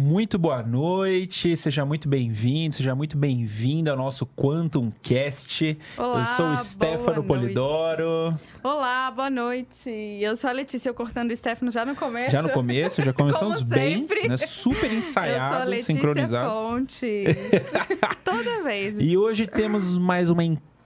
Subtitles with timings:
[0.00, 5.76] Muito boa noite, seja muito bem-vindo, seja muito bem-vinda ao nosso Quantum Cast.
[5.96, 8.32] Olá, eu sou o Stefano Polidoro.
[8.62, 9.90] Olá, boa noite.
[10.20, 12.30] Eu sou a Letícia, eu cortando o Stefano já no começo.
[12.30, 14.36] Já no começo, já começamos bem, né?
[14.36, 16.52] super ensaiados, eu sou a Letícia sincronizados.
[16.52, 17.24] Fonte.
[18.22, 18.98] Toda vez.
[19.00, 20.77] E hoje temos mais uma incrível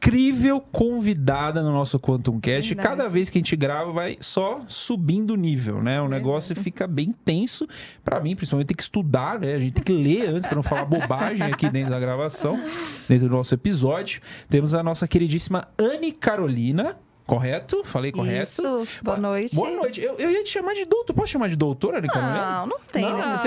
[0.73, 2.75] convidada no nosso Quantum Cast.
[2.75, 2.89] Verdade.
[2.89, 6.01] Cada vez que a gente grava, vai só subindo o nível, né?
[6.01, 7.67] O negócio fica bem tenso.
[8.05, 9.55] Pra mim, principalmente, tem que estudar, né?
[9.55, 12.61] A gente tem que ler antes pra não falar bobagem aqui dentro da gravação,
[13.09, 14.21] dentro do nosso episódio.
[14.49, 16.97] Temos a nossa queridíssima Anne Carolina.
[17.27, 17.83] Correto?
[17.85, 18.43] Falei correto?
[18.43, 19.55] Isso, boa noite.
[19.55, 20.01] Boa noite.
[20.01, 21.15] Eu, eu ia te chamar de doutor.
[21.15, 22.61] Posso chamar de doutora, Carolina?
[22.61, 23.43] Não, não tem Não, necessidade.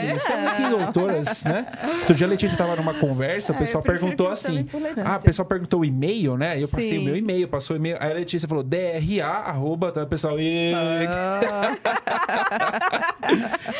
[0.00, 0.22] tem necessidade.
[0.22, 1.66] Temos aqui doutoras, né?
[2.00, 4.66] Outro dia a Letícia estava numa conversa, o Ah, pessoal perguntou assim.
[5.04, 6.62] Ah, o pessoal perguntou o e-mail, né?
[6.62, 6.98] Eu passei Sim.
[6.98, 7.96] o meu e-mail, passou o e-mail.
[8.00, 10.38] Aí a Letícia falou DRA, arroba, tá, pessoal?
[10.38, 10.72] E...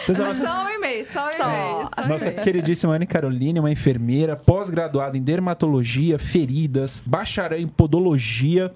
[0.09, 2.09] Então, a nossa, Só um e-mail, só um e-mail.
[2.09, 8.73] Nossa queridíssima Anne Caroline, uma enfermeira, pós-graduada em dermatologia, feridas, bacharel em podologia,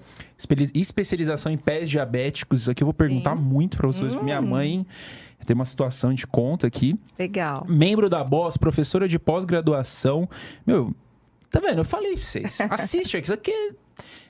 [0.73, 2.61] especialização em pés diabéticos.
[2.61, 4.13] Isso aqui eu vou perguntar muito pra vocês.
[4.21, 4.47] Minha Hum.
[4.47, 4.85] mãe
[5.45, 7.65] tem uma situação de conta aqui Legal.
[7.69, 10.27] membro da BOS, professora de pós-graduação.
[10.65, 10.91] Meu,
[11.51, 11.77] tá vendo?
[11.79, 12.57] Eu falei pra vocês.
[12.71, 13.25] Assiste aqui.
[13.25, 13.73] Isso aqui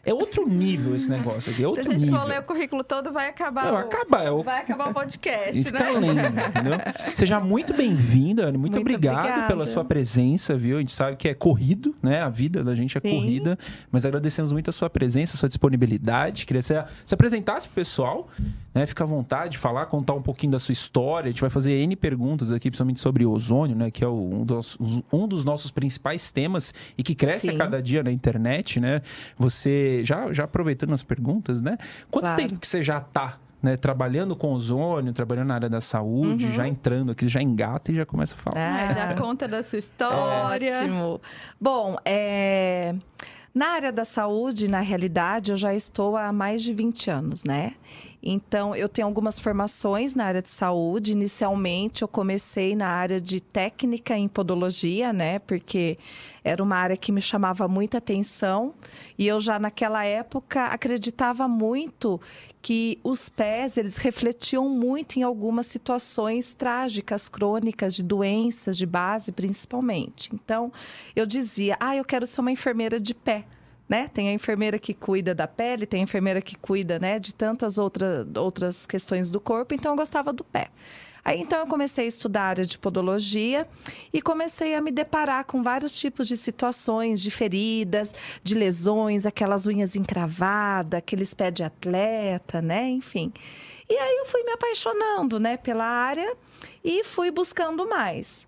[0.05, 1.61] é, outro nível esse negócio aqui.
[1.61, 2.19] É Se outro a gente nível.
[2.19, 3.65] for ler o currículo todo, vai acabar.
[3.65, 3.77] Não, o...
[3.77, 5.79] acaba, é o- Vai acabar o podcast, né?
[5.91, 6.73] lendo, entendeu?
[7.15, 8.57] Seja muito bem-vinda, Anne.
[8.57, 9.47] Muito, Muito obrigado obrigada.
[9.47, 10.77] pela sua presença, viu?
[10.77, 12.21] A gente sabe que é corrido, né?
[12.21, 13.09] A vida da gente é Sim.
[13.09, 13.57] corrida.
[13.91, 16.45] Mas agradecemos muito a sua presença, a sua disponibilidade.
[16.45, 18.29] Queria que você se apresentasse pro pessoal,
[18.75, 18.85] né?
[18.85, 21.29] Fica à vontade, falar, contar um pouquinho da sua história.
[21.29, 23.89] A gente vai fazer N perguntas aqui, principalmente sobre ozônio, né?
[23.89, 24.77] Que é um dos,
[25.11, 27.57] um dos nossos principais temas e que cresce a Sim.
[27.57, 29.01] cada dia na internet, né?
[29.37, 31.77] Você, já, já aproveitando as perguntas, né?
[32.11, 32.41] Quanto Claro.
[32.41, 36.67] tempo que você já tá né, trabalhando com ozônio, trabalhando na área da saúde, já
[36.67, 38.57] entrando aqui, já engata e já começa a falar.
[38.59, 40.81] Ah, já conta da sua história.
[40.81, 41.21] Ótimo.
[41.59, 42.93] Bom, é,
[43.55, 47.71] na área da saúde, na realidade, eu já estou há mais de 20 anos, né?
[48.27, 51.11] Então, eu tenho algumas formações na área de saúde.
[51.11, 55.37] Inicialmente, eu comecei na área de técnica em podologia, né?
[55.37, 55.99] Porque
[56.43, 58.73] era uma área que me chamava muita atenção.
[59.15, 62.19] E eu já naquela época acreditava muito
[62.63, 69.31] que os pés, eles refletiam muito em algumas situações trágicas, crônicas, de doenças de base,
[69.31, 70.31] principalmente.
[70.33, 70.73] Então,
[71.15, 73.45] eu dizia, ah, eu quero ser uma enfermeira de pé.
[73.87, 74.09] Né?
[74.13, 77.77] Tem a enfermeira que cuida da pele, tem a enfermeira que cuida né, de tantas
[77.77, 80.71] outra, outras questões do corpo, então eu gostava do pé.
[81.25, 83.67] Aí então eu comecei a estudar a área de podologia
[84.13, 88.13] e comecei a me deparar com vários tipos de situações, de feridas,
[88.43, 92.89] de lesões, aquelas unhas encravadas, aqueles pés de atleta, né?
[92.89, 93.33] Enfim.
[93.89, 96.35] E aí eu fui me apaixonando, né, pela área
[96.83, 98.47] e fui buscando mais.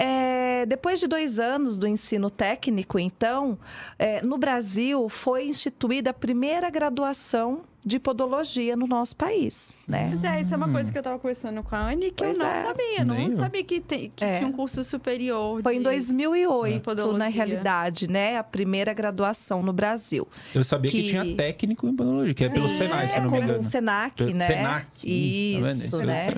[0.00, 3.58] É, depois de dois anos do ensino técnico, então,
[3.98, 10.08] é, no Brasil foi instituída a primeira graduação de podologia no nosso país, né?
[10.10, 12.38] Mas é, isso é uma coisa que eu tava conversando com a Anne que Pois
[12.38, 12.64] eu não é.
[12.66, 13.04] sabia.
[13.04, 14.36] Não Nem sabia que, tem- que É.
[14.38, 15.62] tinha um curso superior.
[15.62, 17.18] Foi em de- 2008, Podologia.
[17.18, 18.36] na realidade, né?
[18.36, 20.28] A primeira graduação no Brasil.
[20.54, 21.02] Eu sabia que...
[21.02, 23.42] Que- tinha técnico em podologia, que é pelo Sim, Senai, se é não me como
[23.44, 23.62] engano.
[23.62, 24.46] Senac, Pelo né?
[24.46, 24.84] Senac.
[24.84, 24.90] Tá?
[25.04, 26.28] Isso, Isso né?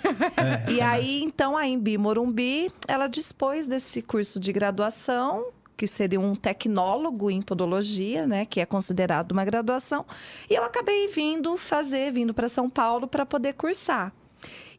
[0.68, 5.44] É, E aí, então, a Embi Morumbi, ela dispôs desse curso de graduação,
[5.80, 10.04] que seria um tecnólogo em podologia, né, que é considerado uma graduação,
[10.50, 14.12] e eu acabei vindo fazer, vindo para São Paulo para poder cursar.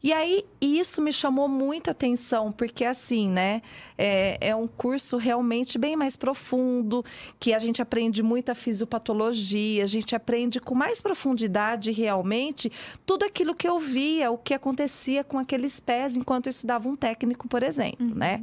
[0.02, 3.62] E aí, isso me chamou muita atenção, porque assim, né,
[3.96, 7.04] é, é um curso realmente bem mais profundo,
[7.38, 12.70] que a gente aprende muita fisiopatologia, a gente aprende com mais profundidade realmente
[13.06, 16.96] tudo aquilo que eu via, o que acontecia com aqueles pés enquanto eu estudava um
[16.96, 18.42] técnico, por exemplo, né?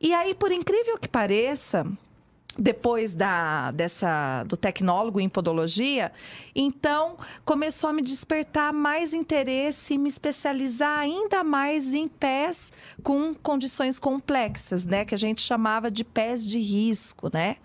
[0.00, 1.86] E aí, por incrível que pareça,
[2.58, 6.10] depois da, dessa, do tecnólogo em podologia,
[6.54, 13.32] então começou a me despertar mais interesse e me especializar ainda mais em pés com
[13.32, 15.04] condições complexas, né?
[15.04, 17.56] Que a gente chamava de pés de risco, né?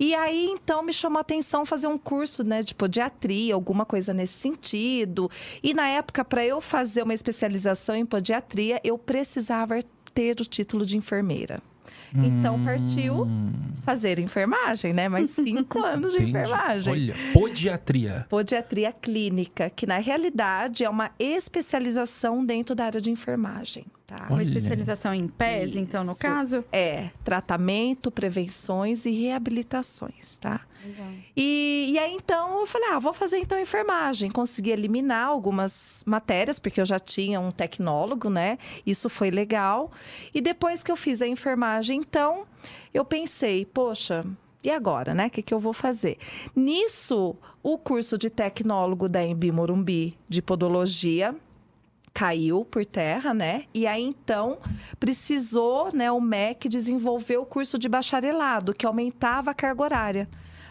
[0.00, 4.12] E aí, então, me chamou a atenção fazer um curso né, de podiatria, alguma coisa
[4.12, 5.30] nesse sentido.
[5.62, 9.78] E na época, para eu fazer uma especialização em podiatria, eu precisava
[10.12, 11.62] ter o título de enfermeira.
[12.14, 13.26] Então partiu
[13.84, 15.08] fazer enfermagem, né?
[15.08, 16.30] Mais cinco anos de Entendi.
[16.38, 16.92] enfermagem.
[16.92, 18.26] Olha, podiatria.
[18.28, 24.26] Podiatria clínica, que na realidade é uma especialização dentro da área de enfermagem, tá?
[24.28, 24.42] Uma Olha.
[24.42, 26.20] especialização em pés, então, no Isso.
[26.20, 26.64] caso?
[26.72, 30.60] É, tratamento, prevenções e reabilitações, tá?
[31.36, 34.30] E, e aí, então, eu falei, ah, vou fazer então enfermagem.
[34.30, 38.58] Consegui eliminar algumas matérias, porque eu já tinha um tecnólogo, né?
[38.84, 39.90] Isso foi legal.
[40.34, 42.44] E depois que eu fiz a enfermagem, então,
[42.92, 44.24] eu pensei, poxa,
[44.64, 45.26] e agora, né?
[45.26, 46.18] O que, que eu vou fazer?
[46.54, 51.34] Nisso, o curso de tecnólogo da Embi Morumbi de podologia
[52.12, 53.64] caiu por terra, né?
[53.72, 54.58] E aí então
[55.00, 60.28] precisou, né, o MEC desenvolver o curso de bacharelado, que aumentava a carga horária.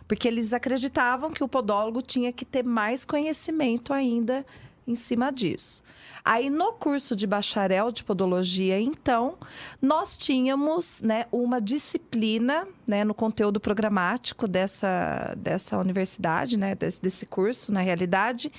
[0.07, 4.45] Porque eles acreditavam que o podólogo tinha que ter mais conhecimento ainda
[4.87, 5.83] em cima disso.
[6.23, 9.37] Aí no curso de bacharel de podologia, então,
[9.81, 17.25] nós tínhamos, né, uma disciplina, né, no conteúdo programático dessa, dessa universidade, né, desse, desse
[17.25, 18.51] curso, na realidade,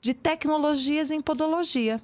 [0.00, 2.00] de tecnologias em podologia.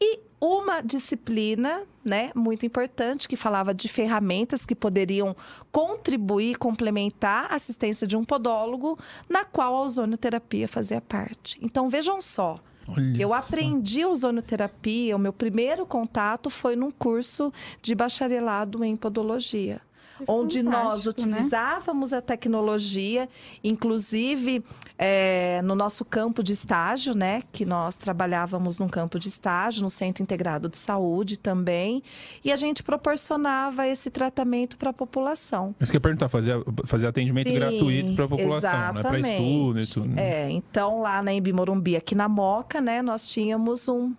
[0.00, 5.36] E uma disciplina, né, muito importante, que falava de ferramentas que poderiam
[5.70, 8.98] contribuir, complementar a assistência de um podólogo,
[9.28, 11.58] na qual a ozonioterapia fazia parte.
[11.60, 12.56] Então, vejam só,
[12.88, 13.34] Olha eu só.
[13.34, 17.52] aprendi ozonoterapia, o meu primeiro contato foi num curso
[17.82, 19.82] de bacharelado em podologia.
[20.26, 21.10] Onde nós né?
[21.10, 23.28] utilizávamos a tecnologia,
[23.62, 24.64] inclusive
[24.98, 27.42] é, no nosso campo de estágio, né?
[27.52, 32.02] Que nós trabalhávamos num campo de estágio, no Centro Integrado de Saúde também.
[32.44, 35.74] E a gente proporcionava esse tratamento para a população.
[35.78, 39.02] Mas quer perguntar, fazer, fazer atendimento Sim, gratuito para a população, né?
[39.02, 40.08] Para estudo e tudo.
[40.08, 40.22] né?
[40.22, 44.12] É, então lá na Embi Morumbi, aqui na Moca, né, nós tínhamos um.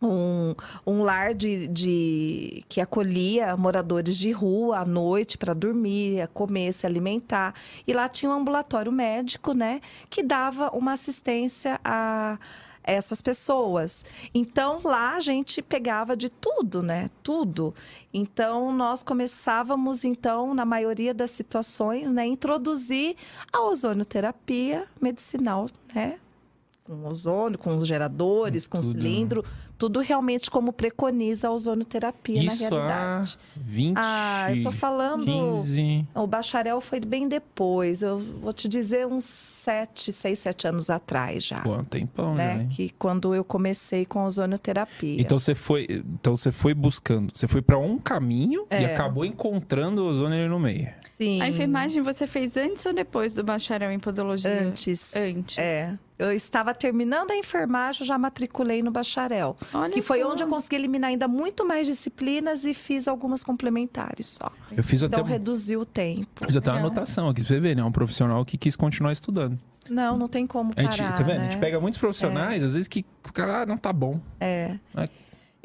[0.00, 0.54] Um,
[0.86, 6.86] um lar de, de- que acolhia moradores de rua à noite para dormir, comer, se
[6.86, 7.52] alimentar.
[7.86, 12.38] E lá tinha um ambulatório médico, né, que dava uma assistência a
[12.84, 14.02] essas pessoas.
[14.32, 17.08] Então lá a gente pegava de tudo, né?
[17.22, 17.74] Tudo.
[18.14, 23.14] Então nós começávamos então na maioria das situações, né, introduzir
[23.52, 26.18] a ozonioterapia medicinal, né?
[26.88, 28.92] Com ozônio, com os geradores, com Tudo.
[28.92, 29.44] cilindro,
[29.76, 33.38] tudo realmente como preconiza a ozonioterapia Isso na realidade.
[33.54, 36.06] há 20, Ah, eu tô falando 15...
[36.14, 38.00] o bacharel foi bem depois.
[38.02, 41.60] Eu vou te dizer uns sete, seis, sete anos atrás já.
[41.60, 42.54] Pô, um tempão né?
[42.56, 42.68] já, hein?
[42.70, 45.20] Que quando eu comecei com a ozonioterapia.
[45.20, 48.94] Então você foi, então você foi buscando, você foi para um caminho e É.
[48.94, 50.88] acabou encontrando o ozônio ali no meio.
[51.18, 51.42] Sim.
[51.42, 54.62] A enfermagem você fez antes ou depois do bacharel em podologia?
[54.62, 55.16] Antes.
[55.16, 55.58] Antes.
[55.58, 55.98] É.
[56.16, 59.56] Eu estava terminando a enfermagem, já matriculei no bacharel.
[59.74, 60.30] Olha que foi só.
[60.30, 64.52] onde eu consegui eliminar ainda muito mais disciplinas e fiz algumas complementares só.
[64.70, 66.46] Eu fiz até, Então reduziu o tempo.
[66.46, 66.90] fiz até uma Legal.
[66.92, 67.82] anotação aqui pra você ver, né?
[67.82, 69.58] Um profissional que quis continuar estudando.
[69.90, 71.36] Não, não tem como A parar, gente, tá vendo?
[71.36, 71.50] A né?
[71.50, 74.20] gente pega muitos profissionais, às vezes que o cara ah, não tá bom.
[74.38, 74.78] É.
[74.96, 75.08] E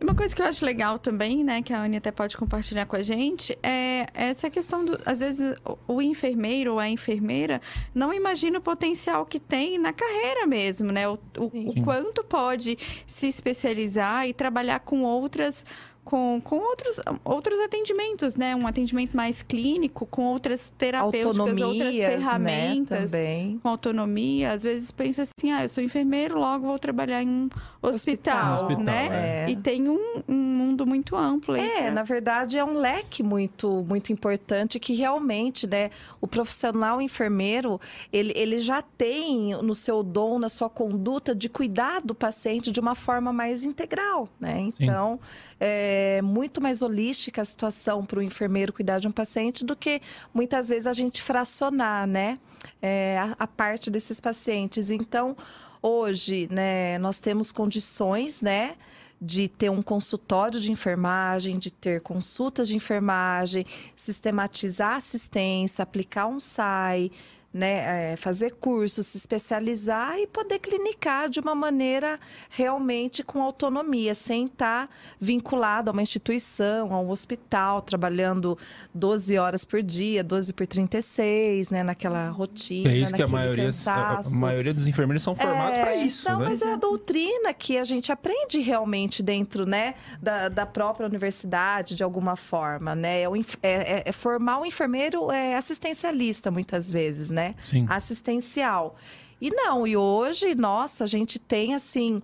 [0.03, 2.95] uma coisa que eu acho legal também, né, que a Anne até pode compartilhar com
[2.95, 4.99] a gente, é essa questão do.
[5.05, 5.55] Às vezes,
[5.87, 7.61] o- enfermeiro ou a enfermeira
[7.95, 11.07] não imagina o potencial que tem na carreira mesmo, né?
[11.07, 12.77] O, o- o quanto pode
[13.07, 15.65] se especializar e trabalhar com outras.
[16.05, 18.55] Com, com outros, outros atendimentos, né?
[18.55, 23.57] Um atendimento mais clínico, com outras terapêuticas, outras Autonomias, né, ferramentas também.
[23.63, 27.49] com autonomia, às vezes pensa assim, ah, eu sou enfermeiro, logo vou trabalhar em um
[27.81, 29.45] hospital, Hospital, né?
[29.47, 29.49] é.
[29.49, 31.61] E tem um, um mundo muito amplo aí.
[31.61, 35.89] É, pra- na verdade é um leque muito muito importante que realmente, né,
[36.19, 37.79] o profissional enfermeiro,
[38.11, 42.79] ele, ele já tem no seu dom, na sua conduta de cuidar do paciente de
[42.79, 44.59] uma forma mais integral, né?
[44.79, 45.19] Então,
[45.65, 50.01] é muito mais holística a situação para o enfermeiro cuidar de um paciente do que
[50.33, 52.37] muitas vezes a gente fracionar, né,
[52.81, 54.91] é, a, a parte desses pacientes.
[54.91, 55.37] Então,
[55.81, 58.75] hoje, né, nós temos condições, né,
[59.21, 63.65] de ter um consultório de enfermagem, de ter consultas de enfermagem,
[63.95, 67.09] sistematizar a assistência, aplicar um SAI,
[67.53, 72.19] né, é, fazer cursos, se especializar e poder clinicar de uma maneira
[72.49, 78.57] realmente com autonomia, sem estar vinculado a uma instituição, a um hospital, trabalhando
[78.93, 82.89] 12 horas por dia, 12 por 36, né, naquela rotina.
[82.91, 86.39] É isso que a maioria, a maioria dos enfermeiros são formados É, para isso, Não,
[86.39, 86.45] né?
[86.49, 91.93] mas é a doutrina que a gente aprende realmente dentro, né, da, da própria universidade,
[91.95, 93.21] de alguma forma, né?
[93.21, 93.29] É, é-
[93.61, 97.42] é- é formar o enfermeiro é assistencialista, muitas vezes, né?
[97.59, 97.85] Sim.
[97.89, 98.95] Assistencial.
[99.41, 102.21] E não, e hoje, nossa, a gente tem, assim,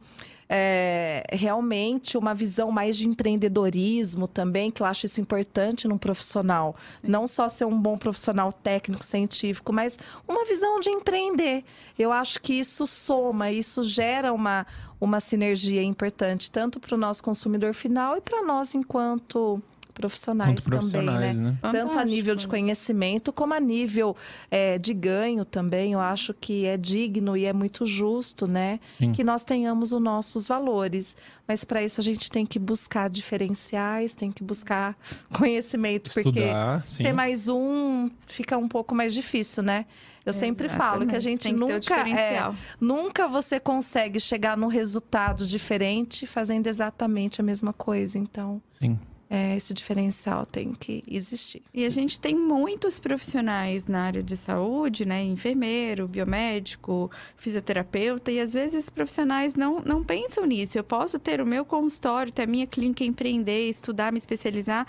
[0.52, 6.76] é, realmente uma visão mais de empreendedorismo também, que eu acho isso importante num profissional.
[7.04, 11.64] Não só ser um bom profissional técnico, científico, mas uma visão de empreender.
[11.98, 14.66] Eu acho que isso soma, isso gera uma,
[15.00, 19.62] uma sinergia importante, tanto para o nosso consumidor final e para nós enquanto
[20.00, 21.58] profissionais, Quanto profissionais, também, né?
[21.62, 21.72] né?
[21.74, 24.16] Tanto a nível de conhecimento como a nível
[24.50, 25.92] é, de ganho também.
[25.92, 28.80] Eu acho que é digno e é muito justo, né?
[28.98, 29.12] Sim.
[29.12, 31.18] Que nós tenhamos os nossos valores.
[31.46, 34.98] Mas para isso a gente tem que buscar diferenciais, tem que buscar
[35.38, 37.04] conhecimento, porque Estudar, sim.
[37.04, 39.86] ser mais um fica um pouco mais difícil, né?
[40.26, 41.44] Eu sempre falo que a Exatamente.
[41.44, 42.56] gente que nunca é, diferencial.
[42.80, 48.20] nunca você consegue chegar num resultado diferente fazendo exatamente a mesma coisa.
[48.20, 49.00] Então, Sim.
[49.30, 51.62] É, esse diferencial tem que existir.
[51.72, 55.22] E a gente tem muitos profissionais na área de saúde, né?
[55.24, 60.80] Enfermeiro, biomédico, fisioterapeuta, e às vezes profissionais não, não pensam nisso.
[60.80, 64.88] Eu posso ter o meu consultório, ter a minha clínica, empreender, estudar, me especializar,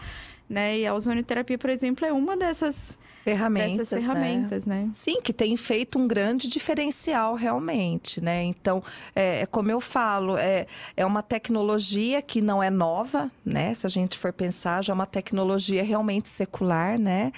[0.49, 0.78] né?
[0.78, 4.15] E a ozonioterapia, por exemplo, é uma dessas, Ferramentas, dessas né?
[4.15, 4.91] ferramentas, né?
[4.95, 8.43] Sim, que tem feito um grande diferencial realmente, né?
[8.45, 8.83] Então,
[9.15, 13.75] é, é como eu falo, é, é uma tecnologia que não é nova, né?
[13.75, 17.33] Se a gente for pensar, já é uma tecnologia realmente secular, né?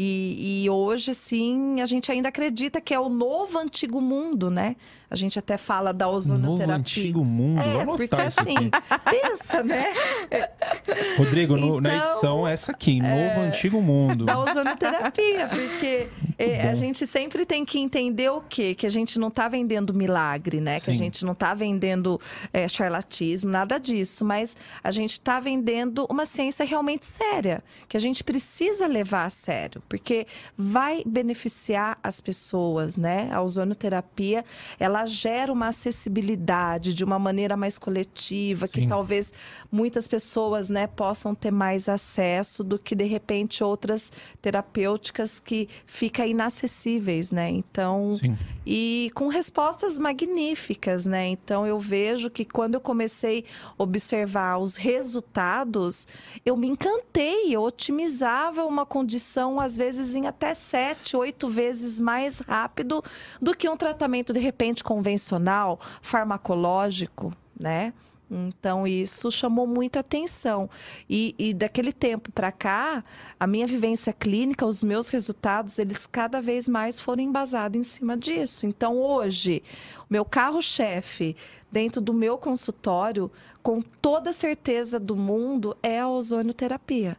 [0.00, 4.76] E, e hoje, sim, a gente ainda acredita que é o novo antigo mundo, né?
[5.10, 6.74] A gente até fala da Novo ozonoterapia.
[6.76, 7.60] antigo mundo.
[7.60, 8.54] É, porque isso assim,
[9.10, 9.92] pensa, né?
[11.16, 14.24] Rodrigo, no- na Então, é, edição essa aqui, Novo Antigo Mundo.
[14.26, 18.74] da ozonoterapia, porque é, a gente sempre tem que entender o quê?
[18.74, 20.78] Que a gente não está vendendo milagre, né?
[20.78, 20.98] Que a Sim.
[20.98, 22.20] gente não está vendendo
[22.52, 28.00] é, charlatismo, nada disso, mas a gente está vendendo uma ciência realmente séria, que a
[28.00, 30.26] gente precisa levar a sério, porque
[30.56, 33.30] vai beneficiar as pessoas, né?
[33.32, 34.44] A ozonoterapia,
[34.78, 38.82] ela gera uma acessibilidade de uma maneira mais coletiva, Sim.
[38.82, 39.32] que talvez
[39.72, 46.26] muitas pessoas, né, possam ter mais acesso do que de repente outras terapêuticas que fica
[46.26, 47.50] inacessíveis, né?
[47.50, 48.36] Então, Sim.
[48.66, 51.26] e com respostas magníficas, né?
[51.28, 53.44] Então eu vejo que quando eu comecei
[53.78, 56.06] a observar os resultados,
[56.44, 62.40] eu me encantei, eu otimizava uma condição às vezes em até sete, oito vezes mais
[62.40, 63.02] rápido
[63.40, 67.94] do que um tratamento de repente convencional, farmacológico, né?
[68.30, 70.68] Então, isso chamou muita atenção.
[71.08, 73.02] E, e daquele tempo para cá,
[73.40, 78.16] a minha vivência clínica, os meus resultados, eles cada vez mais foram embasados em cima
[78.16, 78.66] disso.
[78.66, 79.62] Então, hoje,
[80.10, 81.34] meu carro-chefe
[81.72, 83.30] dentro do meu consultório,
[83.62, 87.16] com toda certeza do mundo, é a ozonioterapia.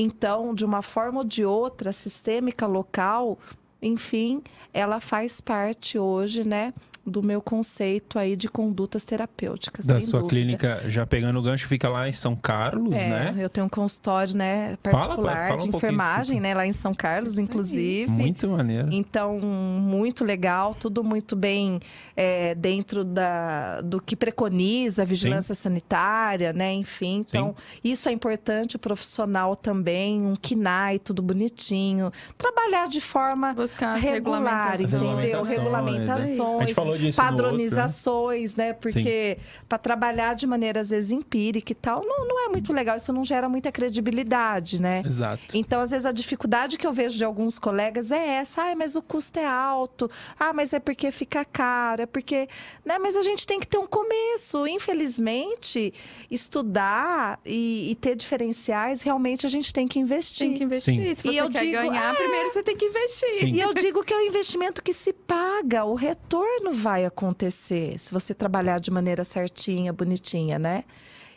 [0.00, 3.36] Então, de uma forma ou de outra, sistêmica local,
[3.82, 4.40] enfim,
[4.72, 6.72] ela faz parte hoje, né,
[7.08, 9.86] do meu conceito aí de condutas terapêuticas.
[9.86, 10.28] Da sua dúvida.
[10.28, 13.34] clínica, já pegando o gancho, fica lá em São Carlos, É, né?
[13.38, 16.94] eu tenho um consultório, né, Fala, particular fala um de enfermagem, né, lá em São
[16.94, 18.10] Carlos, inclusive.
[18.10, 18.88] Muito maneiro.
[18.92, 21.80] Então, muito legal, tudo muito bem
[22.16, 26.72] é, dentro da, do que preconiza a vigilância sanitária, né?
[26.72, 32.10] Enfim, então, isso é importante, o profissional também, um KINAI, tudo bonitinho.
[32.36, 34.98] Trabalhar de forma Buscar regular, entendeu?
[35.00, 37.30] Regulamentações, Regulamentações, A gente falou no outro, né?
[37.30, 38.72] padronizações, né?
[38.72, 39.38] Porque
[39.68, 43.12] para trabalhar de maneira às vezes empírica e tal, não, não é muito legal, isso
[43.12, 45.02] não gera muita credibilidade, né?
[45.04, 45.56] Exato.
[45.56, 48.62] Então, às vezes, a dificuldade que eu vejo de alguns colegas é essa.
[48.62, 50.10] Ah, mas o custo é alto.
[50.38, 52.02] Ah, mas é porque fica caro.
[52.02, 52.48] É porque...
[52.84, 52.98] Né?
[52.98, 54.66] Mas a gente tem que ter um começo.
[54.66, 55.92] Infelizmente,
[56.30, 60.48] estudar e, e ter diferenciais, realmente a gente tem que investir.
[60.48, 60.94] Tem que investir.
[60.94, 61.14] Sim.
[61.14, 62.16] Se E você eu quer digo, ganhar, é.
[62.16, 63.40] primeiro você tem que investir.
[63.40, 63.52] Sim.
[63.52, 68.12] E eu digo que é um investimento que se paga, o retorno vai acontecer se
[68.12, 70.84] você trabalhar de maneira certinha, bonitinha, né?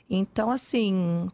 [0.10, 1.28] Então, assim,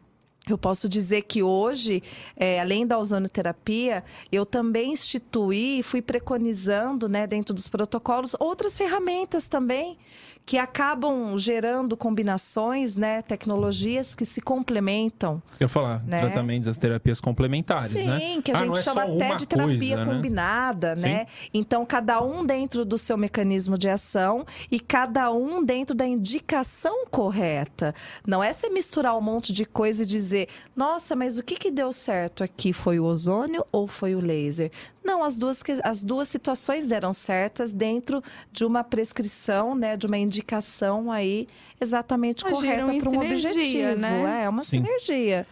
[0.48, 2.02] eu posso dizer que hoje,
[2.36, 8.76] é, além da ozonoterapia, eu também instituí e fui preconizando, né, dentro dos protocolos, outras
[8.76, 9.98] ferramentas também
[10.48, 15.42] que acabam gerando combinações, né, tecnologias que se complementam.
[15.60, 16.20] Eu ia falar, Né?
[16.20, 18.40] tratamentos, as terapias complementares, Sim, né?
[18.42, 20.14] que a Ah, gente é chama até de terapia coisa, né?
[20.14, 21.06] combinada, Sim.
[21.08, 21.26] né?
[21.52, 27.04] Então, cada um dentro do seu mecanismo de ação e cada um dentro da indicação
[27.10, 27.94] correta.
[28.26, 31.70] Não é você misturar um monte de coisa e dizer, nossa, mas o que, que
[31.70, 32.72] deu certo aqui?
[32.72, 34.70] Foi o ozônio ou foi o laser?
[35.04, 39.96] Não, as duas, as duas situações deram certas dentro de uma prescrição, né?
[39.96, 40.37] De uma indicação
[41.10, 41.46] aí
[41.80, 44.00] exatamente Agiram correta para um sinergia, objetivo.
[44.00, 44.44] né?
[44.44, 44.82] É uma Sim.
[44.82, 45.46] sinergia.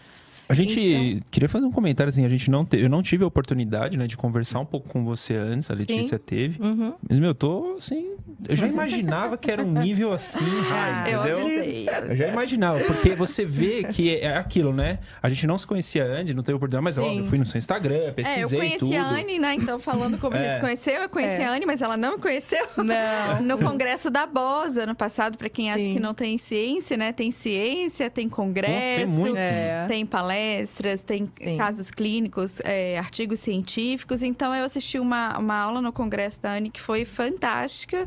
[0.49, 3.25] A gente Então- queria fazer um comentário assim, a gente não te- eu não tive
[3.25, 6.63] a oportunidade, né, de conversar um pouco com você antes, a Letícia teve.
[6.63, 6.95] Uhum.
[7.09, 8.13] Mas meu, eu tô assim
[8.49, 11.41] eu já imaginava que era um nível assim, Ah, high, Eu entendeu?
[11.47, 11.87] amei.
[12.11, 14.99] Eu já imaginava, porque você vê que é aquilo, né?
[15.23, 17.01] A gente não se conhecia antes, não teve oportunidade, mas Sim.
[17.03, 18.95] óbvio, eu fui no seu Instagram, pesquisei É, eu conheci tudo.
[18.97, 19.55] a Anne, né?
[19.55, 20.45] Então, falando como É.
[20.45, 21.47] ele se conheceu, eu conheci É.
[21.47, 22.65] a Anne, mas ela não me conheceu.
[22.77, 23.43] Não.
[23.43, 25.95] No congresso da BOSA, ano passado, para quem acha Sim.
[25.95, 27.13] que não tem ciência, né?
[27.13, 29.37] Tem ciência, tem congresso, tem muito.
[29.37, 29.87] É.
[29.89, 30.05] tem
[30.37, 31.57] palestras, tem Sim.
[31.57, 34.23] casos clínicos, é, artigos científicos.
[34.23, 38.05] Então, eu assisti uma, uma aula no congresso da Anne que foi fantástica.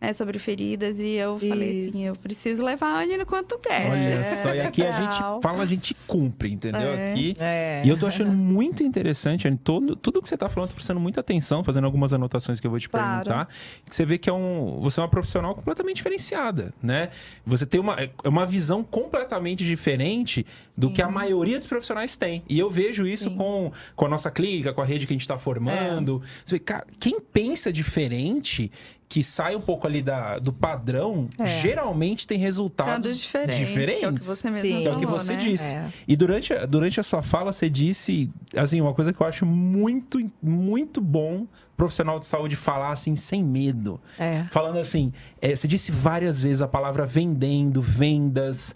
[0.00, 2.06] Né, sobre feridas, e eu falei assim: Isso.
[2.06, 3.90] eu preciso levar a Anne no quanto quer.
[3.90, 6.92] Olha É, só, e aqui a gente fala, a gente cumpre, entendeu?
[6.92, 7.12] É.
[7.12, 7.36] Aqui.
[7.38, 7.82] É.
[7.84, 11.00] E eu tô achando muito interessante, Anne, todo, tudo que você tá falando, tô prestando
[11.00, 13.24] muita atenção, fazendo algumas anotações que eu vou te Claro.
[13.24, 13.48] perguntar.
[13.88, 17.10] Que você vê que é um, você é uma profissional completamente diferenciada, né?
[17.44, 20.92] Você tem uma, é uma visão completamente diferente do Sim.
[20.94, 22.42] que a maioria dos profissionais tem.
[22.48, 23.34] E eu vejo isso Sim.
[23.34, 23.36] É.
[23.36, 26.22] com, com a nossa clínica, com a rede que a gente tá formando.
[26.44, 28.70] Você vê, cara, quem pensa diferente,
[29.08, 31.46] que sai um pouco ali da, do padrão, É.
[31.62, 33.98] geralmente tem resultados Todos diferentes.
[34.00, 34.80] Que é o que você mesmo Sim.
[34.82, 35.38] Que é o que falou, você né?
[35.38, 35.74] disse.
[35.74, 35.88] É.
[36.06, 39.46] E durante, a- durante a sua fala, você disse, assim, uma coisa que eu acho
[39.46, 41.46] muito, muito bom
[41.76, 43.98] profissional de saúde falar, assim, sem medo.
[44.18, 44.44] É.
[44.50, 48.74] Falando assim, é, você disse várias vezes a palavra vendendo, vendas.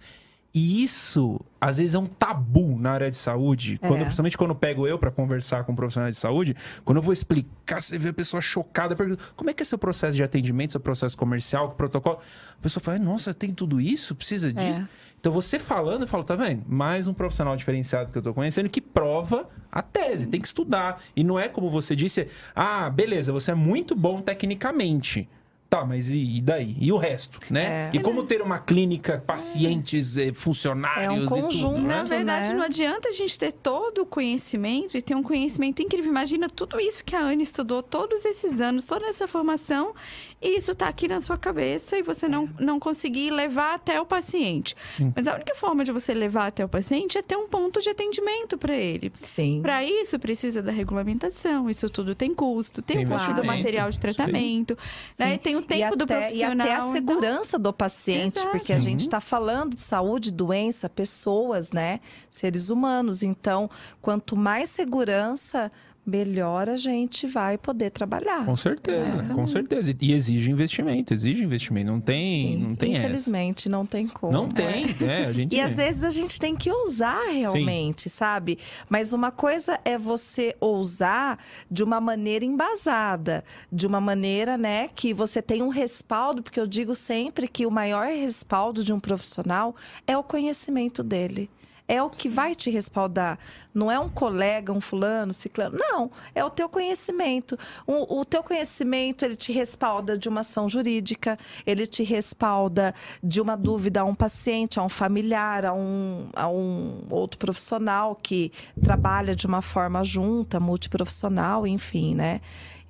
[0.55, 3.79] E isso, às vezes, é um tabu na área de saúde.
[3.81, 3.89] É.
[3.89, 6.55] Quando, principalmente quando eu pego eu para conversar com profissionais de saúde,
[6.85, 9.79] quando eu vou explicar, você vê a pessoa chocada, pergunta, como é que é seu
[9.79, 12.19] processo de atendimento, seu processo comercial, protocolo?
[12.59, 14.15] A pessoa fala, nossa, tem tudo isso?
[14.15, 14.81] Precisa disso?
[14.81, 14.89] É.
[15.19, 16.65] Então, você falando, eu falo, tá vendo?
[16.67, 21.01] Mais um profissional diferenciado que eu tô conhecendo que prova a tese, tem que estudar.
[21.17, 25.29] E não é como você disse, ah, beleza, você é muito bom tecnicamente.
[25.73, 26.77] Tá, mas e, e daí?
[26.79, 27.89] E o resto, né?
[27.91, 27.97] É.
[27.97, 31.97] E como ter uma clínica, pacientes, eh, funcionários É um e tudo, conjunto, né?
[31.97, 32.55] Na verdade, né?
[32.55, 36.11] não adianta a gente ter todo o conhecimento e ter um conhecimento incrível.
[36.11, 39.95] Imagina tudo isso que a Anne estudou todos esses anos, toda essa formação,
[40.43, 44.05] e isso tá aqui na sua cabeça e você não, não conseguir levar até o
[44.05, 44.75] paciente.
[45.15, 47.89] Mas a única forma de você levar até o paciente é ter um ponto de
[47.89, 49.13] atendimento para ele.
[49.35, 49.61] Sim.
[49.63, 53.91] Para isso, precisa da regulamentação, isso tudo tem custo, tem, Tem o custo do material
[53.91, 54.77] de tratamento,
[55.19, 55.33] né?
[55.33, 55.39] Sim.
[55.39, 56.67] tem o tempo e até, do profissional.
[56.67, 58.51] E até a então- segurança do paciente, Exato.
[58.51, 58.85] porque a Sim.
[58.85, 62.01] gente está falando de saúde, doença, pessoas, né?
[62.31, 63.23] Seres humanos.
[63.23, 63.71] Então,
[64.01, 65.71] quanto mais segurança,
[66.05, 68.45] melhor a gente vai poder trabalhar.
[68.45, 69.35] Com certeza, Exatamente.
[69.35, 69.95] com certeza.
[70.01, 71.91] E exige investimento, exige investimento.
[71.91, 73.07] Não tem, Sim, não tem essa.
[73.07, 74.33] Infelizmente, não tem como.
[74.33, 75.55] Não tem, é, a gente...
[75.55, 78.59] E às vezes a gente tem que ousar realmente, sabe?
[78.89, 81.39] Mas uma coisa é você ousar
[81.71, 86.67] de uma maneira embasada, de uma maneira, né, que você tem um respaldo, porque eu
[86.67, 89.75] digo sempre que o maior respaldo de um profissional
[90.07, 91.49] é o conhecimento dele.
[91.93, 93.39] É o que vai te respaldar.
[93.75, 95.77] Não é um colega, um fulano, ciclano.
[95.79, 97.59] Não, é o teu conhecimento.
[97.87, 103.43] O, o teu conhecimento, ele te respalda de uma ação jurídica, ele te respalda de
[103.43, 108.51] uma dúvida a um paciente, a um familiar, a um, a um outro profissional que
[108.83, 112.41] trabalha de uma forma junta, multiprofissional, enfim, né?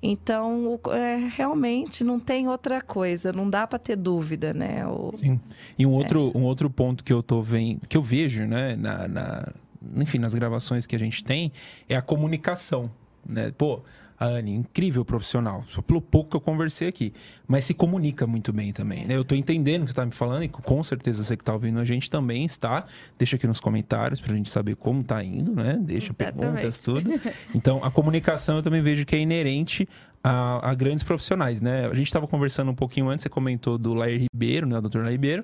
[0.05, 4.85] Então, é, realmente não tem outra coisa, não dá para ter dúvida, né?
[4.85, 5.39] O- Sim.
[5.79, 5.97] E um É.
[5.99, 9.47] outro, um outro ponto que eu tô vendo, que eu vejo, né, na, na-
[9.95, 11.53] enfim, nas gravações que a gente tem,
[11.87, 12.91] é a comunicação,
[13.25, 13.53] né?
[13.57, 13.79] Pô,
[14.23, 17.13] a Anne, incrível profissional, só pelo pouco que eu conversei aqui,
[17.47, 19.15] mas se comunica muito bem também, né?
[19.15, 21.53] Eu tô entendendo o que você tá me falando e com certeza você que tá
[21.53, 22.85] ouvindo a gente também está.
[23.17, 25.77] Deixa aqui nos comentários pra gente saber como tá indo, né?
[25.81, 26.39] Deixa Exatamente.
[26.39, 27.03] perguntas, tudo.
[27.53, 29.87] Então, a comunicação eu também vejo que é inerente
[30.23, 31.85] a, a grandes profissionais, né?
[31.85, 34.77] A gente estava conversando um pouquinho antes, você comentou do Lair Ribeiro, né?
[34.77, 34.99] O Dr.
[34.99, 35.43] Lair Ribeiro.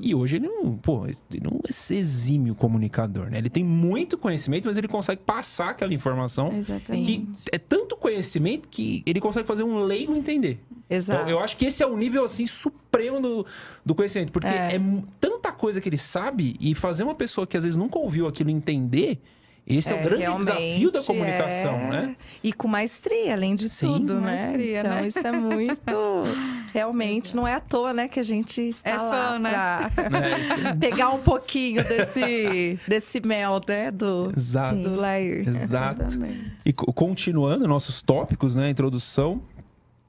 [0.00, 3.38] E hoje ele não, pô, ele não é exímio comunicador, né?
[3.38, 7.06] Ele tem muito conhecimento, mas ele consegue passar aquela informação Exatamente.
[7.06, 10.58] que é tanto conhecimento que ele consegue fazer um leigo entender.
[10.90, 11.22] Exato.
[11.22, 13.46] Então, eu acho que esse é o nível, assim, supremo do,
[13.84, 14.32] do conhecimento.
[14.32, 14.74] Porque é.
[14.74, 14.80] É.
[15.20, 18.50] tanta coisa que ele sabe e fazer uma pessoa que às vezes nunca ouviu aquilo
[18.50, 19.20] entender,
[19.66, 21.88] esse é, o grande desafio da comunicação, é.
[21.90, 22.16] né?
[22.42, 23.86] E com maestria, além de Sim.
[23.94, 24.44] tudo, Com né?
[24.44, 25.06] maestria, então, né?
[25.06, 26.22] isso é muito.
[26.72, 29.50] Realmente, não é à toa, né, que a gente está É lá fã, né?
[29.50, 29.90] pra
[30.70, 33.90] É, pegar um pouquinho desse, desse mel, né?
[33.90, 34.76] Do, Exato.
[34.82, 35.48] do Lair.
[35.48, 36.02] Exato.
[36.04, 36.52] Exatamente.
[36.66, 38.68] E co- continuando nossos tópicos, né?
[38.68, 39.40] Introdução.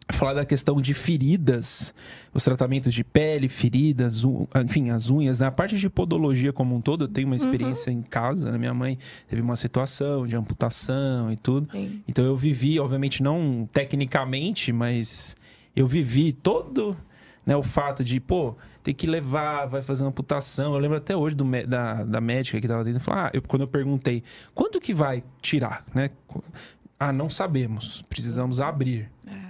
[0.10, 1.94] Falar da questão de feridas,
[2.34, 4.24] os tratamentos de pele, feridas,
[4.64, 5.40] enfim, as unhas.
[5.40, 8.52] Na parte de podologia como um todo, eu tenho uma experiência em casa.
[8.52, 8.58] Né?
[8.58, 11.70] Minha mãe teve uma situação de amputação e tudo.
[11.72, 12.02] Sim.
[12.08, 15.36] Então eu vivi, obviamente, não tecnicamente, mas
[15.76, 16.96] eu vivi todo
[17.46, 20.74] né, o fato de, pô, ter que levar, vai fazer uma amputação.
[20.74, 23.62] Eu lembro até hoje do da, da médica que tava dentro, falar, ah, eu, quando
[23.62, 24.22] eu perguntei,
[24.54, 26.10] quanto que vai tirar, né?
[27.00, 29.10] Ah, não sabemos, precisamos abrir.
[29.28, 29.47] É.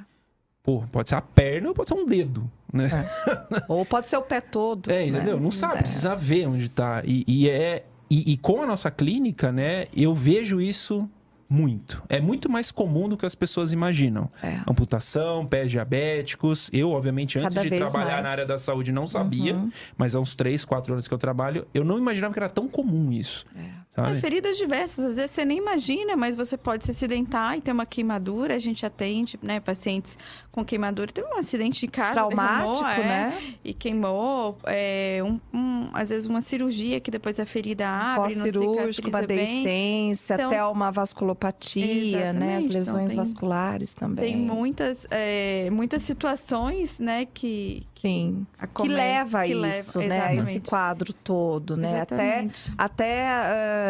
[0.67, 2.89] Pô, pode ser a perna ou pode ser um dedo, né?
[2.91, 3.63] É.
[3.71, 4.91] ou pode ser o pé todo.
[4.91, 5.37] É, entendeu?
[5.37, 5.41] Né?
[5.41, 5.77] Não sabe, é.
[5.77, 7.01] precisa ver onde tá.
[7.05, 7.85] E, e é.
[8.09, 11.09] E, e, com a nossa clínica, né, eu vejo isso
[11.49, 12.03] muito.
[12.09, 14.29] É muito mais comum do que as pessoas imaginam.
[14.43, 14.59] É.
[14.69, 16.69] Amputação, pés diabéticos.
[16.73, 18.23] Eu, obviamente, antes Cada de trabalhar mais.
[18.23, 19.55] na área da saúde, não sabia.
[19.55, 19.71] Uhum.
[19.97, 22.67] Mas há uns 3, 4 anos que eu trabalho, eu não imaginava que era tão
[22.67, 23.45] comum isso.
[23.55, 23.69] É.
[23.97, 27.71] É, feridas diversas, às vezes você nem imagina, mas você pode se acidentar e ter
[27.71, 28.53] uma queimadura.
[28.53, 30.17] A gente atende, né, pacientes
[30.51, 31.11] com queimadura.
[31.11, 33.37] Teve um acidente de casa, traumático, derramou, é, né?
[33.63, 34.57] E queimou.
[34.65, 40.35] É, um, um, às vezes uma cirurgia que depois a ferida abre, Pós-cirúrgico, uma deiscência,
[40.35, 42.57] então, até uma vasculopatia, né?
[42.57, 44.25] As então, lesões então, tem, vasculares também.
[44.25, 47.85] Tem muitas, é, muitas situações, né, que...
[47.99, 50.35] Sim, que leva a isso, leva, né?
[50.35, 51.87] Esse quadro todo, né?
[51.87, 52.73] Exatamente.
[52.77, 53.27] Até...
[53.27, 53.86] até uh,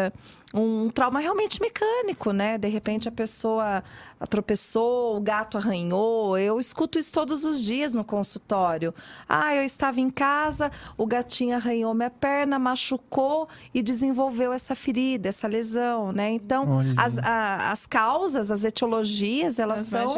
[0.54, 2.56] um trauma realmente mecânico, né?
[2.56, 3.84] De repente a pessoa
[4.30, 6.38] tropeçou, o gato arranhou.
[6.38, 8.94] Eu escuto isso todos os dias no consultório.
[9.28, 15.28] Ah, eu estava em casa, o gatinho arranhou minha perna, machucou e desenvolveu essa ferida,
[15.28, 16.30] essa lesão, né?
[16.30, 20.16] Então, as, a, as causas, as etiologias, elas as são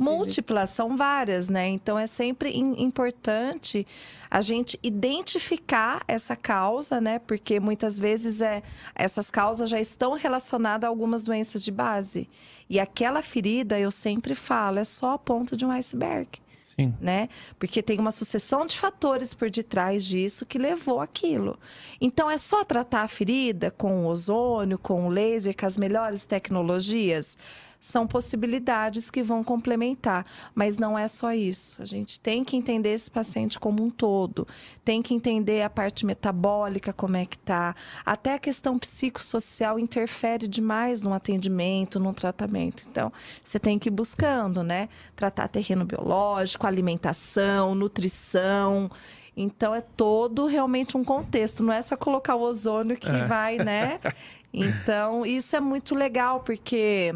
[0.00, 1.68] múltiplas, são várias, né?
[1.68, 3.86] Então, é sempre importante
[4.32, 7.18] a gente identificar essa causa, né?
[7.18, 8.62] Porque muitas vezes é,
[8.94, 12.30] essas causas já estão relacionadas a algumas doenças de base.
[12.66, 16.30] E aquela ferida, eu sempre falo, é só a ponta de um iceberg.
[16.62, 16.94] Sim.
[16.98, 17.28] Né?
[17.58, 21.58] Porque tem uma sucessão de fatores por detrás disso que levou aquilo.
[22.00, 26.24] Então é só tratar a ferida com o ozônio, com o laser, com as melhores
[26.24, 27.36] tecnologias
[27.82, 31.82] são possibilidades que vão complementar, mas não é só isso.
[31.82, 34.46] A gente tem que entender esse paciente como um todo,
[34.84, 37.74] tem que entender a parte metabólica, como é que tá,
[38.06, 42.84] até a questão psicossocial interfere demais no atendimento, no tratamento.
[42.88, 44.88] Então, você tem que ir buscando, né?
[45.16, 48.88] Tratar terreno biológico, alimentação, nutrição.
[49.36, 53.24] Então é todo realmente um contexto, não é só colocar o ozônio que é.
[53.24, 53.98] vai, né?
[54.54, 57.10] Então, isso é muito legal, porque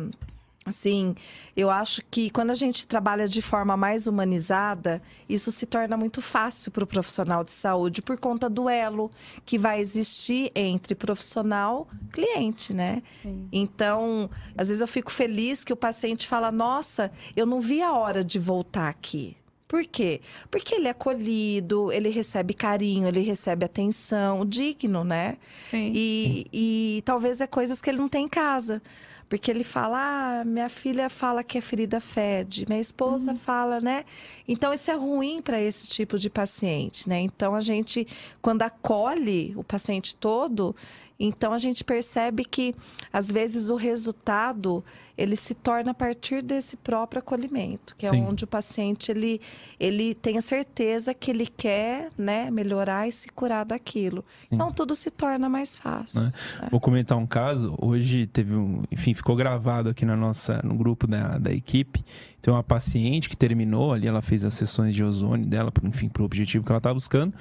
[0.67, 1.15] Assim,
[1.57, 6.21] eu acho que quando a gente trabalha de forma mais humanizada, isso se torna muito
[6.21, 9.09] fácil para o profissional de saúde por conta do elo
[9.45, 13.01] que vai existir entre profissional e cliente, né?
[13.23, 13.49] Sim.
[13.53, 17.93] Então, às vezes eu fico feliz que o paciente fala: Nossa, eu não vi a
[17.93, 19.37] hora de voltar aqui.
[19.69, 20.21] Por quê?
[20.51, 25.37] Porque ele é acolhido, ele recebe carinho, ele recebe atenção, digno, né?
[25.71, 25.93] Sim.
[25.95, 28.81] E, e talvez é coisas que ele não tem em casa.
[29.29, 33.39] Porque ele fala, ah, minha filha fala que a ferida fede, minha esposa uhum.
[33.39, 34.05] fala, né?
[34.47, 37.21] Então isso é ruim para esse tipo de paciente, né?
[37.21, 38.07] Então a gente,
[38.41, 40.77] quando acolhe o paciente todo,
[41.19, 42.75] então a gente percebe que
[43.13, 44.85] às vezes o resultado
[45.17, 48.21] ele se torna a partir desse próprio acolhimento, que é Sim.
[48.21, 49.41] é onde o paciente ele,
[49.81, 54.25] ele tem a certeza que ele quer né, melhorar e se curar daquilo.
[54.49, 54.57] Sim.
[54.57, 56.21] Então tudo se torna mais fácil.
[56.21, 56.33] Né?
[56.63, 56.71] É.
[56.71, 57.75] Vou comentar um caso.
[57.81, 62.05] Hoje teve um, enfim, ficou gravado aqui na nossa, no grupo da, da equipe.
[62.43, 66.23] Tem uma paciente que terminou ali, ela fez as sessões de ozônio dela, enfim, para
[66.23, 67.35] o objetivo que ela estava buscando.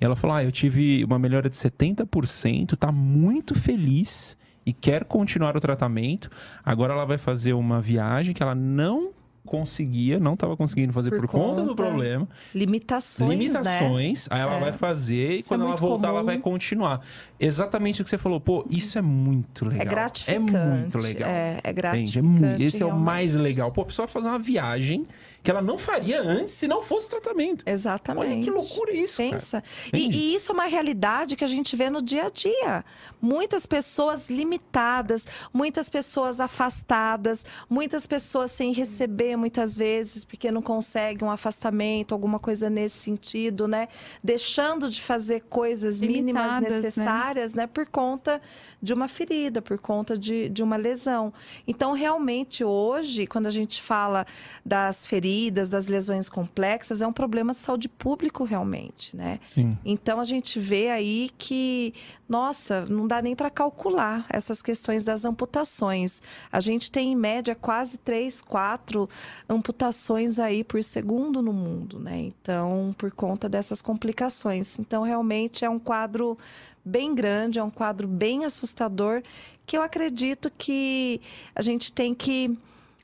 [0.00, 5.04] E ela falou: Ah, eu tive uma melhora de 70%, tá muito feliz e quer
[5.04, 6.30] continuar o tratamento.
[6.64, 9.12] Agora ela vai fazer uma viagem que ela não
[9.44, 12.28] conseguia, não estava conseguindo fazer por, por conta, conta, do problema.
[12.54, 13.30] Limitações.
[13.30, 14.28] Limitações.
[14.28, 14.36] Né?
[14.36, 14.60] Aí ela é.
[14.60, 16.18] vai fazer isso e é quando é ela voltar, comum.
[16.18, 17.00] ela vai continuar.
[17.38, 18.40] Exatamente o que você falou.
[18.40, 19.82] Pô, isso é muito legal.
[19.82, 20.56] É gratificante.
[20.56, 21.28] É muito legal.
[21.28, 22.18] É, é gratificante.
[22.18, 22.82] É muito, esse realmente.
[22.82, 23.72] é o mais legal.
[23.72, 25.06] Pô, a pessoa vai fazer uma viagem
[25.42, 27.64] que ela não faria antes se não fosse tratamento.
[27.66, 28.26] Exatamente.
[28.26, 29.16] Olha que loucura isso.
[29.16, 29.62] Pensa.
[29.92, 32.84] E, e, isso é uma realidade que a gente vê no dia a dia.
[33.20, 41.26] Muitas pessoas limitadas, muitas pessoas afastadas, muitas pessoas sem receber muitas vezes porque não conseguem
[41.26, 43.88] um afastamento, alguma coisa nesse sentido, né?
[44.22, 46.76] Deixando de fazer coisas Limitadas, mínimas né?
[46.76, 47.62] necessárias, né?
[47.62, 47.66] né?
[47.66, 48.40] Por conta
[48.80, 51.32] de uma ferida, por conta de, de uma lesão.
[51.66, 54.24] Então, realmente, hoje, quando a gente fala
[54.64, 59.40] das feridas, feridas, das lesões complexas, é um problema de saúde público realmente, né?
[59.46, 59.76] Sim.
[59.84, 61.94] Então a gente vê aí que,
[62.28, 66.20] nossa, não dá nem para calcular essas questões das amputações.
[66.50, 69.08] A gente tem em média quase três, quatro
[69.48, 72.18] amputações aí por segundo no mundo, né?
[72.18, 74.78] Então, por conta dessas complicações.
[74.78, 76.36] Então, realmente é um quadro
[76.84, 79.22] bem grande, é um quadro bem assustador
[79.64, 81.20] que eu acredito que
[81.54, 82.58] a gente tem que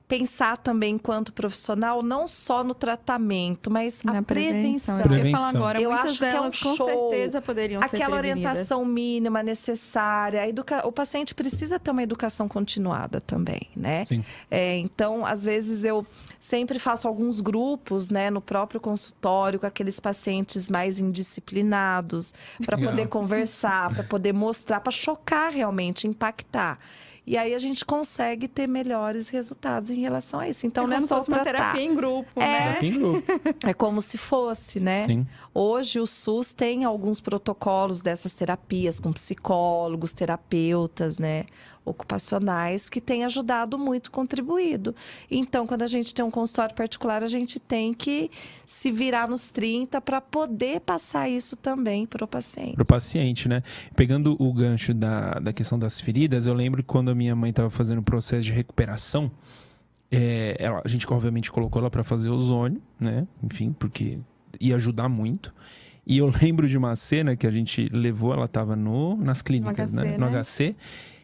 [0.08, 4.98] pensar também enquanto profissional não só no tratamento, mas Na a prevenção.
[5.02, 5.38] prevenção.
[5.38, 5.80] É eu agora.
[5.82, 6.86] Eu Muitas acho que é um delas com show.
[6.88, 10.40] certeza poderiam ser Aquela orientação mínima necessária.
[10.40, 10.86] A educa...
[10.86, 14.06] O paciente precisa ter uma educação continuada também, né?
[14.06, 14.24] Sim.
[14.50, 16.06] É, então, às vezes eu
[16.40, 22.32] sempre faço alguns grupos, né, no próprio consultório com aqueles pacientes mais indisciplinados,
[22.64, 26.78] para poder conversar, para poder mostrar, para chocar realmente, impactar.
[27.28, 30.66] E aí a gente consegue ter melhores resultados em relação a isso.
[30.66, 32.40] Então, é não é só uma terapia em grupo, É.
[32.40, 32.58] né?
[32.68, 33.32] Terapia em grupo.
[33.66, 35.02] É como se fosse, né?
[35.02, 35.26] Sim.
[35.52, 41.44] Hoje o SUS tem alguns protocolos dessas terapias com psicólogos, terapeutas, né,
[41.88, 44.94] ocupacionais que têm ajudado muito, contribuído.
[45.30, 48.30] Então, quando a gente tem um consultório particular, a gente tem que
[48.66, 52.74] se virar nos 30 para poder passar isso também para o paciente.
[52.74, 53.62] Pro paciente, né?
[53.96, 57.50] Pegando o gancho da, da questão das feridas, eu lembro que quando a minha mãe
[57.50, 59.30] estava fazendo o processo de recuperação,
[60.10, 63.26] é, ela- a gente obviamente colocou ela para fazer ozônio, né?
[63.42, 64.18] Enfim, porque
[64.60, 65.52] ia ajudar muito.
[66.06, 69.90] E eu lembro de uma cena que a gente levou, ela estava no, nas clínicas,
[69.90, 70.16] HC, né?
[70.16, 70.42] No né?
[70.42, 70.74] HC.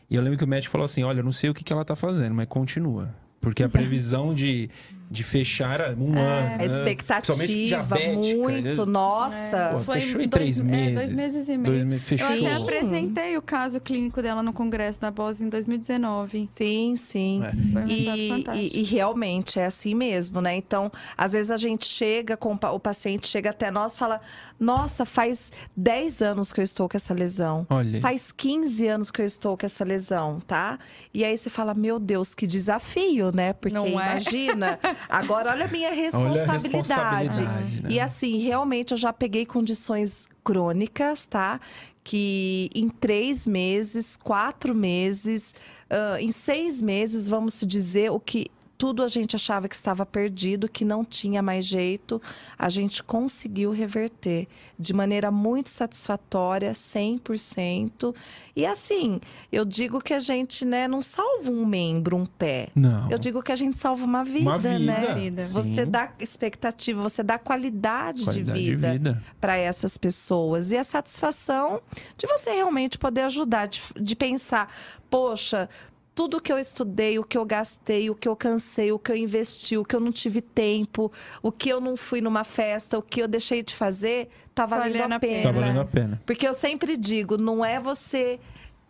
[0.09, 1.73] E eu lembro que o médico falou assim: olha, eu não sei o que, que
[1.73, 3.15] ela tá fazendo, mas continua.
[3.41, 4.71] Porque a previsão de,
[5.15, 6.19] de fechar um ano.
[6.55, 6.67] A né?
[6.67, 8.93] expectativa, diabética, muito, né?
[8.93, 9.71] nossa.
[9.75, 10.95] Pô, Foi fechou em dois, três é, meses.
[10.95, 11.87] dois meses e meio.
[11.87, 12.29] Dois fechou.
[12.31, 16.47] Eu até apresentei o caso clínico dela no congresso da BOS em 2019.
[16.49, 17.43] Sim, sim.
[17.45, 17.79] É.
[17.79, 20.57] Um E, e- e realmente é assim mesmo, né?
[20.57, 24.21] Então, às vezes a gente chega com o paciente chega até nós e fala:
[24.59, 27.67] Nossa, faz 10 anos que eu estou com essa lesão.
[27.71, 28.01] Olha.
[28.01, 30.79] Faz 15 anos que eu estou com essa lesão, tá?
[31.13, 33.53] E aí você fala: Meu Deus, que desafio, né?
[33.53, 33.91] Porque Não é?
[33.91, 36.77] imagina, agora olha a minha Olha a responsabilidade.
[36.77, 37.89] responsabilidade, né?
[37.91, 41.61] E assim, realmente eu já peguei condições crônicas, tá?
[42.03, 45.55] Que em três meses, quatro meses,
[45.91, 50.69] ah, em seis meses, vamos dizer, o que tudo a gente achava que estava perdido,
[50.69, 52.21] que não tinha mais jeito,
[52.59, 54.47] a gente conseguiu reverter
[54.79, 58.15] de maneira muito satisfatória, 100%.
[58.57, 62.69] E assim, eu digo que a gente, né, não salva um membro, um pé.
[62.75, 63.11] Não.
[63.11, 64.79] Eu digo que a gente salva uma vida, Uma vida.
[64.79, 65.15] né?
[65.15, 65.47] Vida.
[65.49, 70.73] Você dá expectativa, você dá qualidade, Qualidade de vida para essas pessoas.
[70.73, 71.81] E a satisfação
[72.17, 74.73] de você realmente poder ajudar, de, de pensar,
[75.09, 75.69] poxa.
[76.15, 79.17] Tudo que eu estudei, o que eu gastei, o que eu cansei, o que eu
[79.17, 81.11] investi, o que eu não tive tempo,
[81.43, 84.93] o que eu não fui numa festa, o que eu deixei de fazer, tá valendo
[84.93, 85.43] Valendo a pena.
[85.43, 86.23] Tá valendo a pena.
[86.25, 88.39] Porque eu sempre digo, não é você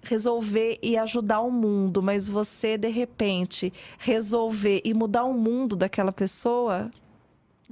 [0.02, 6.12] resolver e ajudar o mundo, mas você de repente resolver e mudar o mundo daquela
[6.12, 6.90] pessoa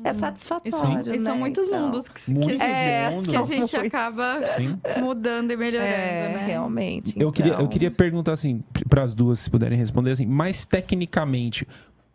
[0.02, 1.02] é E, satisfatório, são, né?
[1.14, 3.28] e são muitos Então, mundos que, que Muitos a gente, É, mundos.
[3.28, 4.78] que a gente acaba Sim.
[5.00, 6.44] mudando e melhorando, É, né?
[6.46, 7.14] realmente.
[7.20, 7.68] Eu, queria, eu então.
[7.68, 11.66] queria perguntar assim, para as duas, se puderem responder assim, mais tecnicamente.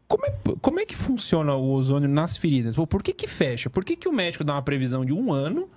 [0.08, 2.76] Como é, como é que funciona o ozônio nas feridas?
[2.76, 3.70] Pô, por que, que fecha?
[3.70, 5.70] Por que, que o médico dá uma previsão de um ano,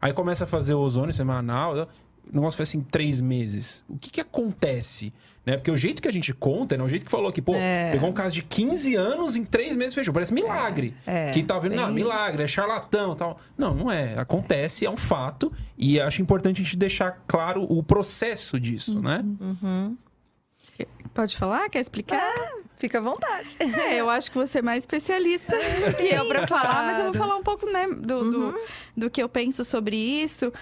[0.00, 1.88] aí começa a fazer o ozônio semanal,
[2.32, 3.84] o negócio faz assim três meses?
[3.88, 5.12] O que, que acontece?
[5.46, 5.56] Né?
[5.56, 6.84] Porque o jeito que a gente conta, né?
[6.84, 7.90] o jeito que falou que, pô, É.
[7.92, 10.12] pegou um caso de 15 anos, em três meses fechou.
[10.12, 10.94] Parece milagre.
[11.06, 13.40] É, que tá vendo, não, bem milagre, é charlatão e tal.
[13.56, 14.18] Não, não é.
[14.18, 15.52] Acontece, é um fato.
[15.76, 19.24] E acho importante a gente deixar claro o processo disso, né?
[19.40, 19.96] Uhum.
[21.14, 21.68] Pode falar?
[21.68, 22.32] Quer explicar?
[22.78, 23.56] Fica à vontade.
[23.58, 25.56] É, eu acho que você é mais especialista
[25.98, 28.60] que eu pra falar, mas eu vou falar um pouco, né, do, do,
[28.96, 30.52] do que eu penso sobre isso.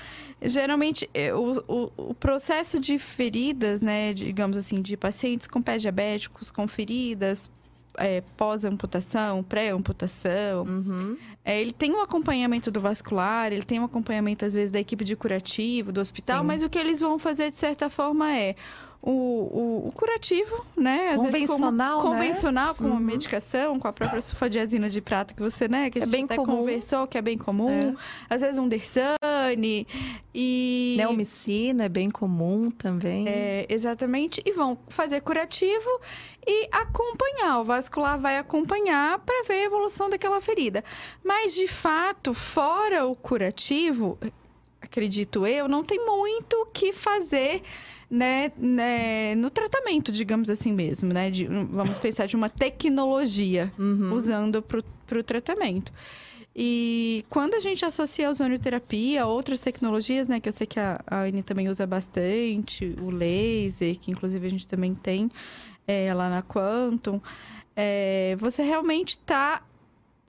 [0.41, 5.83] Geralmente, é, o, o, o processo de feridas, né, digamos assim, de pacientes com pés
[5.83, 7.51] diabéticos, com feridas,
[7.99, 11.17] é, pós-amputação, pré-amputação, Uhum.
[11.45, 15.05] é, ele tem um acompanhamento do vascular, ele tem um acompanhamento, às vezes, da equipe
[15.05, 16.47] de curativo, do hospital, Sim.
[16.47, 18.55] mas o que eles vão fazer, de certa forma, é
[19.03, 21.11] o, o, o curativo, né?
[21.11, 22.11] Às vezes como- Convencional, né?
[22.11, 22.97] convencional, com Uhum.
[22.99, 25.91] medicação, com a própria sulfadiazina de prata que você, né?
[25.91, 26.57] Que a É gente bem até comum.
[26.59, 27.95] conversou, que é bem comum.
[28.29, 29.87] Às vezes um Dersane
[30.35, 30.95] e...
[30.99, 33.29] Neomicina é bem comum também.
[33.29, 34.43] É, exatamente.
[34.45, 35.89] E vão fazer curativo
[36.47, 37.61] e acompanhar.
[37.61, 40.83] O vascular vai acompanhar para ver a evolução daquela ferida.
[41.23, 44.19] Mas, de fato, fora o curativo,
[44.81, 47.63] acredito eu, não tem muito o que fazer.
[48.09, 51.29] Né, né, no tratamento, digamos assim mesmo, né?
[51.29, 54.13] de- vamos pensar de uma tecnologia Uhum.
[54.13, 55.93] usando para o tratamento.
[56.55, 60.79] E quando a gente associa a ozonioterapia a outras tecnologias, né, que eu sei que
[60.79, 65.29] a, a Anne também usa bastante, o laser, que inclusive a gente também tem
[65.87, 67.21] é, lá na Quantum,
[67.75, 69.63] é, você realmente está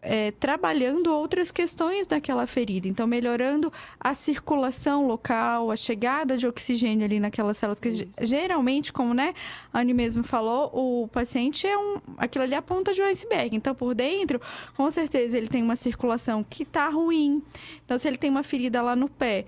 [0.01, 2.87] é, trabalhando outras questões daquela ferida.
[2.87, 7.79] Então, melhorando a circulação local, a chegada de oxigênio ali naquelas células.
[7.79, 8.25] Que Isso.
[8.25, 9.33] geralmente, como né,
[9.73, 11.97] a Anne mesmo falou, o paciente é um.
[12.17, 13.55] Aquilo ali é a ponta de um iceberg.
[13.55, 14.39] Então, por dentro,
[14.75, 17.41] com certeza, ele tem uma circulação que está ruim.
[17.83, 19.45] Então, se ele tem uma ferida lá no pé,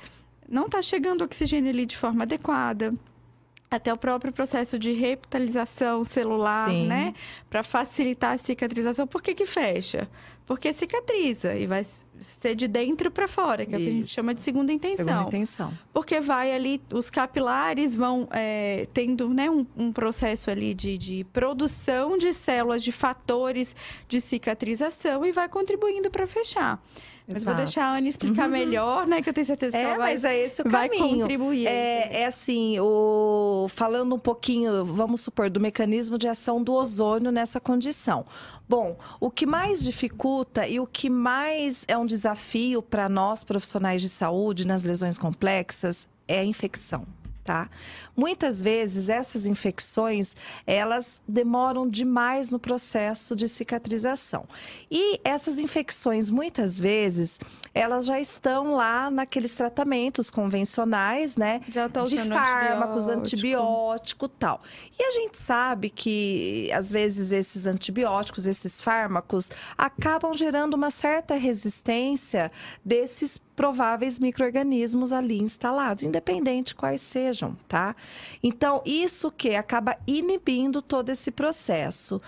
[0.48, 2.94] não está chegando oxigênio ali de forma adequada.
[3.72, 6.88] Até o próprio processo de revitalização celular, Sim.
[6.88, 7.14] né?
[7.50, 9.06] Para facilitar a cicatrização.
[9.06, 10.10] Por que, que fecha?
[10.50, 11.86] Porque cicatriza e vai
[12.18, 15.06] ser de dentro para fora, que é o que a gente chama de segunda intenção.
[15.06, 15.72] Segunda intenção.
[15.94, 21.24] Porque vai ali, os capilares vão é, tendo né, um, um processo ali de, de
[21.26, 23.76] produção de células, de fatores
[24.08, 26.82] de cicatrização e vai contribuindo para fechar.
[27.32, 28.52] Mas vou deixar a Ana explicar Uhum.
[28.52, 29.22] melhor, né?
[29.22, 31.20] Que eu tenho certeza que É, ela vai, mas é esse o vai caminho.
[31.20, 31.68] contribuir.
[31.68, 33.68] É, é assim, o...
[33.70, 38.26] falando um pouquinho, vamos supor, do mecanismo de ação do ozônio nessa condição.
[38.68, 44.02] Bom, o que mais dificulta e o que mais é um desafio para nós profissionais
[44.02, 47.06] de saúde nas lesões complexas é a infecção.
[47.50, 47.68] Tá?
[48.16, 50.36] Muitas vezes essas infecções
[50.68, 54.48] elas demoram demais no processo de cicatrização
[54.92, 57.40] e essas infecções muitas vezes
[57.74, 61.62] elas já estão lá naqueles tratamentos convencionais, né?
[61.72, 63.20] Já tá de fármacos, antibiótico.
[63.20, 64.62] antibiótico e tal.
[65.00, 71.36] E a gente sabe que, às vezes, esses antibióticos, esses fármacos, acabam gerando uma certa
[71.36, 72.52] resistência
[72.84, 77.94] desses prováveis micro-organismos ali instalados, independente quais sejam, tá?
[78.42, 82.22] Então, isso que acaba inibindo todo esse processo.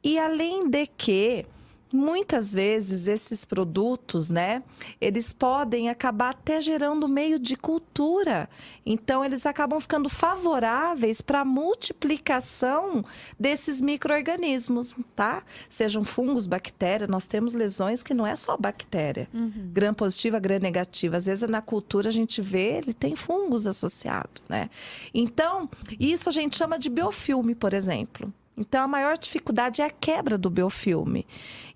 [0.00, 1.44] E além de que,
[1.92, 4.62] muitas vezes esses produtos, né,
[5.00, 8.48] eles podem acabar até gerando meio de cultura.
[8.84, 13.04] Então eles acabam ficando favoráveis para a multiplicação
[13.38, 15.42] desses micro-organismos, tá?
[15.68, 19.28] Sejam fungos, bactérias, nós temos lesões que não é só bactéria.
[19.32, 19.70] Uhum.
[19.72, 21.16] Gram positiva, gram negativa.
[21.16, 24.68] Às vezes na cultura a gente vê, ele tem fungos associados, né?
[25.14, 25.68] Então,
[25.98, 28.32] isso a gente chama de biofilme, por exemplo.
[28.56, 31.26] Então, a maior dificuldade é a quebra do biofilme.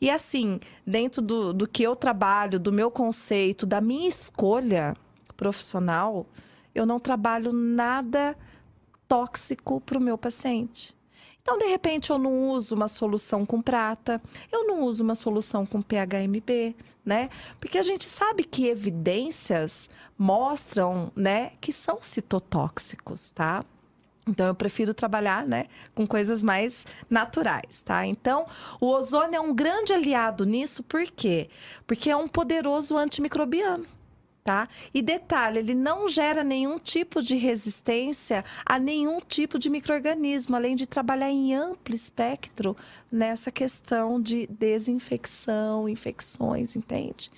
[0.01, 4.95] E assim, dentro do, do que eu trabalho, do meu conceito, da minha escolha
[5.37, 6.27] profissional,
[6.75, 8.37] eu não trabalho nada
[9.07, 10.97] tóxico para o meu paciente.
[11.43, 14.21] Então, de repente, eu não uso uma solução com prata,
[14.53, 17.29] eu não uso uma solução com PHMB, né?
[17.59, 19.89] Porque a gente sabe que evidências
[20.19, 23.65] mostram, né, que são citotóxicos, tá?
[24.31, 28.07] Então, eu prefiro trabalhar, né, com coisas mais naturais, tá?
[28.07, 28.47] Então,
[28.81, 31.51] o ozônio é um grande aliado nisso, por quê?
[31.87, 33.87] Porque é um poderoso antimicrobiano.
[34.43, 34.69] Tá?
[34.93, 40.75] E detalhe, ele não gera nenhum tipo de resistência a nenhum tipo de microorganismo, além
[40.75, 42.75] de trabalhar em amplo espectro
[43.13, 47.31] nessa questão de desinfecção, infecções, entende?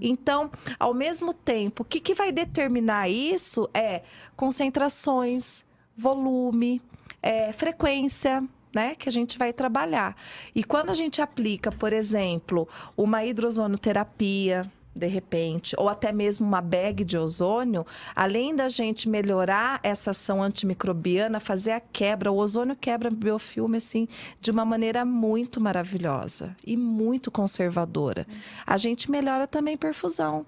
[0.00, 4.02] Então, ao mesmo tempo, o que, que vai determinar isso é
[4.36, 5.64] concentrações,
[5.98, 6.80] volume,
[7.20, 8.42] é, frequência.
[8.70, 10.14] Né, que a gente vai trabalhar.
[10.54, 16.60] E quando a gente aplica, por exemplo, uma hidrozonoterapia, de repente, ou até mesmo uma
[16.60, 22.76] bag de ozônio, além da gente melhorar essa ação antimicrobiana, fazer a quebra, o ozônio
[22.76, 24.08] quebra biofilme assim
[24.40, 28.26] de uma maneira muito maravilhosa e muito conservadora.
[28.66, 30.44] A gente melhora também perfusão.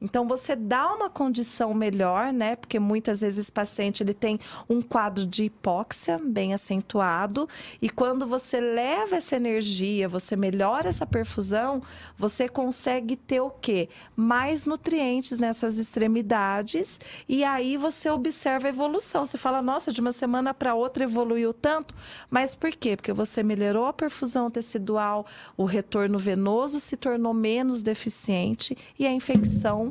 [0.00, 2.54] Então você dá uma condição melhor, né?
[2.56, 7.48] Porque muitas vezes esse paciente ele tem um quadro de hipóxia bem acentuado
[7.80, 11.82] e quando você leva essa energia, você melhora essa perfusão,
[12.16, 13.88] você consegue ter o quê?
[14.14, 19.24] Mais nutrientes nessas extremidades e aí você observa a evolução.
[19.24, 21.94] Você fala, nossa, de uma semana para outra evoluiu tanto,
[22.28, 22.96] mas por quê?
[22.96, 25.24] Porque você melhorou a perfusão tecidual,
[25.56, 29.86] o retorno venoso se tornou menos deficiente e a infecção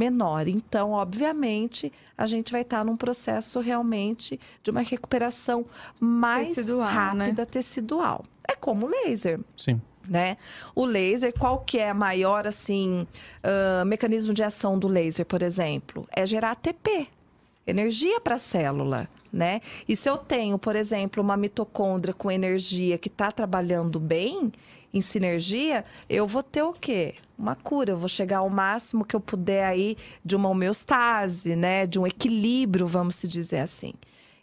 [0.00, 0.48] menor.
[0.48, 5.66] Então, obviamente, a gente vai estar num processo realmente de uma recuperação
[5.98, 7.24] mais Tecidual, né?
[7.26, 8.24] rápida tecidual.
[8.48, 9.80] É como o laser Sim.
[10.08, 10.38] né?
[10.74, 13.06] O laser, qual que é a maior, assim,
[13.42, 16.06] ah, mecanismo de ação do laser, por exemplo?
[16.10, 17.06] É gerar ATP,
[17.66, 19.60] energia para a célula, né?
[19.86, 24.50] E se eu tenho, por exemplo, uma mitocôndria com energia que está trabalhando bem,
[24.92, 27.14] em sinergia, eu vou ter o quê?
[27.38, 31.86] Uma cura, eu vou chegar ao máximo que eu puder aí de uma homeostase, né?
[31.86, 33.94] De um equilíbrio, vamos se dizer assim.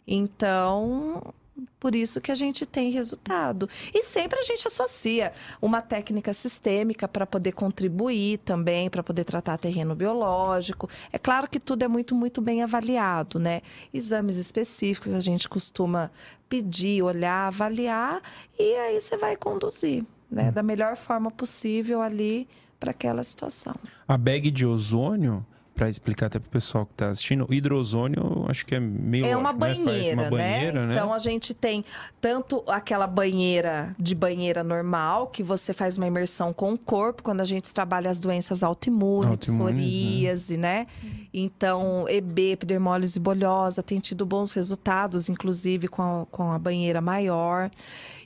[0.06, 1.34] Então,
[1.78, 3.68] por isso que a gente tem resultado.
[3.92, 9.58] E sempre a gente associa uma técnica sistêmica para poder contribuir também, para poder tratar
[9.58, 10.88] terreno biológico.
[11.12, 13.62] É claro que tudo é muito, muito bem avaliado, né?
[13.92, 16.10] Exames específicos a gente costuma
[16.48, 18.22] pedir, olhar, avaliar
[18.58, 20.04] e aí você vai conduzir.
[20.30, 23.74] Né, da melhor forma possível ali para aquela situação.
[24.06, 25.44] A bag de ozônio,
[25.78, 29.24] para explicar até para o pessoal que está assistindo, o hidrozônio acho que é meio.
[29.24, 29.84] É uma lógico, né?
[29.84, 30.94] Banheira, uma banheira, né?
[30.94, 31.84] Então a gente tem
[32.20, 37.40] tanto aquela banheira de banheira normal, que você faz uma imersão com o corpo, quando
[37.40, 40.88] a gente trabalha as doenças autoimunes, Autoimunes, psoríase, né?
[41.32, 47.70] Então, EB, epidermólise bolhosa, tem tido bons resultados, inclusive com a, com a banheira maior.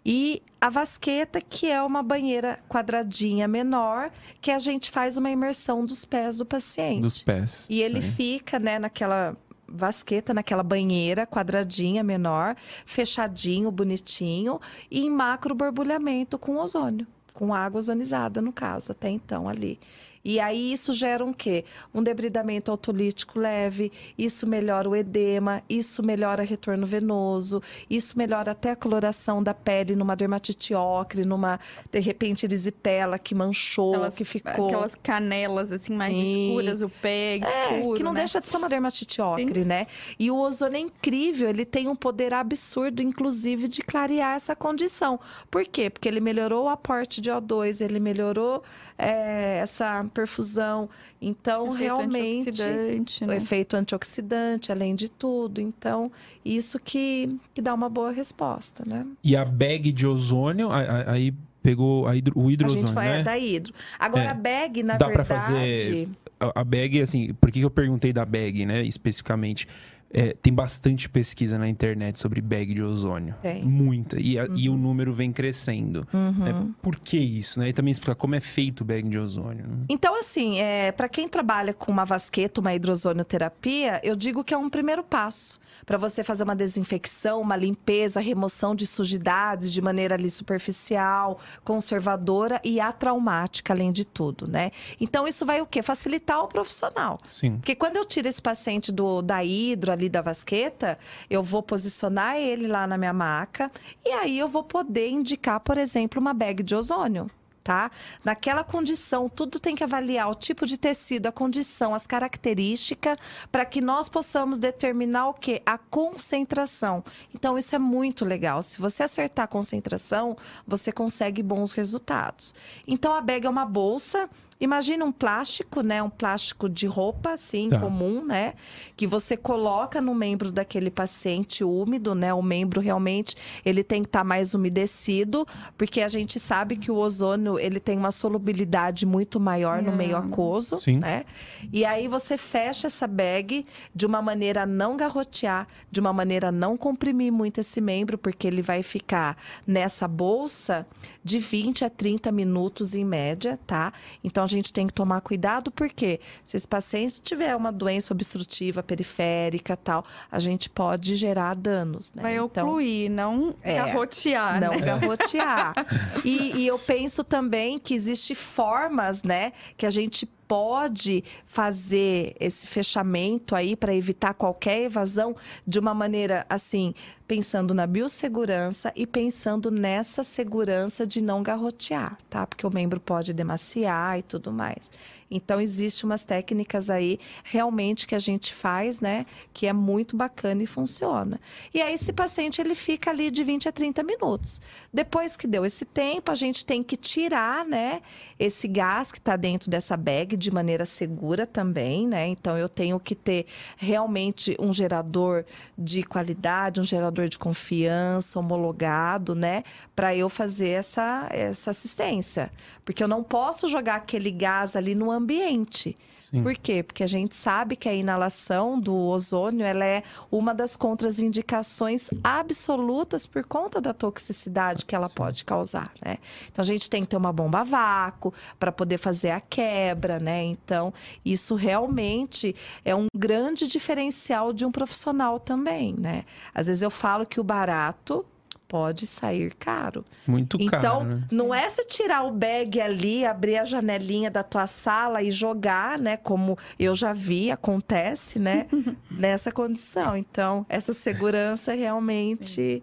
[0.05, 5.87] E a vasqueta, que é uma banheira quadradinha menor, que a gente faz uma imersão
[5.87, 7.03] dos pés do paciente.
[7.03, 7.69] Dos pés.
[7.71, 9.37] E ele fica, né, naquela
[9.67, 17.79] vasqueta, naquela banheira quadradinha menor, fechadinho, bonitinho, e em macro borbulhamento com ozônio, com água
[17.79, 19.79] ozonizada, no caso, até então ali.
[20.25, 21.65] E aí isso gera um quê?
[21.93, 28.71] Um debridamento autolítico leve, isso melhora o edema, isso melhora retorno venoso, isso melhora até
[28.71, 31.59] a coloração da pele numa dermatite ocre, numa,
[31.91, 34.67] de repente, erisipela que manchou, que ficou...
[34.67, 36.47] aquelas canelas assim mais Sim.
[36.49, 38.21] escuras, o pé É, escuro, que não né?
[38.21, 39.87] deixa de ser uma dermatite ocre, né?
[40.19, 45.19] E o ozônio é incrível, ele tem um poder absurdo, inclusive, de clarear essa condição.
[45.51, 45.91] Por quê?
[45.91, 48.63] Porque ele melhorou o aporte de O2, ele melhorou
[49.03, 50.89] é, essa perfusão.
[51.21, 53.37] Então, Efeito realmente, antioxidante, o né?
[53.37, 55.61] efeito antioxidante, além de tudo.
[55.61, 56.11] Então,
[56.45, 59.07] isso que, que dá uma boa resposta, né?
[59.23, 61.33] E a bag de ozônio, a- a- aí
[61.63, 63.23] pegou a hidro- o A hidrozônio, gente vai né?
[63.23, 63.73] da hidro.
[63.99, 64.29] Agora, É.
[64.29, 65.43] a bag, na Dá pra verdade...
[65.47, 66.09] fazer-
[66.41, 69.69] A a bag, assim, por que eu perguntei da bag, né, especificamente?
[70.15, 73.35] É, tem bastante pesquisa na internet sobre bag de ozônio.
[73.41, 73.63] Tem.
[73.65, 74.21] Muita.
[74.21, 74.75] E, a- e Uhum.
[74.75, 76.07] o número vem crescendo.
[76.13, 76.67] né?
[76.83, 77.69] Por que isso, né?
[77.71, 79.67] E também explicar como é feito o bag de ozônio.
[79.67, 79.77] né?
[79.89, 84.59] Então, assim, é, para quem trabalha com uma vasqueta, uma hidrozonioterapia, eu digo que é
[84.59, 90.15] um primeiro passo para você fazer uma desinfecção, uma limpeza, remoção de sujidades de maneira
[90.15, 94.71] ali superficial, conservadora e atraumática, além de tudo, né?
[95.01, 95.83] Então, isso vai o quê?
[95.83, 97.19] Facilitar o profissional.
[97.31, 97.57] Sim.
[97.57, 100.99] Porque quando eu tiro esse paciente do, da hidro ali da vasqueta,
[101.31, 103.71] eu vou posicionar ele lá na minha maca
[104.05, 107.31] e aí eu vou poder indicar, por exemplo, uma bag de ozônio.
[107.65, 107.93] Tá?
[108.25, 113.17] Naquela condição, tudo tem que avaliar o tipo de tecido, a condição, as características,
[113.53, 115.63] para que nós possamos determinar o que?
[115.65, 117.05] A concentração.
[117.33, 118.65] Então, isso é muito legal.
[118.65, 120.37] Se você acertar a concentração,
[120.67, 122.53] você consegue bons resultados.
[122.85, 124.29] Então, a bag é uma bolsa.
[124.63, 126.01] Imagina um plástico, né?
[126.01, 127.81] Um plástico de roupa, assim, Tá.
[127.81, 128.55] comum, né?
[128.97, 132.33] Que você coloca no membro daquele paciente úmido, né?
[132.33, 133.35] O membro realmente,
[133.65, 135.45] ele tem que estar mais umedecido,
[135.77, 139.97] porque a gente sabe que o ozônio, ele tem uma solubilidade muito maior no É.
[139.97, 140.99] meio aquoso, Sim.
[140.99, 141.25] né?
[141.73, 146.51] E aí você fecha essa bag de uma maneira a não garrotear, de uma maneira
[146.51, 149.37] a não comprimir muito esse membro, porque ele vai ficar
[149.67, 150.87] nessa bolsa
[151.25, 153.93] de 20 a 30 minutos em média, tá?
[154.23, 158.83] Então a gente tem que tomar cuidado, porque se esse paciente tiver uma doença obstrutiva
[158.83, 162.23] periférica tal, a gente pode gerar danos, né?
[162.23, 164.81] Vai então, ocluir, não É, garrotear, não né?
[164.81, 165.75] garrotear.
[166.25, 172.67] E, e eu penso também que existe formas, né, que a gente pode fazer esse
[172.67, 175.35] fechamento aí para evitar qualquer evasão
[175.67, 176.93] de uma maneira assim,
[177.27, 182.47] pensando na biossegurança e pensando nessa segurança de não garrotear, tá?
[182.47, 184.91] Porque o membro pode demaciar e tudo mais.
[185.33, 190.63] Então existe umas técnicas aí realmente que a gente faz, né, que é muito bacana
[190.63, 191.41] e funciona.
[191.73, 194.61] E aí esse paciente ele fica ali de 20 a 30 minutos.
[194.93, 198.03] Depois que deu esse tempo, a gente tem que tirar, né,
[198.39, 202.27] esse gás que está dentro dessa bag de maneira segura também, né?
[202.27, 203.47] Então eu tenho que ter
[203.77, 205.45] realmente um gerador
[205.79, 209.65] de qualidade, um gerador de confiança, homologado, né,
[209.95, 212.51] para eu fazer essa essa assistência,
[212.85, 215.97] porque eu não posso jogar aquele gás ali no ambiente.
[216.33, 216.43] Sim.
[216.43, 216.83] Por quê?
[216.83, 223.27] Porque a gente sabe que a inalação do ozônio ela é uma das contraindicações absolutas
[223.27, 226.17] por conta da toxicidade que ela pode causar, né?
[226.51, 230.19] Então a gente tem que ter uma bomba a vácuo para poder fazer a quebra,
[230.19, 230.43] né?
[230.43, 236.25] Então isso realmente é um grande diferencial de um profissional também, né?
[236.55, 238.25] Às vezes eu falo que o barato
[238.73, 240.03] pode sair caro.
[240.27, 241.27] Muito Então, caro, né?
[241.31, 245.99] não é você tirar o bag ali, abrir a janelinha da tua sala e jogar,
[245.99, 246.17] né?
[246.17, 248.67] Como eu já vi, acontece, né?
[249.11, 250.17] Nessa condição.
[250.17, 252.83] Então, essa segurança realmente,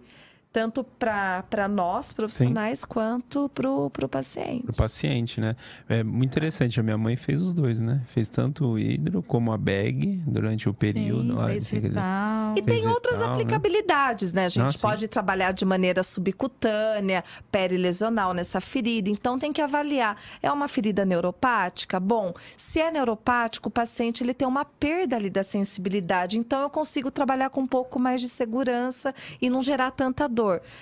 [0.51, 4.63] tanto para nós, profissionais, quanto para o paciente.
[4.63, 5.55] Pro paciente, né?
[5.87, 6.79] É muito interessante.
[6.79, 8.01] A minha mãe fez os dois, né?
[8.07, 11.33] Fez tanto o hidro como a bag durante o período.
[11.33, 12.53] Sim, lá, fez assim, vital.
[12.53, 13.25] E tem Vegetal, outras né?
[13.25, 14.45] aplicabilidades, né?
[14.45, 14.81] A gente sim.
[14.81, 19.09] pode trabalhar de maneira subcutânea, perilesional nessa ferida.
[19.09, 20.17] Então tem que avaliar.
[20.41, 21.99] É uma ferida neuropática?
[21.99, 26.39] Bom, se é neuropático, o paciente ele tem uma perda ali da sensibilidade.
[26.39, 30.38] Então eu consigo trabalhar com um pouco mais de segurança e não gerar tanta dor.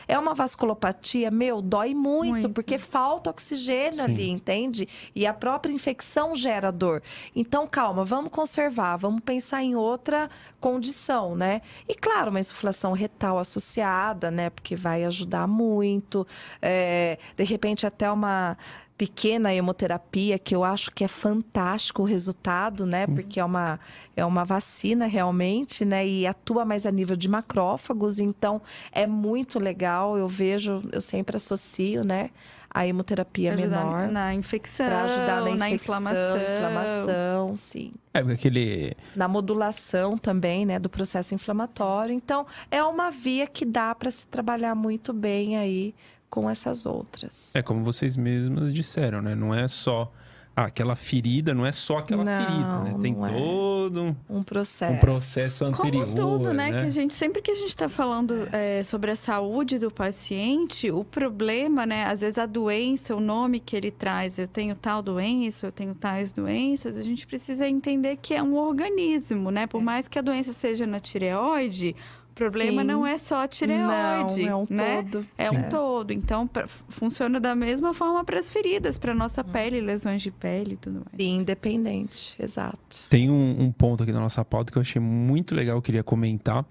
[0.07, 2.49] É uma vasculopatia, meu, dói muito, Muito.
[2.49, 4.01] porque falta oxigênio Sim.
[4.01, 4.87] ali, entende?
[5.15, 7.01] E a própria infecção gera dor.
[7.35, 10.29] Então, calma, vamos conservar, vamos pensar em outra
[10.59, 11.61] condição, né?
[11.87, 14.49] E claro, uma insuflação retal associada, né?
[14.49, 16.25] Porque vai ajudar muito.
[16.61, 18.57] É, de repente, até uma
[18.97, 23.05] pequena hemoterapia, que eu acho que é fantástico o resultado, né?
[23.05, 23.79] Porque é uma,
[24.15, 26.07] é uma vacina realmente, né?
[26.07, 28.59] E atua mais a nível de macrófagos, então
[28.91, 30.17] é muito legal.
[30.17, 32.31] Eu vejo, eu sempre associo, né?
[32.69, 34.07] A hemoterapia Pra ajudar menor.
[34.11, 36.37] na infecção, Para ajudar na, na infecção, inflamação.
[36.37, 37.93] inflamação, sim.
[38.13, 38.93] É, aquele.
[39.15, 42.13] Na modulação também, né, do processo inflamatório.
[42.13, 45.95] Então, é uma via que dá para se trabalhar muito bem aí
[46.29, 47.55] com essas outras.
[47.55, 49.35] É como vocês mesmas disseram, né?
[49.35, 50.11] Não é só.
[50.59, 52.95] Ah, aquela ferida, não é só aquela Não, ferida, né?
[52.99, 53.31] Tem não é.
[53.31, 54.91] todo um- Um processo.
[54.91, 56.03] um processo anterior.
[56.07, 56.71] Como tudo, né?
[56.71, 56.81] né?
[56.81, 60.89] Que a gente, sempre que a gente está falando é, sobre a saúde do paciente,
[60.89, 62.05] o problema, né?
[62.05, 65.93] Às vezes a doença, o nome que ele traz, eu tenho tal doença, eu tenho
[65.93, 69.67] tais doenças, a gente precisa entender que é um organismo, né?
[69.67, 69.83] Por É.
[69.83, 71.95] mais que a doença seja na tireoide,
[72.37, 72.87] problema Sim.
[72.87, 75.03] não é só a tireoide, Não, é um né?
[75.03, 75.27] todo.
[75.37, 75.57] É Sim.
[75.57, 76.11] um todo.
[76.11, 80.73] Então, pra- funciona da mesma forma para as feridas, para nossa pele, lesões de pele
[80.73, 81.11] e tudo mais.
[81.15, 82.97] Sim, independente, exato.
[83.09, 86.03] Tem um, um ponto aqui na nossa pauta que eu achei muito legal, eu queria
[86.03, 86.65] comentar.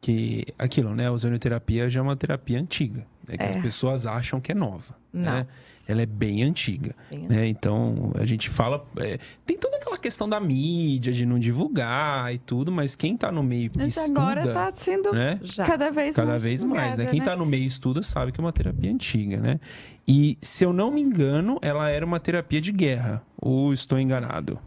[0.00, 1.06] Que aquilo, né?
[1.06, 3.06] A ozonioterapia já é uma terapia antiga.
[3.28, 3.48] Né, que É.
[3.50, 4.96] as pessoas acham que é nova.
[5.12, 5.22] Não.
[5.32, 5.46] Né?
[5.86, 6.94] Ela é bem antiga.
[7.10, 7.46] Bem né?
[7.46, 8.84] Então, a gente fala.
[8.98, 13.32] é, tem toda aquela questão da mídia, de não divulgar e tudo, mas quem tá
[13.32, 15.40] no meio Mas estuda, agora está sendo né?
[15.42, 15.64] Já.
[15.64, 17.06] cada vez Cada mais vez mais, né?
[17.06, 19.60] Quem tá no meio e estuda sabe que é uma terapia antiga, né?
[20.06, 23.22] E, se eu não me engano, ela era uma terapia de guerra.
[23.40, 24.58] Ou estou enganado?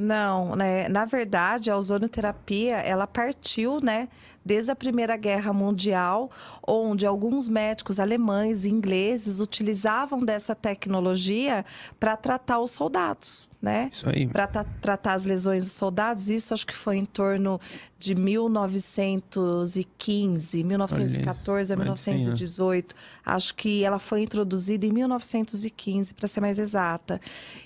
[0.00, 0.88] Não, né?
[0.88, 4.08] Na verdade, a ozonioterapia, ela partiu, né,
[4.44, 6.30] desde a Primeira Guerra Mundial,
[6.64, 11.64] onde alguns médicos alemães e ingleses utilizavam dessa tecnologia
[11.98, 13.88] para tratar os soldados, né?
[13.90, 14.28] Isso aí.
[14.28, 17.60] Para tratar as lesões dos soldados, isso acho que foi em torno
[17.98, 22.26] de 1915, 1914 a Olha, mais de 100 anos.
[22.26, 22.94] 1918.
[23.26, 27.20] Acho que ela foi introduzida em 1915, para ser mais exata.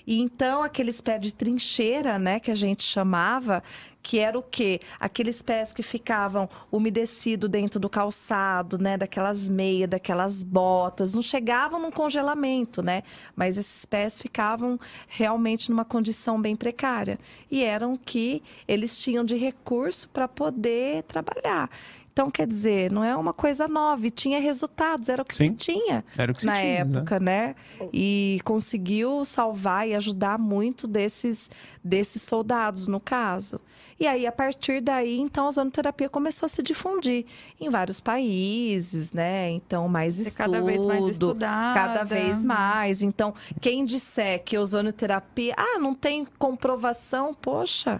[0.07, 3.61] E então aqueles pés de trincheira, né, que a gente chamava,
[4.03, 4.81] que era o quê?
[4.99, 11.79] Aqueles pés que ficavam umedecidos dentro do calçado, né, daquelas meias, daquelas botas, não chegavam
[11.79, 13.03] num congelamento, né?
[13.33, 14.77] Mas esses pés ficavam
[15.07, 17.17] realmente numa condição bem precária
[17.49, 21.69] e eram que eles tinham de recurso para poder trabalhar.
[22.13, 25.49] Então, quer dizer, não é uma coisa nova, e tinha resultados, era o que Sim.
[25.49, 26.97] se tinha Era o que se na tinha, né?
[26.99, 27.55] época, né?
[27.91, 31.49] E conseguiu salvar e ajudar muito desses,
[31.83, 33.59] desses soldados, no caso.
[33.99, 37.25] E aí, a partir daí, então, a zonoterapia começou a se difundir
[37.59, 39.49] em vários países, né?
[39.49, 40.37] Então, mais estudo.
[40.37, 41.73] cada vez mais estudada.
[41.73, 43.01] Cada vez mais.
[43.01, 47.99] Então, quem disser que ozonoterapia, ah, não tem comprovação, poxa,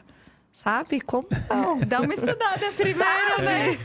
[0.54, 1.01] sabe?
[1.01, 1.80] Como não?
[1.80, 3.78] Dá uma estudada primeiro, né?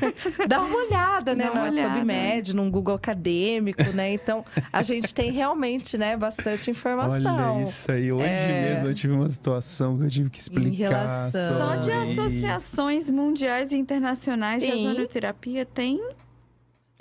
[0.47, 1.45] Dá uma olhada, né?
[1.47, 1.95] Dá uma olhada.
[1.95, 4.13] PubMed, num Google acadêmico, né?
[4.13, 7.55] Então, a gente tem realmente, né, bastante informação.
[7.55, 8.13] Olha isso aí.
[8.13, 8.71] Hoje É.
[8.75, 10.69] mesmo eu tive uma situação que eu tive que explicar.
[10.91, 14.87] relação- Só de associações mundiais e internacionais de Sim.
[14.87, 15.99] ozonioterapia tem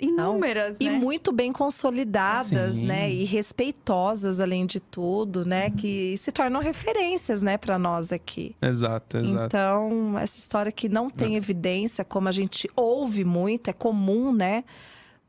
[0.00, 0.96] inúmeras, E né?
[0.96, 2.86] muito bem consolidadas, Sim.
[2.86, 3.10] né?
[3.10, 5.70] E respeitosas, além de tudo, né?
[5.70, 8.54] Que se tornam referências, né, para nós aqui.
[8.62, 9.44] Exato, exato.
[9.46, 14.64] Então, essa história que não tem evidência, como a gente ouve muito, é comum, né?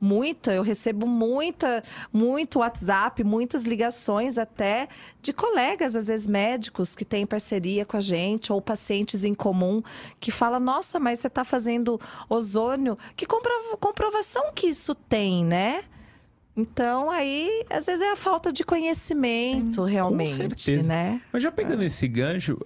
[0.02, 4.88] Muita, eu recebo muita, muito WhatsApp, muitas ligações até
[5.22, 9.84] de colegas, às vezes médicos, que têm parceria com a gente, ou pacientes em comum,
[10.20, 12.98] que falam: Nossa, mas você está fazendo ozônio?
[13.16, 15.84] Que comprova- comprovação que isso tem, né?
[16.56, 20.88] Então, aí, às vezes é a falta de conhecimento, realmente, certeza.
[20.88, 21.22] né?
[21.32, 22.58] Mas já pegando esse gancho,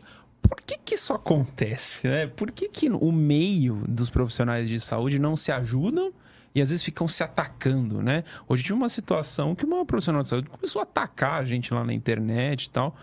[0.41, 2.27] por que que isso acontece, né?
[2.27, 6.11] Por que que o meio dos profissionais de saúde não se ajudam
[6.55, 8.23] e às vezes ficam se atacando, né?
[8.47, 11.83] Hoje tive uma situação que uma profissional de saúde começou a atacar a gente lá
[11.83, 12.95] na internet e tal.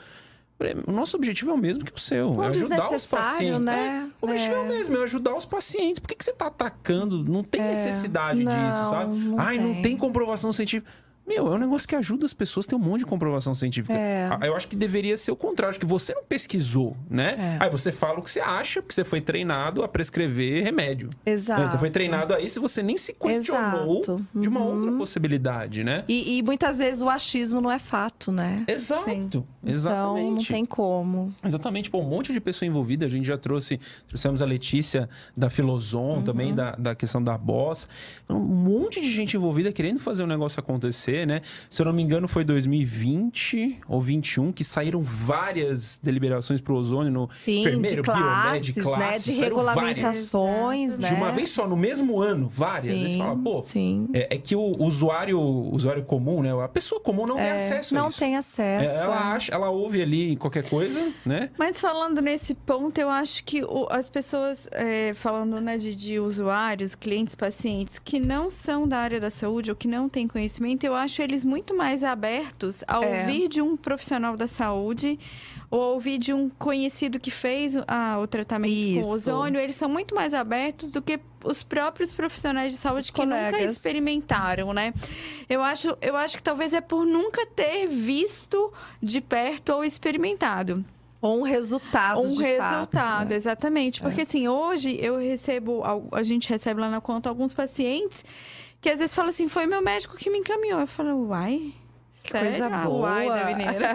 [0.86, 3.64] O nosso objetivo é o mesmo que o seu, é ajudar os pacientes.
[3.64, 4.10] né?
[4.12, 4.58] É, o objetivo é.
[4.60, 4.68] o É.
[4.68, 5.98] mesmo, é ajudar os pacientes.
[6.00, 7.24] Por que, que você está atacando?
[7.24, 9.18] Não tem É, necessidade não, disso, sabe?
[9.18, 9.82] não Ai, não tem.
[9.82, 10.92] tem comprovação científica.
[11.30, 13.94] Meu, é um negócio que ajuda as pessoas, tem um monte de comprovação científica.
[13.94, 14.28] É.
[14.30, 17.56] Ah, Eu acho que deveria ser o contrário, acho que você não pesquisou, né?
[17.60, 17.64] É.
[17.64, 21.08] Aí você fala o que você acha, porque você foi treinado a prescrever remédio.
[21.24, 21.62] Exato.
[21.68, 24.26] Você foi treinado a isso, você nem se questionou Exato.
[24.34, 24.76] de uma Uhum.
[24.76, 26.04] outra possibilidade, né?
[26.08, 28.64] E, e muitas vezes o achismo não é fato, né?
[28.66, 30.48] Exato, Então, não exatamente.
[30.52, 31.32] tem como.
[31.44, 33.06] Exatamente, pô, um monte de pessoa envolvida.
[33.06, 33.78] A gente já trouxe,
[34.08, 36.22] trouxemos a Letícia da Filoson, Uhum.
[36.22, 37.88] também da, da questão da Boss.
[38.28, 41.42] Um monte de gente envolvida querendo fazer o negócio acontecer, né?
[41.68, 47.10] Se eu não me engano, foi 2020 ou 21 que saíram várias deliberações pro ozônio
[47.12, 48.82] no Sim, enfermeiro, de classes, biomed, né?
[48.82, 49.74] classes, De saíram várias.
[49.74, 51.08] regulamentações, né?
[51.08, 52.86] De uma vez só, no mesmo ano, várias.
[52.88, 54.08] Aí você fala, pô, sim.
[54.12, 56.50] é, é que o usuário, o usuário comum, né?
[56.62, 58.18] A pessoa comum não tem É, acesso a não isso.
[58.18, 58.94] tem É, acesso.
[59.02, 59.32] ela é.
[59.36, 61.50] acha, ela ouve ali qualquer coisa, né?
[61.58, 66.18] Mas falando nesse ponto, eu acho que o- as pessoas, é, falando né, de, de
[66.18, 70.84] usuários, clientes, pacientes, que não são da área da saúde ou que não têm conhecimento,
[70.84, 73.20] eu acho eles muito mais abertos a É.
[73.22, 75.18] ouvir de um profissional da saúde
[75.70, 79.08] ou ouvir de um conhecido que fez o- a- o tratamento Isso.
[79.08, 79.60] com ozônio.
[79.60, 83.50] Eles são muito mais abertos do que os próprios profissionais de saúde Os que nunca
[83.50, 83.72] colegas.
[83.72, 84.92] experimentaram, né?
[85.48, 88.72] Eu acho, eu acho que talvez é por nunca ter visto
[89.02, 90.84] de perto ou experimentado
[91.22, 93.36] Ou um resultado um de resultado, fato, né?
[93.36, 94.00] exatamente.
[94.00, 95.82] Porque assim, hoje eu recebo,
[96.12, 98.24] a gente recebe lá na conta alguns pacientes
[98.80, 100.80] que às vezes falam assim, foi meu médico que me encaminhou.
[100.80, 101.74] Eu falo, uai,
[102.22, 102.78] Que coisa sério?
[102.84, 103.08] boa.
[103.08, 103.88] Uai, da mineira.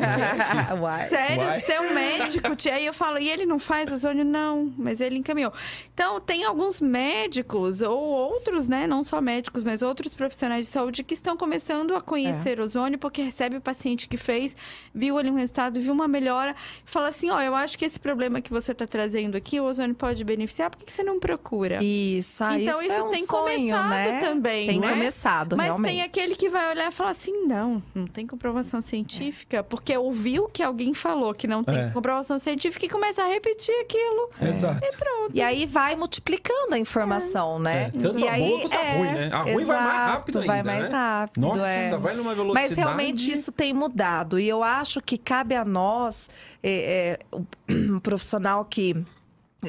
[0.81, 1.07] Uai.
[1.09, 1.61] Sério, Uai.
[1.61, 2.55] seu médico?
[2.55, 4.25] te- Aí eu falo, e ele não faz ozônio?
[4.25, 5.53] Não, mas ele encaminhou.
[5.93, 8.87] Então, tem alguns médicos, ou outros, né?
[8.87, 12.01] Não só médicos, mas outros profissionais de saúde que estão começando a É.
[12.01, 14.55] conhecer ozônio, porque recebe o paciente que fez,
[14.93, 16.55] viu ali um resultado, viu uma melhora,
[16.85, 19.95] fala assim: ó, eu acho que esse problema que você está trazendo aqui, o ozônio
[19.95, 21.83] pode beneficiar, por que que você não procura?
[21.83, 24.19] Isso, ah, Então, isso, isso é um tem sonho, começado né?
[24.19, 24.89] também, Tem né?
[24.89, 25.91] começado, Mas realmente.
[25.91, 30.47] tem aquele que vai olhar e falar assim: não, não tem comprovação científica, porque ouviu
[30.47, 31.89] que alguém falou que não tem É.
[31.89, 34.29] comprovação científica e começa a repetir aquilo.
[34.41, 34.79] Exato.
[35.33, 37.87] E aí vai multiplicando a informação, né?
[37.87, 39.29] É, tanto e a aí, boa quanto a é, ruim, né?
[39.33, 40.97] A ruim vai mais exato, rápido vai ainda, mais né?
[40.97, 41.97] rápido, Nossa, é.
[41.97, 42.69] vai numa velocidade.
[42.69, 44.39] Mas realmente isso tem mudado.
[44.39, 46.29] E eu acho que cabe a nós,
[46.63, 48.95] é, é, o- um profissional que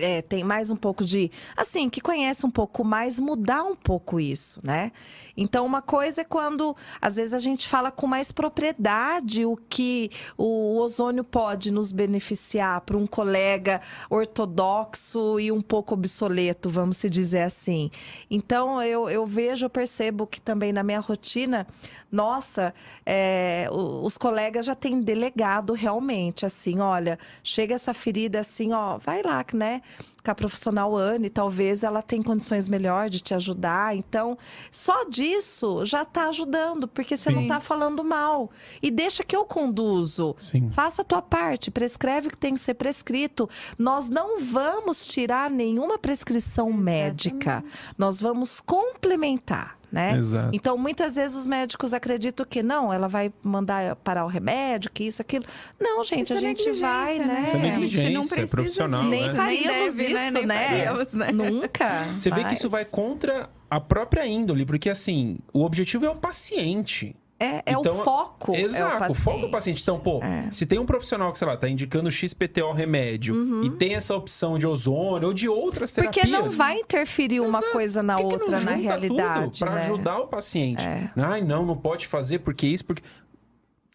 [0.01, 1.31] é, tem mais um pouco de.
[1.57, 4.93] Assim, que conhece um pouco mais, mudar um pouco isso, né?
[5.37, 10.11] Então, uma coisa é quando, às vezes, a gente fala com mais propriedade o que
[10.37, 17.11] o ozônio pode nos beneficiar para um colega ortodoxo e um pouco obsoleto, vamos se
[17.11, 17.91] dizer assim.
[18.31, 21.67] Então, eu, eu vejo, eu percebo que também na minha rotina,
[22.11, 22.73] nossa,
[23.05, 29.23] é, os colegas já têm delegado realmente, assim, olha, chega essa ferida assim, ó, vai
[29.23, 29.83] lá, né?
[30.25, 33.97] Com a profissional Anne, talvez ela tenha condições melhores de te ajudar.
[33.97, 34.37] Então,
[34.73, 37.49] só disso já tá ajudando, porque você não Sim.
[37.49, 38.51] tá falando mal.
[38.83, 40.35] E deixa que eu conduzo.
[40.39, 40.69] Sim.
[40.71, 43.49] Faça a tua parte, prescreve o que tem que ser prescrito.
[43.79, 47.63] Nós não vamos tirar nenhuma prescrição médica.
[47.97, 50.17] Nós vamos complementar, né?
[50.17, 50.51] Exato.
[50.53, 55.05] Então, muitas vezes os médicos acreditam que não, ela vai mandar parar o remédio, que
[55.05, 55.45] isso, aquilo.
[55.81, 57.27] Não, gente, Isso a é gente vai, né?
[57.27, 57.45] né?
[57.47, 59.17] Isso é negligência, não é precisa profissional, disso, né?
[59.17, 60.27] Nem Nem faríamos deve, né?
[60.27, 60.69] isso, Nem né?
[60.69, 61.33] faríamos, né?
[61.33, 62.05] Nunca.
[62.17, 66.11] Você vê que isso Mas vai contra a própria índole, porque assim, o objetivo é
[66.11, 67.15] o paciente.
[67.39, 68.55] É, é Então, o foco.
[68.57, 69.83] Exato, é o o foco é o paciente.
[69.83, 70.51] Então, pô, É.
[70.51, 73.63] se tem um profissional que, sei lá, tá indicando XPTO remédio Uhum.
[73.65, 76.25] e tem essa opção de ozônio ou de outras terapias.
[76.25, 77.73] Porque não vai interferir uma Exato.
[77.73, 79.45] coisa na que que outra não na realidade.
[79.51, 79.85] tudo pra né?
[79.85, 80.83] ajudar o paciente.
[80.87, 81.11] É.
[81.17, 83.03] Ai, não, não pode fazer porque isso, porque.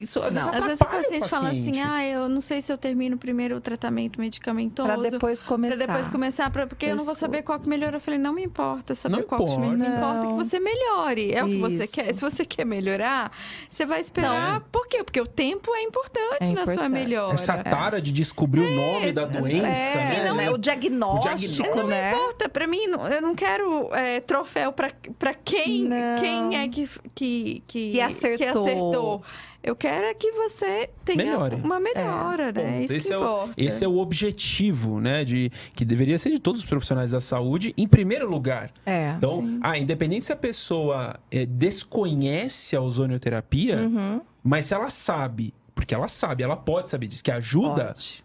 [0.02, 0.54] Isso às vezes Não.
[0.56, 1.80] Às vezes o atrapalha paciente fala assim: paciente.
[1.88, 4.88] ah, eu não sei se eu termino primeiro o tratamento medicamentoso.
[4.90, 5.78] Pra depois começar.
[5.78, 7.98] Pra depois começar, pra- porque eu, Eu não vou saber qual que melhora.
[7.98, 9.78] Eu falei, não me importa saber Não qual que melhora.
[9.78, 9.98] Me importa.
[9.98, 10.38] importa que Não.
[10.38, 11.32] você melhore.
[11.34, 11.94] É o que você Isso.
[11.94, 12.14] quer.
[12.16, 13.32] Se você quer melhorar,
[13.70, 14.62] você vai esperar.
[14.72, 15.04] Por quê?
[15.04, 16.92] Porque o tempo é importante É na sua importante.
[16.94, 17.34] melhora.
[17.36, 19.68] Essa tara de descobrir o nome da doença,
[20.00, 20.34] É, né?
[20.34, 20.50] né?
[20.50, 21.88] O diagnóstico, diagnóstico.
[21.88, 22.14] né?
[22.14, 24.90] importa, pra mim, não- eu não quero é, troféu pra,
[25.20, 26.16] pra quem, Não.
[26.20, 28.62] quem é que, que, que, Que acertou.
[28.64, 29.24] acertou.
[29.64, 31.56] Eu quero é que você tenha Melhore.
[31.64, 32.80] uma melhora, né?
[32.80, 32.84] Ponto.
[32.84, 35.24] Isso esse, que é o, esse é o objetivo, né?
[35.24, 38.72] De, que deveria ser de todos os profissionais da saúde, em primeiro lugar.
[38.86, 39.14] É.
[39.18, 44.22] Então, ah, independente se a pessoa eh, desconhece a ozonioterapia, Uhum.
[44.44, 48.24] mas se ela sabe, porque ela sabe, ela pode saber disso, que ajuda, Pode.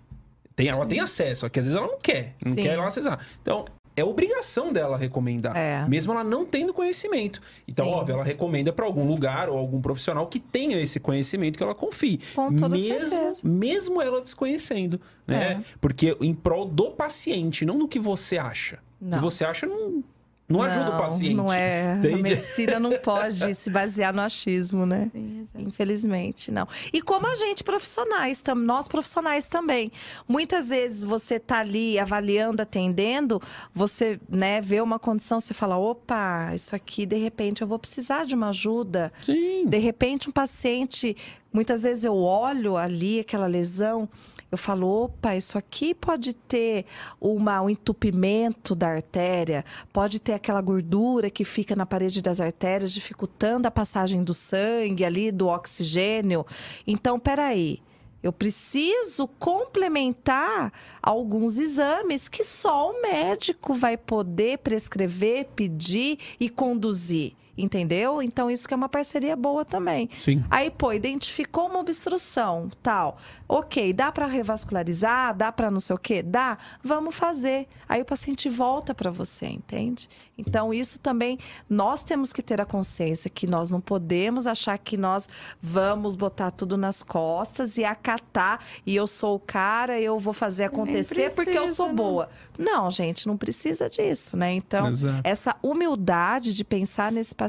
[0.54, 2.62] tem, ela tem acesso, só que às vezes ela não quer, não Sim.
[2.62, 3.18] quer ela acessar.
[3.42, 3.64] Então,
[3.96, 5.86] é obrigação dela recomendar, É.
[5.88, 7.40] mesmo ela não tendo conhecimento.
[7.68, 7.92] Então, Sim.
[7.92, 11.74] óbvio, ela recomenda para algum lugar ou algum profissional que tenha esse conhecimento que ela
[11.74, 12.20] confie.
[12.34, 13.48] Com toda mesmo, certeza.
[13.48, 15.62] mesmo ela desconhecendo, né?
[15.62, 15.76] É.
[15.80, 18.78] Porque em prol do paciente, não do que você acha.
[19.00, 19.18] O Não.
[19.18, 20.02] que você acha não
[20.48, 21.34] não, ajuda o paciente.
[21.34, 21.92] Não é.
[21.92, 22.22] A entende?
[22.22, 25.10] medicina não pode se basear no achismo, né?
[25.12, 25.44] Sim.
[25.58, 26.66] Infelizmente, não.
[26.92, 29.90] E como a gente, profissionais, tam- nós profissionais também.
[30.28, 33.40] Muitas vezes você tá ali avaliando, atendendo,
[33.74, 38.24] você né, vê uma condição, você fala: opa, isso aqui, de repente, eu vou precisar
[38.24, 39.12] de uma ajuda.
[39.22, 39.66] Sim.
[39.66, 41.16] De repente, um paciente,
[41.52, 44.08] muitas vezes eu olho ali aquela lesão,
[44.56, 46.86] eu falo, opa, isso aqui pode ter
[47.20, 52.90] uma, um entupimento da artéria, pode ter aquela gordura que fica na parede das artérias,
[52.90, 56.44] dificultando a passagem do sangue ali, do oxigênio.
[56.86, 57.80] Então, peraí.
[58.22, 67.34] Eu preciso complementar alguns exames que só o médico vai poder prescrever, pedir e conduzir.
[67.56, 68.20] Entendeu?
[68.20, 70.10] Então, isso que é uma parceria boa também.
[70.22, 70.44] Sim.
[70.50, 73.16] Aí, pô, identificou uma obstrução, tal.
[73.48, 76.22] Ok, dá para revascularizar, dá para não sei o quê?
[76.22, 77.66] Dá, vamos fazer.
[77.88, 80.08] Aí o paciente volta para você, entende?
[80.36, 81.38] Então, isso também,
[81.68, 85.26] nós temos que ter a consciência que nós não podemos achar que nós
[85.62, 90.64] vamos botar tudo nas costas e acatar, e eu sou o cara, eu vou fazer
[90.64, 91.94] acontecer porque eu precisa, sou né?
[91.94, 92.28] boa.
[92.58, 94.52] Não, gente, não precisa disso, né?
[94.52, 95.20] Então, Exato.
[95.24, 97.45] essa humildade de pensar nesse paciente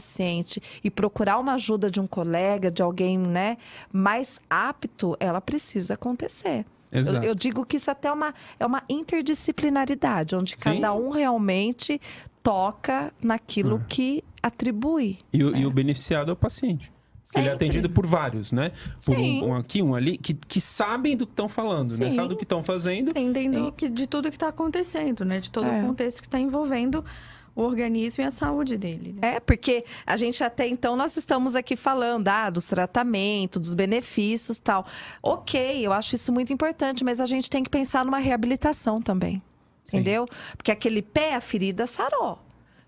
[0.83, 3.57] e procurar uma ajuda de um colega, de alguém, né,
[3.91, 6.65] mais apto, ela precisa acontecer.
[6.91, 7.25] Eu, Exato.
[7.25, 11.99] eu digo que isso até é uma, é uma interdisciplinaridade, onde cada um realmente
[12.41, 13.85] toca naquilo Ah.
[13.87, 15.19] que atribui.
[15.33, 16.91] E, o- e o beneficiado é o paciente.
[17.25, 17.65] Porque ele é Sempre.
[17.65, 18.71] atendido por vários, né?
[19.05, 19.43] Por Sim.
[19.43, 22.09] um, um aqui, um ali, que, que sabem do que estão falando, né?
[22.09, 22.15] Sim.
[22.15, 23.09] Sabem do que estão fazendo.
[23.09, 25.41] Entendendo que, de tudo que está acontecendo, né?
[25.41, 25.81] De todo É.
[25.83, 27.03] o contexto que está envolvendo
[27.57, 29.15] o organismo e a saúde dele.
[29.19, 29.35] né?
[29.35, 34.59] É, porque a gente até então nós estamos aqui falando ah, dos tratamentos, dos benefícios
[34.59, 34.85] tal.
[35.23, 39.41] Ok, eu acho isso muito importante, mas a gente tem que pensar numa reabilitação também.
[39.83, 39.97] Sim.
[39.97, 40.27] Entendeu?
[40.55, 42.37] Porque aquele pé, a ferida sarou.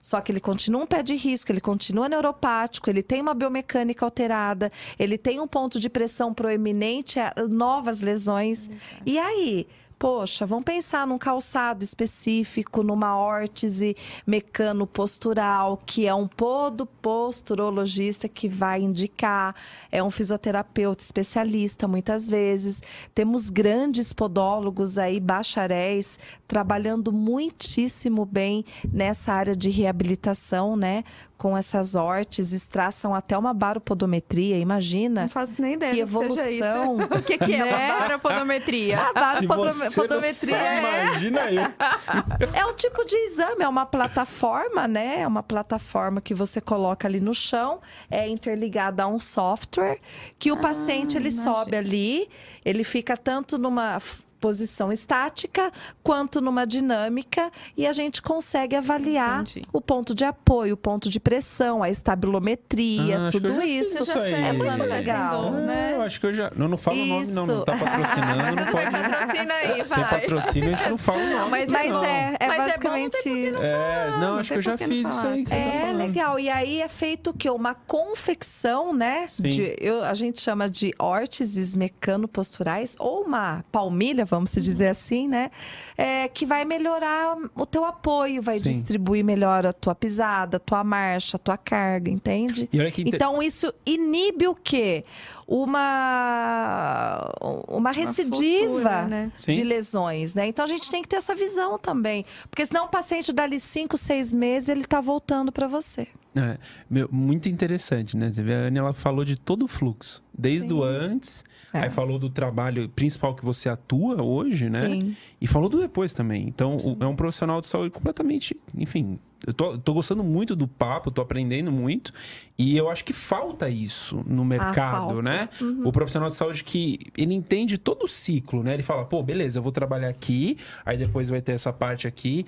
[0.01, 4.05] Só que ele continua um pé de risco, ele continua neuropático, ele tem uma biomecânica
[4.05, 8.70] alterada, ele tem um ponto de pressão proeminente a novas lesões.
[9.05, 9.67] E aí?
[10.00, 18.82] Poxa, vamos pensar num calçado específico, numa órtese mecano-postural, que é um podoposturologista que vai
[18.82, 19.54] indicar,
[19.91, 22.82] é um fisioterapeuta especialista muitas vezes.
[23.14, 31.04] Temos grandes podólogos aí, bacharéis, trabalhando muitíssimo bem nessa área de reabilitação, né?
[31.40, 35.22] Com essas órteses, traçam até uma baropodometria, imagina.
[35.22, 36.64] Não faço nem ideia Que do que seja isso.
[36.66, 36.98] evolução.
[37.18, 37.64] O que, que é Né?
[37.94, 39.00] uma baropodometria?
[39.00, 41.64] A baropodometria é imagina eu.
[42.54, 45.22] É um tipo de exame, é uma plataforma, né?
[45.22, 47.80] É uma plataforma que você coloca ali no chão,
[48.12, 50.00] é interligada a um software
[50.38, 51.44] que o paciente ele imagina.
[51.56, 52.30] sobe ali,
[52.66, 53.98] ele fica tanto numa
[54.40, 55.72] posição estática
[56.04, 59.62] quanto numa dinâmica e a gente consegue avaliar Entendi.
[59.74, 63.56] o ponto de apoio, o ponto de pressão, a estabilometria, Ah, acho que eu tudo
[63.56, 64.04] já fiz isso.
[64.04, 64.34] isso aí.
[64.34, 65.52] É muito legal.
[65.52, 65.92] né?
[65.92, 66.48] É, eu acho que eu já.
[66.56, 67.46] Não, não falo o nome, não.
[67.46, 68.92] Não tá patrocinando, não pode.
[68.92, 70.10] patrocina aí, Sem vai.
[70.22, 71.52] patrocínio, a gente não fala o nome.
[71.52, 72.04] mas- Mas não.
[72.06, 73.62] é, é Mas é basicamente que isso.
[73.64, 75.44] É, não, Não acho que eu já fiz isso aí.
[75.44, 75.98] tá É falando.
[75.98, 76.40] legal.
[76.40, 77.50] E aí é feito o quê?
[77.50, 79.26] Uma confecção, né?
[79.28, 79.48] Sim.
[79.50, 85.27] De, eu, a gente chama de órteses mecanoposturais, ou uma palmilha, vamos se dizer assim,
[85.27, 85.51] né?
[85.97, 88.69] É, que vai melhorar o teu apoio, vai Sim.
[88.71, 92.69] distribuir melhor a tua pisada, a tua marcha, a tua carga, entende?
[92.71, 95.03] E olha que inte- Então, isso inibe o quê?
[95.52, 97.32] Uma,
[97.68, 99.32] uma recidiva futura, né?
[99.36, 99.52] Sim.
[99.54, 100.47] de lesões, né?
[100.47, 102.26] Então, a gente tem que ter essa visão também.
[102.50, 106.08] Porque senão o paciente dali cinco, seis meses, ele tá voltando para você.
[106.36, 106.58] É,
[106.89, 108.32] meu, muito interessante, né?
[108.32, 110.24] Você vê, a Anne, ela falou de todo o fluxo.
[110.38, 111.43] Desde o antes,
[111.74, 111.86] É.
[111.86, 114.88] aí falou do trabalho principal que você atua hoje, né?
[114.88, 115.16] Sim.
[115.41, 116.47] E falou do depois também.
[116.47, 118.56] Então, o- é um profissional de saúde completamente.
[118.78, 122.14] Enfim, eu tô, tô gostando muito do papo, tô aprendendo muito.
[122.58, 125.22] E eu acho que falta isso no mercado, falta.
[125.22, 125.50] né?
[125.62, 125.88] Uhum.
[125.88, 128.74] O profissional de saúde que ele entende todo o ciclo, né?
[128.74, 132.46] Ele fala, pô, beleza, eu vou trabalhar aqui, aí depois vai ter essa parte aqui.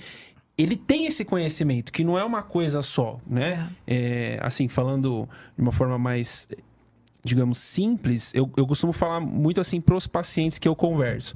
[0.58, 3.72] Ele tem esse conhecimento, que não é uma coisa só, né?
[3.88, 6.48] É, assim, falando de uma forma mais,
[7.24, 11.36] digamos, simples, eu, eu costumo falar muito assim para os pacientes que eu converso.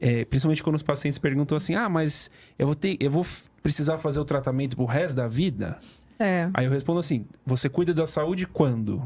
[0.00, 3.26] É, principalmente quando os pacientes perguntam assim: ah, mas eu vou ter, eu vou
[3.62, 5.78] precisar fazer o tratamento pro resto da vida?
[6.18, 6.48] É.
[6.54, 9.02] Aí eu respondo assim: você cuida da saúde quando?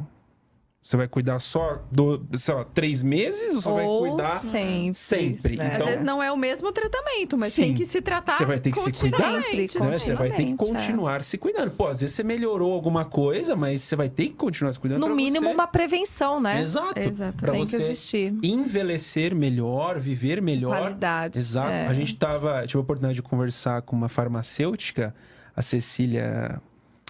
[0.80, 4.94] Você vai cuidar só, do, sei lá, três meses ou você vai cuidar sempre.
[4.94, 5.56] sempre?
[5.56, 5.72] né?
[5.74, 7.62] Então, Às vezes não é o mesmo tratamento, mas Sim.
[7.62, 9.42] tem que se tratar Você vai ter que se cuidar, né?
[9.68, 10.56] Você vai ter que é.
[10.56, 11.72] continuar se cuidando.
[11.72, 15.06] Pô, às vezes você melhorou alguma coisa, mas você vai ter que continuar se cuidando.
[15.06, 15.54] No mínimo, você...
[15.54, 16.62] uma prevenção, né?
[16.62, 16.98] Exato.
[16.98, 17.36] Exato.
[17.36, 18.34] Pra Tem que você existir.
[18.42, 20.78] envelhecer melhor, viver melhor.
[20.78, 21.38] Qualidade.
[21.38, 21.70] Exato.
[21.70, 21.86] É.
[21.86, 25.14] A gente tava, tive a oportunidade de conversar com uma farmacêutica
[25.58, 26.62] a Cecília,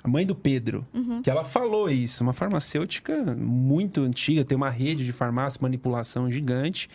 [0.03, 0.87] a mãe do Pedro,
[1.23, 2.23] que ela falou isso.
[2.23, 6.89] Uma farmacêutica muito antiga, tem uma rede de farmácia, manipulação gigante.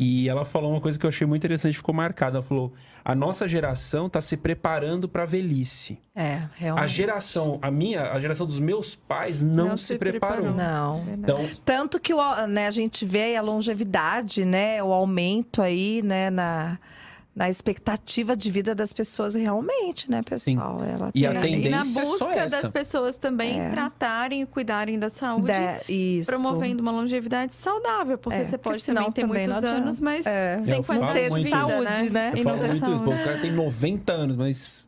[0.00, 2.38] E ela falou uma coisa que eu achei muito interessante, ficou marcada.
[2.38, 2.72] Ela falou:
[3.04, 5.98] a nossa geração está se preparando para a velhice.
[6.14, 6.84] É, realmente.
[6.84, 10.52] A geração, a minha, a geração dos meus pais não, se, preparou.
[10.52, 11.02] Não.
[11.02, 11.42] Verdade.
[11.42, 14.80] Então, Tanto que o, né, a gente vê aí a longevidade, né?
[14.84, 16.78] O aumento aí, né, na,
[17.38, 20.82] na expectativa de vida das pessoas realmente, né, pessoal?
[20.82, 22.62] Ela E a tem- E na tendência é só busca essa.
[22.62, 23.70] das pessoas também É.
[23.70, 25.52] tratarem e cuidarem da saúde.
[25.88, 26.26] Isso.
[26.28, 30.00] Promovendo uma longevidade saudável, porque É, você pode porque senão também ter também muitos anos,
[30.00, 30.58] mas É.
[30.64, 32.32] sem qualidade de vida, saúde, né?
[32.34, 32.84] eu E não falo muito isso.
[32.84, 33.02] saúde.
[33.04, 34.87] Pô, o cara tem 90 anos, mas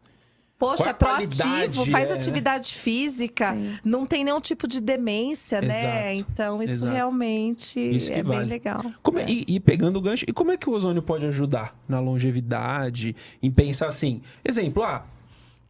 [0.61, 3.79] Poxa, é proativo, faz é, atividade física, Sim.
[3.83, 6.13] não tem nenhum tipo de demência, né?
[6.15, 6.93] Exato, Então, isso exato.
[6.95, 8.41] realmente Isso é vale.
[8.41, 8.85] bem legal.
[9.03, 11.75] Como é- e, e pegando o gancho, e como é que o ozônio pode ajudar
[11.89, 14.21] na longevidade, em pensar assim?
[14.45, 15.03] Exemplo, ah,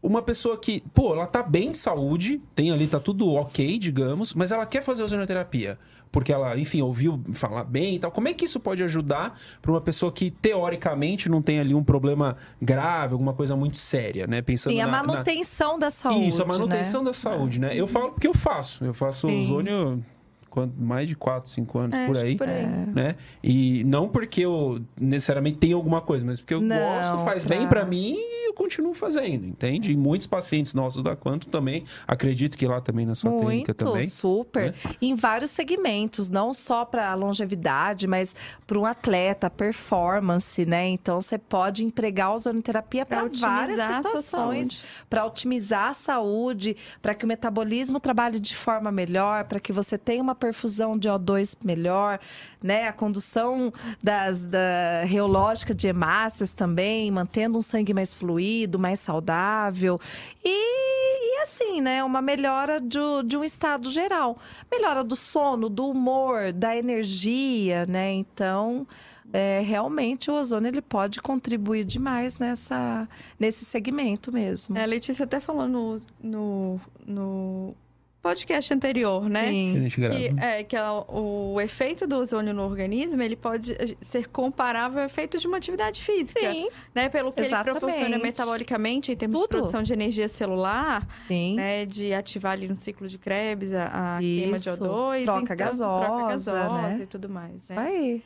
[0.02, 4.32] uma pessoa que, pô, ela tá bem de saúde, tem ali, tá tudo ok, digamos,
[4.34, 5.78] mas ela quer fazer ozonioterapia.
[6.10, 8.10] Porque ela, enfim, ouviu falar bem e tal.
[8.10, 11.84] Como é que isso pode ajudar para uma pessoa que, teoricamente, não tem ali um
[11.84, 14.42] problema grave, alguma coisa muito séria, né?
[14.42, 16.28] Pensando Sim, a na- na, manutenção da saúde.
[16.28, 17.06] Isso, a manutenção né?
[17.06, 17.76] da saúde, né?
[17.76, 18.84] Eu falo porque eu faço.
[18.84, 19.38] Eu faço Sim.
[19.40, 20.04] ozônio
[20.50, 22.36] quanto, mais de 4, 5 anos É, por aí.
[22.36, 22.66] por aí.
[22.66, 23.14] Né?
[23.42, 27.56] E não porque eu necessariamente tenho alguma coisa, mas porque eu Não, gosto, faz pra-
[27.56, 29.92] bem pra mim e eu continuo fazendo, entende?
[29.92, 33.74] E muitos pacientes nossos da Quanto também, acredito que lá também na sua clínica Muito,
[33.74, 34.06] também.
[34.06, 34.74] super.
[35.00, 38.34] Em vários segmentos, não só para longevidade, mas
[38.66, 40.88] para um atleta, performance, né?
[40.88, 47.14] Então você pode empregar a ozonoterapia Pra para várias situações, para otimizar a saúde, para
[47.14, 51.56] que o metabolismo trabalhe de forma melhor, para que você tenha uma perfusão de O2
[51.64, 52.18] melhor,
[52.62, 52.88] né?
[52.88, 53.72] A condução
[54.02, 60.00] das da reológica de hemácias também, mantendo um sangue mais fluido, mais saudável.
[60.44, 62.02] E, e assim, né?
[62.02, 64.38] Uma melhora do- de um estado geral.
[64.70, 68.12] Melhora do sono, do humor, da energia, né?
[68.12, 68.86] Então,
[69.32, 74.76] é, realmente o ozônio ele pode contribuir demais nessa, nesse segmento mesmo.
[74.76, 77.74] É, a Letícia até falou no, no, no
[78.22, 79.44] podcast anterior, né?
[79.44, 79.80] Que a Sim.
[79.82, 80.14] gente grava.
[80.18, 85.06] Que, é, que a- o efeito do ozônio no organismo, ele pode ser comparável ao
[85.06, 86.38] efeito de uma atividade física.
[86.52, 87.08] Sim, Né?
[87.08, 87.68] Pelo que Exatamente.
[87.70, 89.56] ele proporciona metabolicamente, em termos de Tudo.
[89.58, 91.54] produção de energia celular, sim.
[91.56, 91.86] né?
[91.86, 94.82] De ativar ali no ciclo de Krebs a, a queima de Isso.
[94.84, 95.24] O2.
[95.24, 96.98] Troca então, gasosa, troca gasosa né?
[97.02, 97.70] e tudo mais.
[97.70, 97.76] Né?
[97.78, 98.22] aí.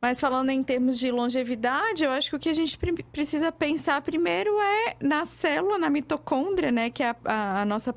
[0.00, 2.76] Mas falando em termos de longevidade, eu acho que o que a gente
[3.12, 6.90] precisa pensar primeiro é na célula, na mitocôndria, né?
[6.90, 7.94] Que é a, a- a nossa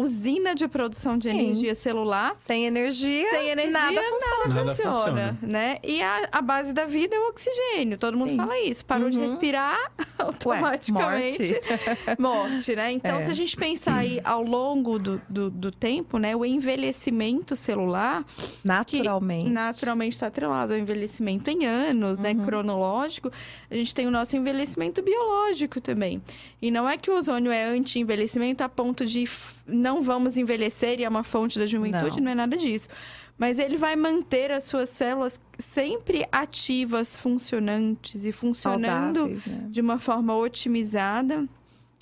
[0.00, 1.38] usina de produção de Sim.
[1.38, 2.34] energia celular.
[2.36, 4.54] Sem energia, Sem energia, nada funciona.
[4.54, 5.38] Nada funciona, funciona.
[5.42, 5.76] né?
[5.82, 7.98] E a, a base da vida é o oxigênio.
[7.98, 8.36] Todo mundo Sim.
[8.36, 8.84] fala isso.
[8.84, 9.24] Parou de Uhum.
[9.24, 9.76] respirar,
[10.18, 11.60] automaticamente.
[12.18, 12.76] morte.
[12.76, 12.92] né?
[12.92, 13.20] Então, É.
[13.22, 16.36] se a gente pensar aí ao longo do, do, do tempo, né?
[16.36, 18.24] O envelhecimento celular
[18.64, 19.50] Naturalmente.
[19.50, 22.32] naturalmente está atrelado ao envelhecimento em anos, né?
[22.32, 22.44] Uhum.
[22.44, 23.30] Cronológico.
[23.70, 26.22] A gente tem o nosso envelhecimento biológico também.
[26.62, 29.26] E não é que o ozônio é anti-envelhecimento a ponto de
[29.68, 32.24] não vamos envelhecer e é uma fonte da juventude, Não.
[32.24, 32.88] não é nada disso.
[33.36, 39.66] Mas ele vai manter as suas células sempre ativas, funcionantes e funcionando né?
[39.68, 41.46] de uma forma otimizada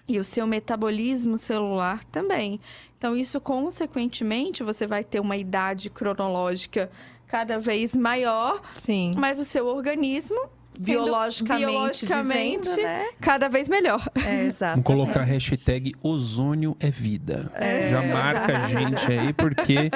[0.08, 2.58] e o seu metabolismo celular também.
[2.96, 6.90] Então, isso, consequentemente, você vai ter uma idade cronológica
[7.26, 9.10] cada vez maior, Sim.
[9.16, 10.48] mas o seu organismo
[10.78, 13.06] Biologicamente, biologicamente dizendo, né?
[13.20, 14.06] cada vez melhor.
[14.14, 14.72] É, exato.
[14.72, 17.50] Vamos colocar a hashtag ozônio é vida.
[17.54, 17.90] É.
[17.90, 19.90] Já marca a gente aí, porque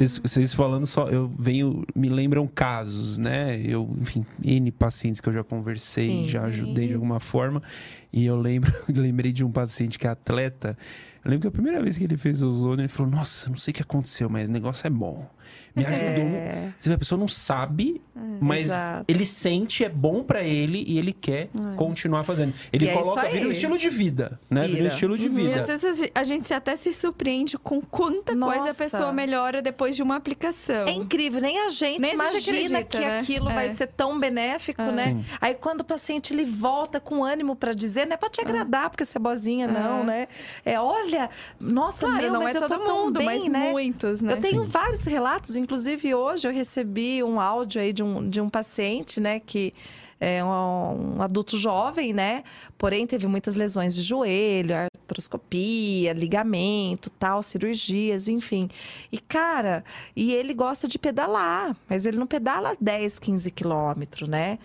[0.00, 3.60] vocês, vocês falando só, eu venho, me lembram casos, né?
[3.60, 6.26] Eu, enfim, N pacientes que eu já conversei, Sim.
[6.26, 7.62] já ajudei de alguma forma.
[8.10, 10.76] E eu lembro, lembrei de um paciente que é atleta.
[11.24, 13.72] Eu lembro que a primeira vez que ele fez ozônio, ele falou: Nossa, não sei
[13.72, 15.28] o que aconteceu, mas o negócio é bom.
[15.74, 16.24] Me ajudou.
[16.26, 18.00] É, Você vê, A pessoa não sabe,
[18.40, 19.04] mas exato.
[19.08, 22.54] ele sente, é bom pra ele e ele quer continuar fazendo.
[22.72, 24.62] Ele E é coloca, isso vira um estilo de vida, né?
[24.62, 24.88] Vira um Vira.
[24.88, 25.60] estilo de E vida.
[25.72, 28.74] às vezes a gente até se surpreende com quanta coisa a Nossa.
[28.74, 30.86] pessoa melhora depois de uma aplicação.
[30.88, 33.18] É incrível, nem a gente Nem a gente imagina acredita, que né?
[33.20, 33.68] aquilo vai É.
[33.70, 34.92] ser tão benéfico, É.
[34.92, 35.06] né?
[35.08, 35.24] Sim.
[35.40, 38.90] Aí quando o paciente ele volta com ânimo pra dizer, não é pra te agradar,
[38.90, 40.04] porque você é boazinha, não, É.
[40.04, 40.28] né?
[40.64, 41.09] É, olha,
[41.58, 43.70] nossa, Claro, meu, não mas é eu todo mundo, bem, mas né?
[43.70, 44.32] muitos, né?
[44.32, 44.70] Eu tenho Sim.
[44.70, 49.40] vários relatos, inclusive hoje eu recebi um áudio aí de um, de um paciente, né,
[49.40, 49.72] que
[50.20, 52.44] é um, um adulto jovem, né,
[52.76, 58.68] porém teve muitas lesões de joelho, artroscopia, ligamento, tal, cirurgias, enfim.
[59.10, 59.84] E cara,
[60.14, 64.58] e ele gosta de pedalar, mas ele não pedala 10, 15 quilômetros, né?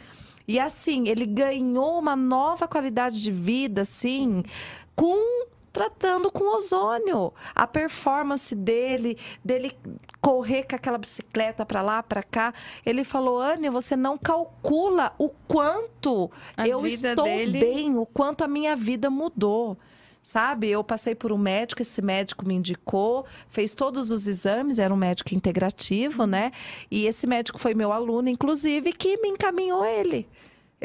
[0.47, 4.43] E assim, ele ganhou uma nova qualidade de vida, assim,
[4.95, 7.34] com tratando com ozônio.
[7.53, 9.78] A performance dele, dele
[10.21, 12.53] correr com aquela bicicleta para lá, para cá.
[12.86, 18.45] Ele falou: Anne, você não calcula o quanto A eu estou dele- bem, o quanto
[18.45, 19.78] a minha vida mudou.
[20.23, 24.91] Sabe, eu passei por um médico, esse médico me indicou, fez todos os exames, era
[24.91, 26.51] um médico integrativo, né?
[26.89, 30.28] E esse médico foi meu aluno, inclusive, que me encaminhou ele.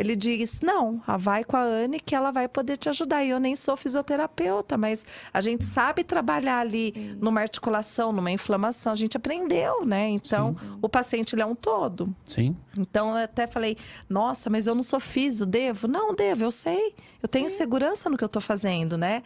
[0.00, 3.22] Ele disse: Não, vai com a Anne que ela vai poder te ajudar.
[3.22, 8.92] E eu nem sou fisioterapeuta, mas a gente sabe trabalhar ali numa articulação, numa inflamação.
[8.92, 10.08] A gente aprendeu, né?
[10.08, 12.14] Então, o paciente ele é um todo.
[12.24, 12.56] Sim.
[12.78, 13.76] Então, eu até falei:
[14.08, 15.86] Nossa, mas eu não sou fisio, devo?
[15.86, 16.94] Não, devo, eu sei.
[17.22, 19.22] Eu tenho segurança no que eu tô fazendo, né?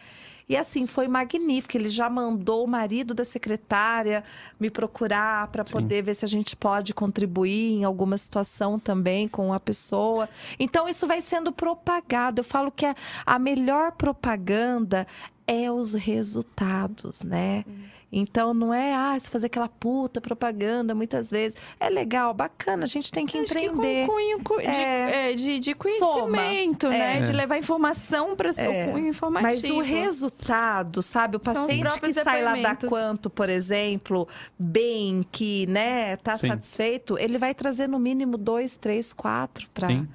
[0.47, 1.75] E assim, foi magnífico.
[1.75, 4.23] Ele já mandou o marido da secretária
[4.59, 9.51] me procurar para poder ver se a gente pode contribuir em alguma situação também com
[9.51, 10.29] a pessoa.
[10.59, 12.41] Então, isso vai sendo propagado.
[12.41, 15.07] Eu falo que a, a melhor propaganda
[15.47, 17.63] é os resultados, né?
[18.17, 21.57] Então não é ah, se fazer aquela puta propaganda muitas vezes.
[21.79, 24.07] É legal, bacana, a gente tem que Acho que com empreender.
[24.07, 25.31] cunho cu- de, É.
[25.31, 27.17] é, de, de conhecimento, né?
[27.17, 27.21] É.
[27.23, 28.87] De levar informação para É.
[28.87, 29.51] o cunho informativo.
[29.51, 31.35] Mas o resultado, sabe?
[31.35, 36.47] O paciente que sai lá da quanto, por exemplo, bem, que, né, tá Sim.
[36.47, 40.05] satisfeito, ele vai trazer no mínimo dois, três, quatro para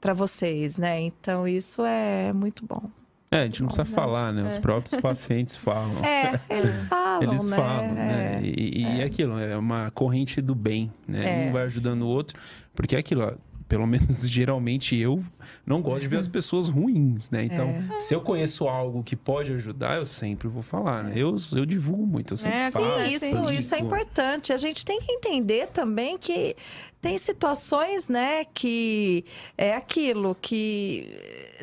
[0.00, 1.00] para vocês, né?
[1.00, 2.88] Então isso é muito bom.
[3.30, 4.46] É, a gente não precisa falar, né?
[4.46, 4.60] Os é.
[4.60, 6.02] próprios pacientes falam.
[6.02, 7.56] É, eles falam, Eles né?
[7.56, 8.36] falam, né?
[8.36, 8.40] É.
[8.42, 11.46] E, e é aquilo, é uma corrente do bem, né?
[11.46, 11.48] É.
[11.48, 12.38] Um vai ajudando o outro,
[12.74, 13.32] porque é aquilo, ó,
[13.68, 15.22] pelo menos geralmente eu
[15.66, 17.44] não gosto de ver as pessoas ruins, né?
[17.44, 17.98] Então, É.
[17.98, 21.12] se eu conheço algo que pode ajudar, eu sempre vou falar, né?
[21.14, 22.86] Eu, eu divulgo muito, eu sempre É, falo.
[23.06, 24.52] sim, Isso, isso é importante.
[24.52, 26.56] A gente tem que entender também que
[27.00, 29.24] tem situações, né, que
[29.56, 31.06] é aquilo que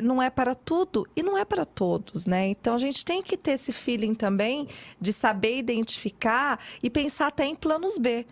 [0.02, 2.48] não é para tudo e não é para todos, né?
[2.48, 4.66] Então a gente tem que ter esse feeling também
[4.98, 8.24] de saber identificar e pensar até em planos B.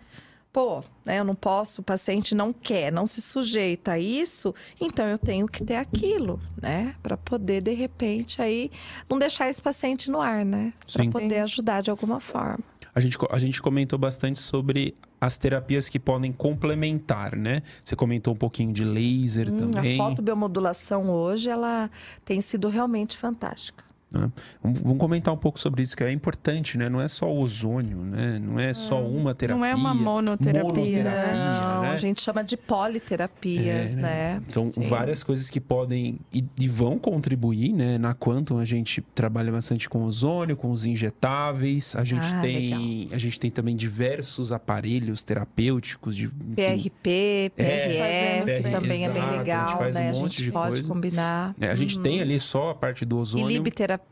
[0.55, 5.05] Pô, né, eu não posso, o paciente não quer, não se sujeita a isso, então
[5.05, 6.95] eu tenho que ter aquilo, né?
[7.03, 8.71] Para poder, de repente, aí
[9.09, 10.71] não deixar esse paciente no ar, né?
[10.93, 12.63] Para poder ajudar de alguma forma.
[12.95, 17.61] A gente, a gente comentou bastante sobre as terapias que podem complementar, né?
[17.83, 19.99] Você comentou um pouquinho de laser Hum, também.
[19.99, 21.91] A fotobiomodulação hoje, ela
[22.23, 23.84] tem sido realmente fantástica.
[24.19, 24.31] Né?
[24.63, 26.89] Vamos, comentar um pouco sobre isso, que é importante, né?
[26.89, 28.39] Não é só o ozônio, né?
[28.39, 29.57] Não é só uma terapia.
[29.59, 31.89] Não é uma monoterapia, monoterapia, Não, né?
[31.89, 34.41] a gente chama de politerapias, É, né?
[34.49, 34.87] São Sim.
[34.87, 37.97] várias coisas que podem e, e vão contribuir, né?
[37.97, 41.95] Na Quantum a gente trabalha bastante com ozônio, com os injetáveis.
[41.95, 48.63] A gente Ah, tem, a gente tem também diversos aparelhos terapêuticos de PRP, PRS, fazemos
[48.63, 50.01] que também é bem exato, a gente legal, faz né?
[50.01, 50.87] um a monte gente de pode coisa.
[50.93, 51.55] combinar.
[51.59, 53.45] é, a gente tem ali só a parte do E ozônio.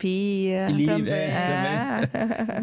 [0.02, 0.70] Libterapia.
[0.70, 1.14] E também.
[1.14, 2.10] é,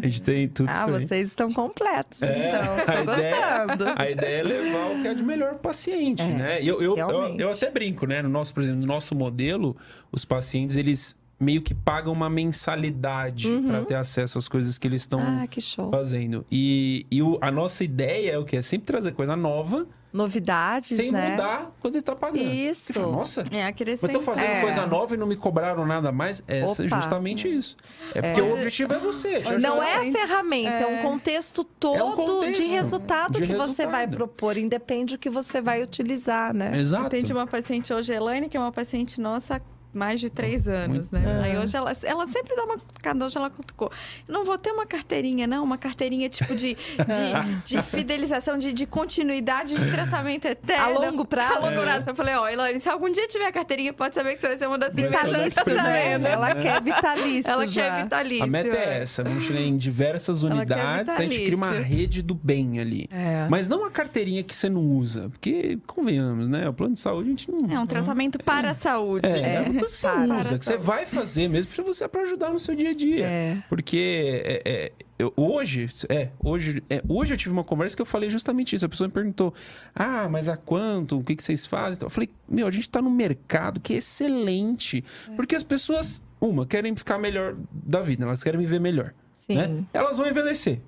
[0.01, 1.07] A gente tem tudo Ah, isso aí.
[1.07, 2.73] vocês estão completos, É, então.
[2.75, 3.93] a Tô ideia- gostando.
[3.97, 6.59] A ideia é levar o que é de melhor paciente, É, né?
[6.61, 8.21] Eu, eu, eu, eu até brinco, né?
[8.21, 9.75] No nosso, por exemplo, no nosso modelo,
[10.11, 15.01] os pacientes, eles meio que pagam uma mensalidade para ter acesso às coisas que eles
[15.01, 15.43] estão Uhum.
[15.43, 16.45] Ah, fazendo.
[16.51, 18.55] E, e o- a nossa ideia é o que?
[18.57, 21.29] É sempre trazer coisa nova, Novidades, sem né?
[21.31, 22.43] mudar quando ele tá pagando.
[22.43, 22.93] Isso.
[22.93, 24.11] Fala, Nossa, É mas acrescentar.
[24.11, 24.61] tô fazendo É.
[24.61, 26.43] coisa nova e não me cobraram nada mais.
[26.49, 26.85] É Opa.
[26.85, 27.77] justamente isso.
[28.13, 29.39] É porque o objetivo é você.
[29.41, 29.87] te Não ajudar.
[30.05, 34.17] é a ferramenta, é, um contexto todo contexto de resultado de que você vai resultado.
[34.17, 36.77] propor, independe do que você vai utilizar, né?
[36.77, 37.05] Exato.
[37.05, 39.61] Atende uma paciente hoje, Elaine, que é uma paciente nossa há
[39.93, 41.39] mais de três anos, Muito- né?
[41.41, 41.43] é.
[41.45, 42.77] Aí hoje ela, ela sempre dá uma.
[43.01, 43.91] Cada hoje ela cutucou.
[44.27, 48.85] Não vou ter uma carteirinha, não, uma carteirinha tipo de, de, de fidelização, de, de
[48.85, 50.83] continuidade de tratamento eterno.
[50.83, 51.53] A longo prazo.
[51.53, 52.09] A longo prazo.
[52.09, 54.57] Eu falei, ó, Elaine, se algum dia tiver a carteirinha, pode saber que você vai
[54.57, 55.53] ser uma das primeiras.
[55.55, 56.31] também, né?
[56.31, 57.81] Ela quer vitalício Ela já.
[57.81, 58.43] quer vitalício.
[58.43, 62.33] A meta é essa, vamos chegar em diversas unidades, a gente cria uma rede do
[62.35, 63.07] bem ali.
[63.11, 63.47] É.
[63.49, 66.67] Mas não a carteirinha que você não usa, porque, convenhamos, né?
[66.69, 67.71] O plano de saúde a gente não...
[67.71, 69.27] É um tratamento para a saúde.
[69.27, 72.21] É, é que você para usa, a que você vai fazer mesmo pra você para
[72.21, 73.25] ajudar no seu dia a dia.
[73.25, 73.57] É.
[73.69, 78.05] Porque é, é, eu- hoje, é, hoje, é, hoje eu tive uma conversa que eu
[78.05, 78.85] falei justamente isso.
[78.85, 79.53] A pessoa me perguntou:
[79.95, 81.19] Ah, mas a quanto?
[81.19, 81.95] O que, que vocês fazem?
[81.97, 85.03] Então, Eu falei, meu, a gente tá num mercado que é excelente.
[85.35, 89.13] Porque as pessoas, uma, querem ficar melhor da vida, elas querem viver melhor.
[89.37, 89.55] Sim.
[89.55, 89.83] né?
[89.93, 90.79] Elas vão envelhecer.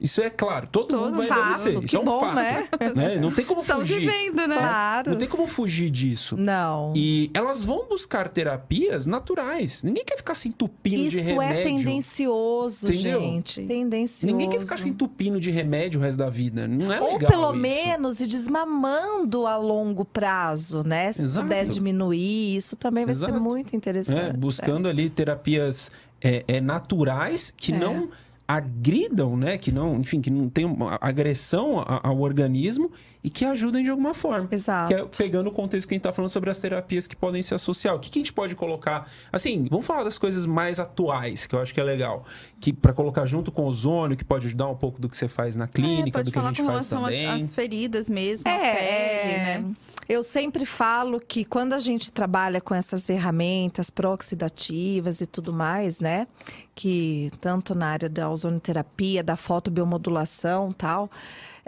[0.00, 1.78] Isso é claro, todo, Todo mundo vai fato, envelhecer.
[1.80, 2.36] que Isso é um bom, fato.
[2.36, 2.68] né?
[2.94, 3.16] né?
[3.16, 4.00] Não tem como Estamos fugir.
[4.00, 4.56] vivendo, né?
[4.56, 5.10] Claro.
[5.10, 6.36] Não tem como fugir disso.
[6.36, 6.92] Não.
[6.94, 9.82] E elas vão buscar terapias naturais.
[9.82, 11.58] Ninguém quer ficar se entupindo de Isso remédio.
[11.58, 13.20] é tendencioso, Entendeu?
[13.20, 13.60] gente.
[13.66, 14.26] Tendencioso.
[14.32, 16.68] Ninguém quer ficar se entupindo de remédio o resto da vida.
[16.68, 17.60] Não é Ou legal pelo isso.
[17.60, 21.10] menos ir desmamando a longo prazo, né?
[21.12, 21.44] Se Exato.
[21.46, 23.40] puder diminuir, isso também vai ser Exato.
[23.40, 24.18] muito interessante.
[24.18, 25.90] É, buscando ali terapias
[26.20, 27.78] é, é, naturais que É.
[27.78, 28.08] não
[28.48, 29.58] agridam, né?
[29.58, 30.64] Que não, enfim, que não tem
[31.02, 32.90] agressão ao organismo
[33.22, 34.48] e que ajudem de alguma forma.
[34.50, 34.88] Exato.
[34.94, 37.42] Que é pegando o contexto que a gente tá falando sobre as terapias que podem
[37.42, 37.94] se associar.
[37.94, 39.10] O que, que a gente pode colocar?
[39.32, 42.24] Assim, vamos falar das coisas mais atuais, que eu acho que é legal.
[42.60, 45.28] Que para colocar junto com o ozônio, que pode ajudar um pouco do que você
[45.28, 47.26] faz na É, clínica, pode do que a falar gente faz relação às, também.
[47.26, 49.58] às feridas mesmo, a É, pele, é.
[49.58, 49.64] né?
[50.08, 56.00] Eu sempre falo que quando a gente trabalha com essas ferramentas pró-oxidativas e tudo mais,
[56.00, 56.26] né?
[56.74, 61.10] Que tanto na área da ozonoterapia, da fotobiomodulação tal,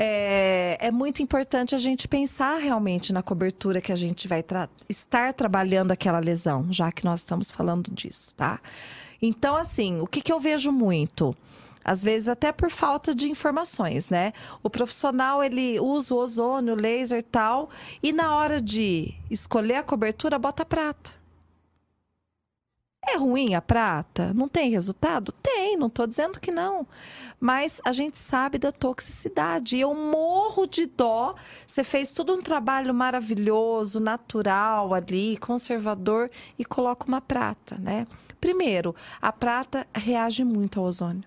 [0.03, 4.71] é, é muito importante a gente pensar realmente na cobertura que a gente vai tra-
[4.89, 8.61] estar trabalhando aquela lesão, já que nós estamos falando disso, tá?
[9.21, 11.37] Então, assim, o que, que eu vejo muito?
[11.85, 14.33] Às vezes até por falta de informações, né?
[14.63, 17.69] O profissional ele usa o ozônio, laser tal,
[18.03, 21.20] e na hora de escolher a cobertura bota prata.
[23.13, 24.33] É ruim a prata?
[24.33, 25.33] Não tem resultado?
[25.33, 26.87] Tem, não estou dizendo que não.
[27.41, 29.77] Mas a gente sabe da toxicidade.
[29.77, 31.35] E eu morro de dó.
[31.67, 38.07] Você fez todo um trabalho maravilhoso, natural ali, conservador, e coloca uma prata, né?
[38.41, 41.25] Primeiro, a prata reage muito ao ozônio.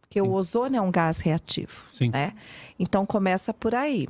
[0.00, 2.10] Porque o ozônio é um gás reativo, Sim.
[2.10, 2.32] né?
[2.78, 4.08] Então começa por aí.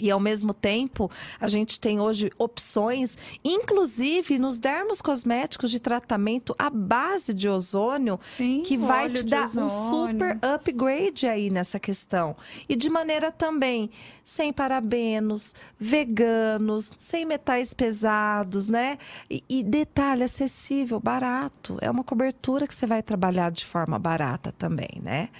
[0.00, 6.54] E ao mesmo tempo, a gente tem hoje opções, inclusive nos dermos cosméticos de tratamento
[6.58, 10.18] à base de ozônio, Sim, que vai te dar um ozônio.
[10.18, 12.36] super upgrade aí nessa questão.
[12.68, 13.90] E de maneira também
[14.30, 18.96] sem parabenos, veganos, sem metais pesados, né?
[19.28, 21.76] E, e detalhe acessível, barato.
[21.80, 25.30] É uma cobertura que você vai trabalhar de forma barata também, né?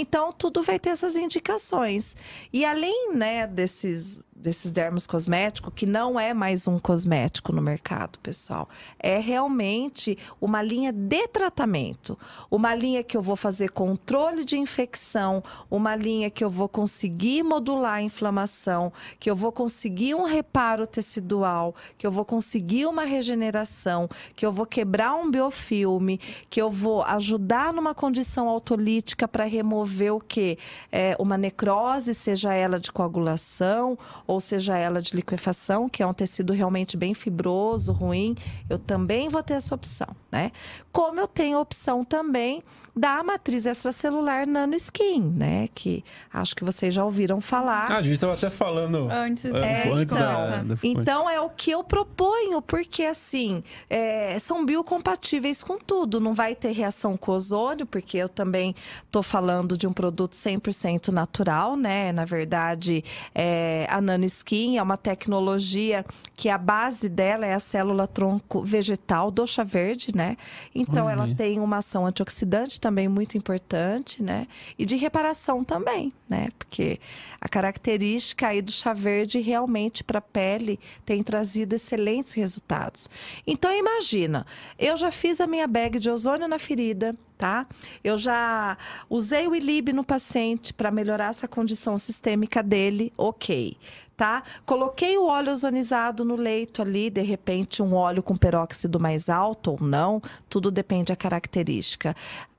[0.00, 2.16] Então tudo vai ter essas indicações.
[2.52, 8.18] E além, né, desses desses dermos cosméticos, que não é mais um cosmético no mercado,
[8.20, 8.68] pessoal.
[8.98, 12.16] É realmente uma linha de tratamento.
[12.50, 17.42] Uma linha que eu vou fazer controle de infecção, uma linha que eu vou conseguir
[17.42, 23.04] modular a inflamação, que eu vou conseguir um reparo tecidual, que eu vou conseguir uma
[23.04, 29.44] regeneração, que eu vou quebrar um biofilme, que eu vou ajudar numa condição autolítica para
[29.44, 30.58] remover o que?
[30.90, 36.14] É, uma necrose, seja ela de coagulação ou seja ela de liquefação, que é um
[36.14, 38.34] tecido realmente bem fibroso, ruim,
[38.68, 40.52] eu também vou ter essa opção, né?
[40.92, 42.62] Como eu tenho a opção também
[42.98, 45.68] da matriz extracelular nanoskin, né?
[45.72, 47.90] Que acho que vocês já ouviram falar.
[47.90, 51.84] Ah, a gente estava até falando Antes, é, antes da Então é o que eu
[51.84, 56.18] proponho, porque assim, é, são biocompatíveis com tudo.
[56.18, 58.74] Não vai ter reação com ozônio, porque eu também
[59.06, 62.12] estou falando de um produto 100% natural, né?
[62.12, 63.04] Na verdade,
[63.34, 66.04] é, a nanoskin é uma tecnologia
[66.34, 70.36] que a base dela é a célula tronco vegetal do chá verde, né?
[70.74, 74.46] Então Olha ela tem uma ação antioxidante também muito importante, né?
[74.78, 76.48] E de reparação também, né?
[76.58, 77.00] Porque
[77.40, 83.08] a característica aí do chá verde realmente para a pele tem trazido excelentes resultados.
[83.46, 84.44] Então imagina,
[84.78, 87.66] eu já fiz a minha bag de ozônio na ferida, tá?
[88.02, 88.76] Eu já
[89.08, 93.76] usei o Ilib no paciente para melhorar essa condição sistêmica dele, ok.
[94.16, 94.42] Tá?
[94.66, 99.70] Coloquei o óleo ozonizado no leito ali, de repente um óleo com peróxido mais alto
[99.70, 100.20] ou não,
[100.50, 102.16] tudo depende da característica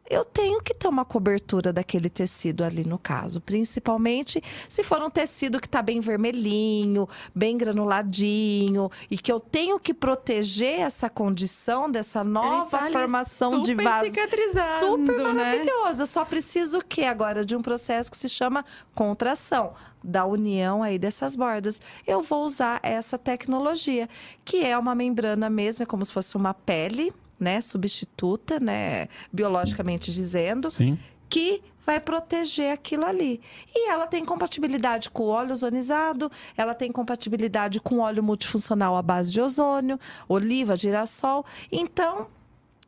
[0.10, 5.10] eu tenho que ter uma cobertura daquele tecido ali no caso, principalmente se for um
[5.10, 11.90] tecido que está bem vermelhinho, bem granuladinho e que eu tenho que proteger essa condição
[11.90, 14.06] dessa nova tá ali formação de super vaso.
[14.06, 15.24] cicatrizando, Super né?
[15.24, 16.02] maravilhoso.
[16.02, 20.82] Eu só preciso o quê agora de um processo que se chama contração da união
[20.82, 21.82] aí dessas bordas.
[22.08, 24.10] Eu vou usar essa tecnologia,
[24.44, 30.12] que é uma membrana mesmo, é como se fosse uma pele, né, substituta, né, biologicamente
[30.12, 30.98] dizendo, Sim.
[31.30, 33.42] que vai proteger aquilo ali.
[33.74, 39.02] E ela tem compatibilidade com o óleo ozonizado, ela tem compatibilidade com óleo multifuncional à
[39.02, 41.44] base de ozônio, oliva, girassol.
[41.72, 42.28] Então,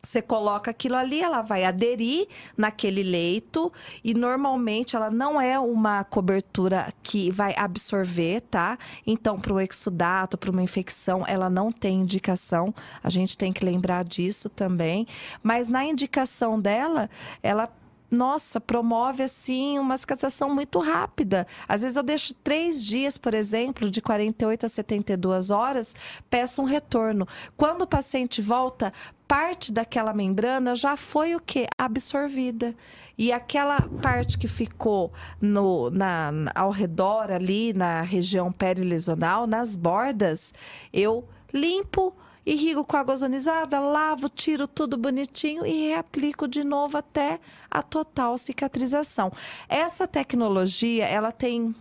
[0.04, 2.28] você coloca aquilo ali, ela vai aderir
[2.58, 3.72] naquele leito
[4.04, 8.78] e normalmente ela não é uma cobertura que vai absorver, tá?
[9.06, 12.74] Então, para o exudato, para uma infecção, ela não tem indicação.
[13.04, 15.06] A gente tem que lembrar disso também.
[15.44, 17.10] Mas na indicação dela,
[17.44, 17.70] ela
[18.12, 21.48] nossa, promove assim uma cicatrização muito rápida.
[21.66, 25.96] Às vezes eu deixo três dias, por exemplo, de 48 a 72 horas,
[26.30, 27.26] peço um retorno.
[27.56, 28.92] Quando o paciente volta,
[29.26, 31.66] parte daquela membrana já foi o que?
[31.78, 32.76] Absorvida.
[33.18, 40.54] E aquela parte que ficou no, na, ao redor ali, na região perilesional, nas bordas,
[40.92, 42.14] eu limpo
[42.46, 47.40] irrigo com água ozonizada, lavo, tiro tudo bonitinho e reaplico de novo até
[47.70, 49.32] a total cicatrização.
[49.70, 51.76] Essa tecnologia, ela tem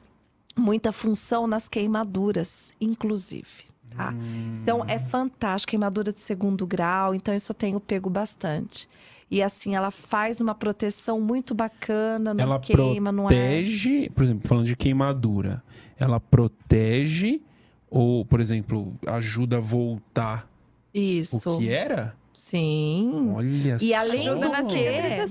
[0.57, 3.71] muita função nas queimaduras, inclusive.
[3.91, 4.13] Tá?
[4.13, 4.61] Hum.
[4.63, 8.89] Então é fantástico, queimadura de segundo grau, então isso eu tenho pego bastante.
[9.31, 13.29] E assim, ela faz uma proteção muito bacana, não ela queima, não é.
[13.29, 15.63] protege, por exemplo, falando de queimadura,
[15.97, 17.41] ela protege
[17.91, 20.49] ou, por exemplo, ajuda a voltar
[20.95, 21.51] Isso.
[21.55, 22.15] o que era?
[22.33, 23.33] Sim.
[23.35, 23.97] Olha E só.
[23.97, 25.27] além Ajuda do na que- é,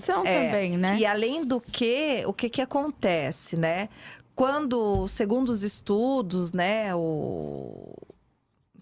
[0.45, 0.97] também, né?
[0.99, 3.89] E além do que, o que que acontece, né?
[4.35, 7.93] Quando, segundo os estudos, né, o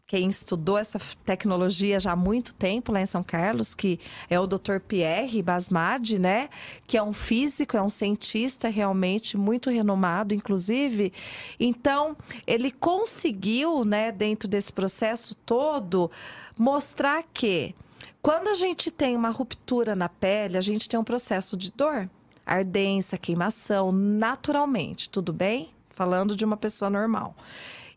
[0.07, 4.47] quem estudou essa tecnologia já há muito tempo lá em São Carlos, que é o
[4.47, 4.79] Dr.
[4.88, 6.49] Pierre Basmadi, né,
[6.88, 11.11] que é um físico, é um cientista realmente muito renomado, inclusive.
[11.59, 12.15] Então,
[12.47, 16.09] ele conseguiu, né, dentro desse processo todo,
[16.57, 17.75] mostrar que
[18.21, 22.09] quando a gente tem uma ruptura na pele, a gente tem um processo de dor,
[22.45, 25.69] ardência, queimação, naturalmente, tudo bem?
[25.89, 27.35] Falando de uma pessoa normal.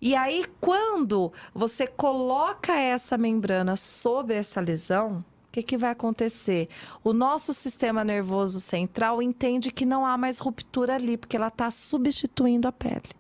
[0.01, 6.69] E aí, quando você coloca essa membrana sobre essa lesão, o que, que vai acontecer?
[7.03, 11.71] O nosso sistema nervoso central entende que não há mais ruptura ali, porque ela está
[11.71, 13.11] substituindo a pele.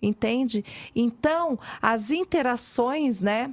[0.00, 0.64] Entende?
[0.94, 3.52] Então, as interações, né?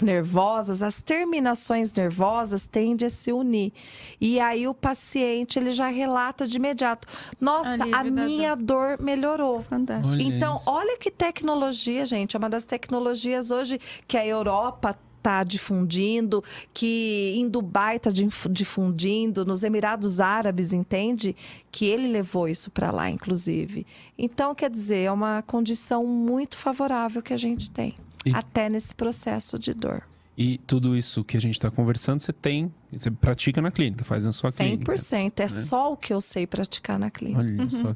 [0.00, 3.72] Nervosas, as terminações nervosas tendem a se unir.
[4.20, 7.06] E aí o paciente ele já relata de imediato:
[7.40, 9.62] "Nossa, Alívio a da minha dor melhorou".
[9.62, 10.12] Fantástico.
[10.14, 10.70] Olha Então, isso.
[10.70, 12.36] olha que tecnologia, gente.
[12.36, 16.42] É uma das tecnologias hoje que a Europa está difundindo,
[16.72, 18.08] que em Dubai está
[18.48, 21.34] difundindo, nos Emirados Árabes, entende?
[21.72, 23.84] Que ele levou isso para lá, inclusive.
[24.16, 28.94] Então, quer dizer, é uma condição muito favorável que a gente tem, E- até nesse
[28.94, 30.02] processo de dor.
[30.36, 34.24] E tudo isso que a gente está conversando, você tem, você pratica na clínica, faz
[34.24, 34.56] na sua 100%.
[34.84, 35.42] clínica.
[35.42, 37.40] É só o que eu sei praticar na clínica.
[37.40, 37.94] Olha só.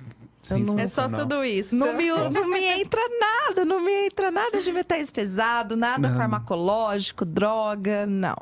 [0.50, 1.74] Eu não- É só tudo isso.
[1.76, 6.16] Não me, não me entra nada, não me entra nada de metais pesado, nada Não.
[6.16, 8.36] farmacológico, droga, não.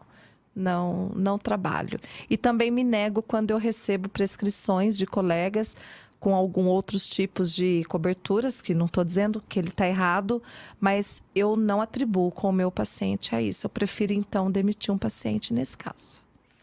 [0.56, 2.00] Não, não trabalho.
[2.28, 5.76] E também me nego quando eu recebo prescrições de colegas
[6.20, 10.42] com algum outros tipos de coberturas, que não estou dizendo que ele está errado,
[10.78, 13.64] mas eu não atribuo com o meu paciente a isso.
[13.66, 16.20] Eu prefiro, então, demitir um paciente nesse caso.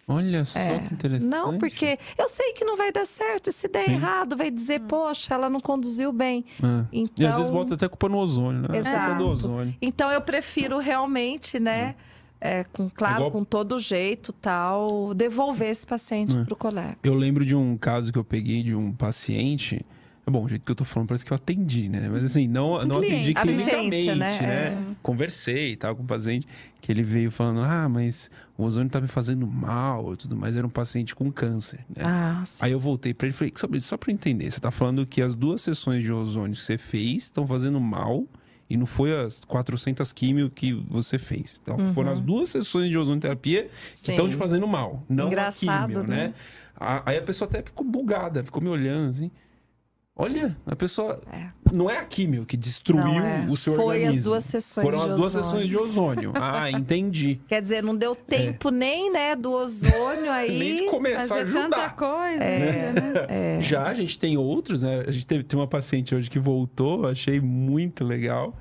[0.10, 0.80] Olha só É.
[0.80, 1.30] que interessante.
[1.30, 3.50] Não, porque eu sei que não vai dar certo.
[3.50, 3.94] E se der Sim.
[3.96, 6.46] errado, vai dizer, poxa, ela não conduziu bem.
[6.64, 6.86] É.
[6.94, 8.78] Então, E às vezes bota até culpa no ozônio, né?
[8.78, 9.22] Exato.
[9.24, 9.76] Ozônio.
[9.82, 11.80] Então eu prefiro realmente, né?
[11.90, 11.96] é,
[12.74, 16.44] com, claro, Igual- com todo jeito tal, devolver esse paciente É.
[16.44, 16.98] pro colega.
[17.04, 19.86] Eu lembro de um caso que eu peguei de um paciente.
[20.30, 22.10] Bom, o jeito que eu tô falando parece que eu atendi, né?
[22.12, 23.38] Mas assim, não, não atendi cliente.
[23.38, 24.40] A clinicamente, vivência, né?
[24.72, 24.96] né?
[25.02, 26.46] Conversei e tal com o paciente,
[26.82, 30.58] que ele veio falando: ah, mas o ozônio tá me fazendo mal e tudo mais.
[30.58, 32.04] Era um paciente com câncer, né?
[32.06, 32.66] Ah, sim.
[32.66, 35.06] Aí eu voltei pra ele e falei, só, só pra eu entender, você tá falando
[35.08, 38.26] que as duas sessões de ozônio que você fez estão fazendo mal
[38.70, 41.60] e não foi as 400 químio que você fez.
[41.62, 43.72] Então, foram as duas sessões de ozonioterapia que Uhum.
[43.96, 44.12] Sim.
[44.12, 46.28] estão te fazendo mal, não Engraçado, a químio, né?
[46.28, 46.34] né?
[47.06, 49.32] Aí a pessoa até ficou bugada, ficou me olhando assim.
[50.20, 51.22] Olha, a pessoa...
[51.32, 51.48] É.
[51.72, 53.46] Não é a químio que destruiu Não, é.
[53.50, 54.18] o seu Foi organismo.
[54.20, 56.32] as duas sessões Foram de as duas sessões de ozônio.
[56.40, 57.40] Ah, entendi.
[57.48, 60.48] Quer dizer, não deu tempo nem, né, do ozônio aí.
[60.56, 60.60] É.
[60.60, 61.96] Nem de começar a Fazer tanta ajudar.
[61.96, 62.94] coisa, É.
[62.94, 63.02] né?
[63.60, 63.62] É.
[63.62, 65.04] Já a gente tem outros, né?
[65.08, 68.56] A gente teve, tem uma paciente hoje que voltou, achei muito legal.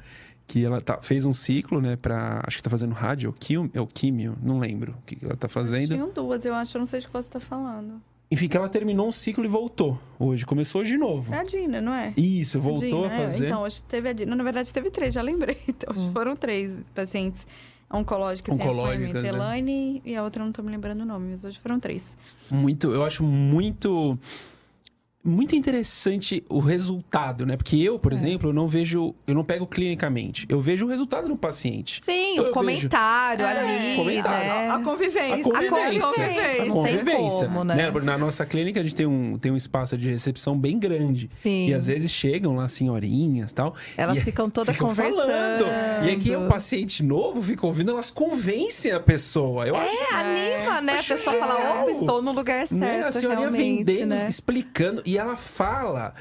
[0.49, 1.97] Que ela tá, fez um ciclo, né?
[1.97, 3.35] Pra, acho que tá fazendo rádio,
[3.75, 5.89] é o químio, não lembro o que, que ela tá fazendo.
[5.95, 8.01] Tinham duas, eu acho, eu não sei de qual você tá falando.
[8.31, 10.45] Enfim, que ela terminou um ciclo e voltou hoje.
[10.45, 11.33] Começou hoje de novo.
[11.33, 12.13] É a Dina, não é?
[12.17, 13.23] Isso, voltou Dina, a é.
[13.23, 13.47] fazer.
[13.47, 14.35] Então, hoje teve a Dina.
[14.35, 15.59] Na verdade, teve três, já lembrei.
[15.69, 16.01] Então, Hum.
[16.07, 17.47] hoje foram três pacientes
[17.89, 19.23] oncológicas, Oncológicas, sem acompanhamento.
[19.23, 19.29] né?
[19.29, 22.17] Elaine e a outra eu não tô me lembrando o nome, mas hoje foram três.
[22.51, 24.19] Muito, eu acho muito.
[25.27, 27.57] Muito interessante o resultado, né?
[27.57, 27.99] Porque eu, É.
[27.99, 29.15] por exemplo, eu não vejo.
[29.27, 30.47] Eu não pego clinicamente.
[30.49, 32.01] Eu vejo o resultado no paciente.
[32.05, 32.55] Sim, Eu o vejo.
[32.55, 34.47] comentário É, ali, comentário.
[34.49, 34.71] né?
[34.71, 35.35] A convivência.
[35.35, 36.01] A convivência.
[36.01, 37.47] convivência, A não tem convivência.
[37.49, 37.91] como, né?
[38.03, 41.29] Na nossa clínica, a gente tem um, tem um espaço de recepção bem grande.
[41.31, 41.69] Sim.
[41.69, 43.75] E às vezes chegam lá senhorinhas e tal.
[43.97, 45.27] Elas e ficam todas ficam conversando.
[45.27, 46.05] falando.
[46.05, 49.67] E aí, quem é um paciente novo fica ouvindo, elas convencem a pessoa.
[49.67, 50.93] Eu acho É, anima, né?
[50.95, 52.67] A Acho pessoa fala, ó, estou no lugar né?
[52.67, 54.27] certo, A senhorinha realmente, vendendo, né?
[54.29, 55.03] explicando.
[55.05, 56.15] E ela fala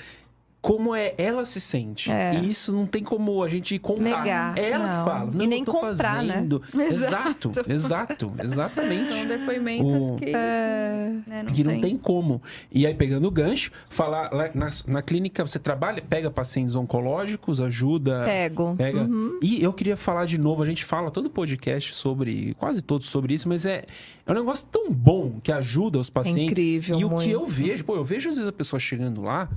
[0.66, 2.12] como é ela se sente.
[2.12, 2.34] É.
[2.40, 4.02] E isso não tem como a gente contar.
[4.02, 5.04] Negar, É ela não.
[5.04, 5.32] que fala.
[5.32, 6.34] E Não, nem eu tô comprar, né?
[6.34, 6.62] fazendo.
[6.74, 7.72] Exato, Exato.
[7.72, 9.14] exato, exatamente.
[9.14, 11.82] São depoimentos O- que, É, né, não que não tem.
[11.82, 12.42] tem como.
[12.72, 18.24] E aí, pegando o gancho, falar na, na clínica você trabalha, pega pacientes oncológicos, ajuda.
[18.26, 18.76] pego.
[18.76, 19.02] Pega.
[19.04, 19.38] Uhum.
[19.44, 23.36] E eu queria falar de novo, a gente fala todo podcast sobre, quase todos sobre
[23.36, 23.84] isso, mas é,
[24.26, 26.44] é um negócio tão bom que ajuda os pacientes.
[26.58, 27.30] incrível, E o que muito.
[27.30, 29.48] eu vejo, pô, eu vejo às vezes a pessoa chegando lá,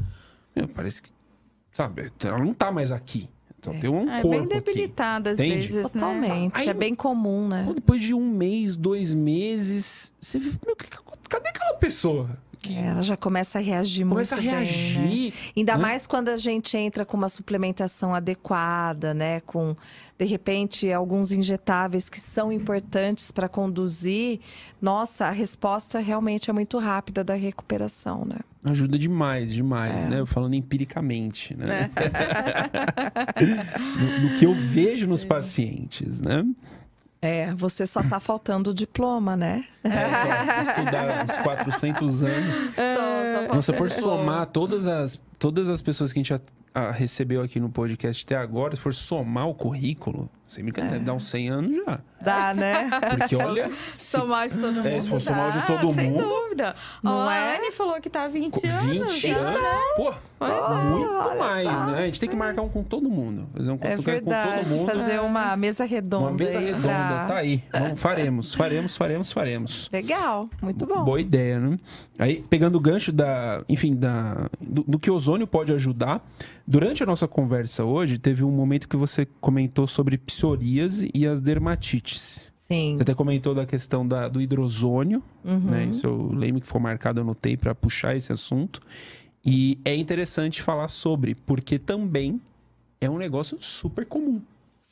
[0.59, 1.11] meu, parece que,
[1.73, 3.29] sabe, ela não tá mais aqui.
[3.61, 4.71] Então tem um É corpo bem aqui.
[4.73, 5.55] debilitada às Entende?
[5.67, 5.83] vezes, né?
[5.83, 6.53] Totalmente.
[6.57, 7.69] Aí- é bem comum, né?
[7.75, 10.77] Depois de um mês, dois meses, você vê, meu,
[11.29, 12.29] cadê aquela pessoa?
[12.61, 14.65] Que É, Ela já começa a reagir começa a muito bem, né?
[14.65, 15.35] reagir.
[15.57, 15.83] Ainda né?
[15.83, 19.41] mais quando a gente entra com uma suplementação adequada, né?
[19.41, 19.77] Com,
[20.19, 24.41] de repente, alguns injetáveis que são importantes para conduzir.
[24.83, 28.37] Nossa, a resposta realmente é muito rápida da recuperação, né?
[28.65, 30.09] Ajuda demais, demais, É.
[30.09, 30.27] né?
[30.27, 31.91] Falando empiricamente, né?
[33.39, 36.45] do, do que eu vejo nos pacientes, né?
[37.20, 39.65] É, você só tá faltando o diploma, né?
[39.82, 42.55] É, estudar uns 400 anos.
[42.77, 46.40] Só, só Então, se for somar todas as, todas as pessoas que a gente já,
[46.74, 51.05] ah, recebeu aqui no podcast até agora, se for somar o currículo, sem brincadeira, deve
[51.06, 52.01] dar uns 100 anos já.
[52.20, 52.89] Dá, né?
[53.19, 54.89] Porque olha, se Somar de todo mundo.
[54.89, 56.24] É, se for somar de todo sem mundo.
[56.24, 56.74] dúvida.
[57.02, 57.55] Não Ó, é?
[57.55, 59.12] A Anne falou que tá há 20 com anos.
[59.12, 59.78] 20 já, anos, né?
[59.97, 60.82] pô, Pois é.
[60.85, 61.86] muito olha mais, só.
[61.86, 61.98] né?
[61.98, 63.48] A gente tem que marcar um com todo mundo.
[63.56, 64.69] Fazer um É com, com todo verdade.
[64.69, 64.86] mundo.
[64.86, 66.27] Fazer uma mesa redonda.
[66.28, 67.62] Uma mesa redonda, pra- tá aí.
[67.73, 69.90] Vamos, faremos, faremos, faremos, faremos.
[69.93, 71.05] Legal, muito bom.
[71.05, 71.78] Boa ideia, né?
[72.19, 76.27] Aí, pegando o gancho da, enfim, da, do, do que o ozônio pode ajudar.
[76.67, 81.41] Durante a nossa conversa hoje, teve um momento que você comentou sobre psoríase e as
[81.41, 82.53] dermatites.
[82.57, 82.97] Sim.
[82.97, 85.59] Você até comentou da questão da, do hidrozônio, Uhum.
[85.59, 85.85] né?
[85.87, 88.81] Isso eu lembro que foi marcado, anotei para puxar esse assunto.
[89.45, 92.41] E é interessante falar sobre, porque também
[93.01, 94.43] é um negócio super comum.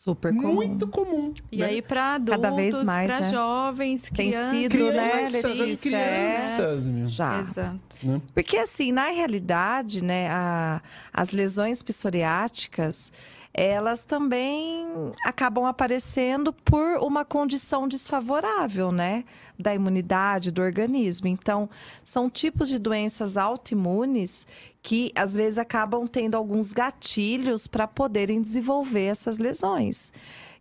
[0.07, 0.55] Super comum.
[0.55, 1.35] Muito comum.
[1.51, 1.65] E né?
[1.66, 3.31] aí, para adultos, Cada vez mais, para né?
[3.33, 4.51] jovens, Tem crianças.
[4.57, 5.97] sido, né, Crianças, as Letícia?
[5.99, 6.31] É.
[6.33, 7.09] crianças, meu.
[7.09, 7.41] Já.
[7.41, 7.78] Exato.
[8.05, 8.20] Né?
[8.33, 10.81] Porque, assim, na realidade, né, a-
[11.12, 13.11] as lesões psoriáticas,
[13.59, 14.87] elas também
[15.24, 19.24] acabam aparecendo por uma condição desfavorável, né,
[19.59, 21.27] da imunidade do organismo.
[21.27, 21.66] Então,
[22.05, 24.47] são tipos de doenças autoimunes
[24.83, 30.12] que, às vezes, acabam tendo alguns gatilhos para poderem desenvolver essas lesões.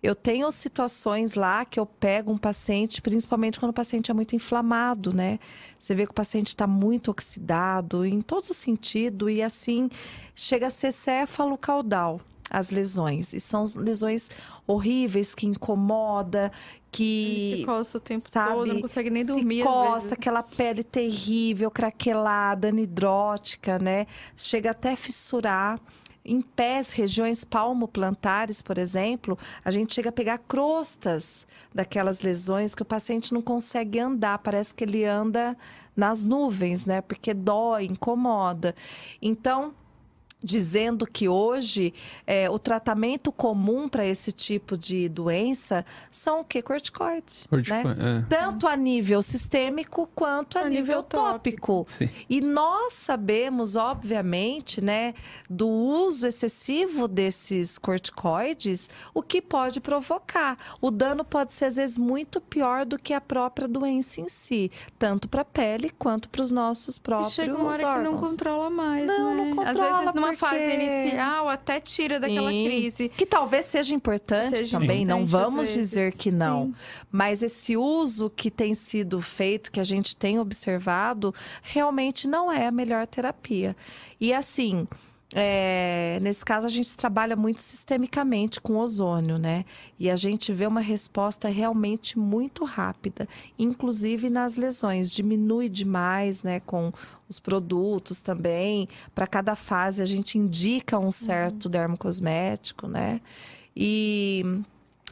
[0.01, 4.37] Eu tenho situações lá que eu pego um paciente, principalmente quando o paciente é muito
[4.37, 5.37] inflamado, né?
[5.77, 9.89] Você vê que o paciente está muito oxidado em todos os sentidos e assim
[10.33, 13.33] chega a ser céfalo caudal as lesões.
[13.33, 14.29] E são lesões
[14.67, 16.51] horríveis que incomoda,
[16.91, 19.61] que Se coça o tempo sabe, todo, não consegue nem se dormir.
[19.61, 24.07] às coça, aquela pele terrível, craquelada, anidrótica, né?
[24.35, 25.79] Chega até a fissurar.
[26.27, 32.81] Em pés, regiões palmoplantares, por exemplo, a gente chega a pegar crostas daquelas lesões que
[32.81, 35.55] o paciente não consegue andar, parece que ele anda
[35.95, 37.01] nas nuvens, né?
[37.01, 38.73] Porque dói, incomoda.
[39.21, 39.75] Então,
[40.45, 41.93] dizendo que hoje
[42.27, 46.61] é, o tratamento comum para esse tipo de doença são o que?
[46.61, 47.47] Corticoides.
[47.51, 47.83] Né?
[48.21, 48.25] É.
[48.29, 51.83] Tanto a nível sistêmico quanto a, A nível, nível tópico.
[51.87, 52.09] Sim.
[52.29, 55.13] E nós sabemos, obviamente, né,
[55.49, 60.57] do uso excessivo desses corticoides, o que pode provocar.
[60.79, 64.71] O dano pode ser, às vezes, muito pior do que a própria doença em si,
[64.99, 68.13] tanto para a pele quanto para os nossos E próprios chega uma hora que não
[68.13, 68.29] órgãos.
[68.29, 69.35] controla mais, Não, né?
[69.53, 72.65] não Às controla, vezes, numa fase inicial, até tira daquela Sim.
[72.65, 73.09] crise.
[73.09, 76.67] Que talvez seja importante Seja também, não importante, às vamos dizer que não.
[76.67, 76.73] sim.
[77.11, 82.67] Mas esse uso que tem sido feito, que a gente tem observado, realmente não é
[82.67, 83.75] a melhor terapia.
[84.19, 84.87] E assim,
[85.37, 89.65] é, nesse caso a gente trabalha muito sistemicamente com ozônio, né?
[89.99, 93.27] E a gente vê uma resposta realmente muito rápida,
[93.59, 95.11] inclusive nas lesões.
[95.11, 96.61] Diminui demais, né?
[96.61, 96.93] Com
[97.27, 98.87] os produtos também.
[99.13, 103.19] Para cada fase a gente indica um certo dermocosmético, né?
[103.75, 104.41] E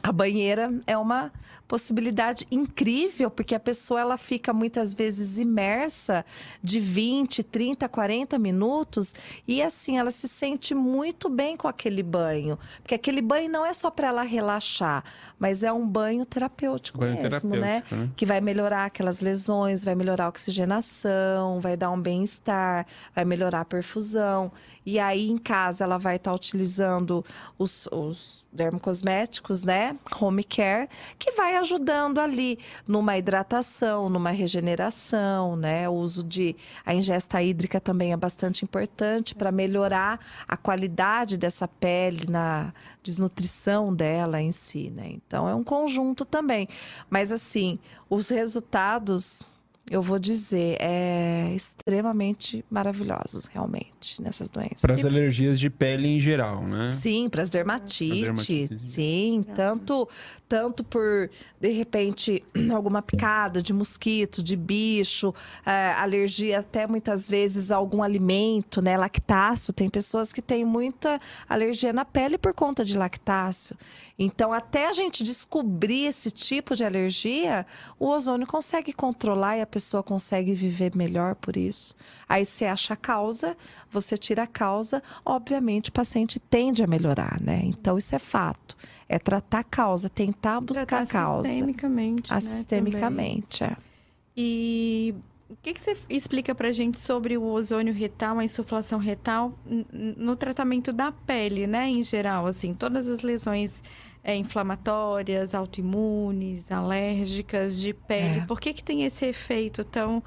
[0.02, 1.30] a banheira é uma
[1.68, 6.24] possibilidade incrível, porque a pessoa ela fica muitas vezes imersa
[6.62, 9.14] de 20, 30, 40 minutos
[9.46, 13.72] e assim ela se sente muito bem com aquele banho, porque aquele banho não é
[13.72, 15.04] só para ela relaxar,
[15.38, 17.82] mas é um banho terapêutico Banho mesmo, terapêutico, né?
[17.90, 18.10] né?
[18.16, 23.60] que vai melhorar aquelas lesões, vai melhorar a oxigenação, vai dar um bem-estar, vai melhorar
[23.60, 24.50] a perfusão.
[24.86, 27.24] E aí, em casa, ela vai estar utilizando
[27.58, 29.74] os, os dermocosméticos, né?
[29.74, 29.98] né?
[30.20, 30.88] Home care,
[31.18, 35.88] que vai ajudando ali numa hidratação, numa regeneração, né?
[35.88, 41.66] O uso de a ingesta hídrica também é bastante importante para melhorar a qualidade dessa
[41.66, 42.72] pele na
[43.02, 45.10] desnutrição dela em si, né?
[45.10, 46.68] Então é um conjunto também.
[47.08, 47.78] Mas assim,
[48.08, 49.42] os resultados
[49.90, 54.80] eu vou dizer, é extremamente maravilhosos, realmente, nessas doenças.
[54.80, 56.90] Para as alergias de pele em geral, né?
[56.90, 58.80] Sim, para as dermatites.
[58.86, 60.08] Sim, tanto,
[60.48, 61.28] tanto por,
[61.60, 62.42] de repente,
[62.74, 65.34] alguma picada de mosquito, de bicho,
[65.66, 68.96] é, alergia até muitas vezes a algum alimento, né?
[68.96, 69.74] Lactáceo.
[69.74, 73.76] Tem pessoas que têm muita alergia na pele por conta de lactáceo.
[74.18, 77.66] Então, até a gente descobrir esse tipo de alergia,
[77.98, 81.96] o ozônio consegue controlar e a pessoa consegue viver melhor por isso.
[82.28, 83.56] Aí você acha a causa,
[83.90, 87.60] você tira a causa, obviamente o paciente tende a melhorar, né?
[87.64, 88.76] Então, isso é fato.
[89.08, 91.48] É tratar a causa, tentar buscar tratar a causa.
[91.48, 92.32] Sistemicamente.
[92.32, 93.76] Né, sistemicamente, também.
[93.76, 93.94] é.
[94.36, 95.14] E
[95.50, 99.58] o que, que, você explica pra gente sobre o ozônio retal, a insuflação retal,
[99.92, 103.82] no tratamento da pele, né, em geral, assim, todas as lesões
[104.24, 108.46] é, inflamatórias, autoimunes, alérgicas de pele, é.
[108.46, 110.24] por que que tem esse efeito tão,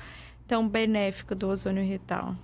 [0.48, 2.36] tão benéfico do ozônio retal?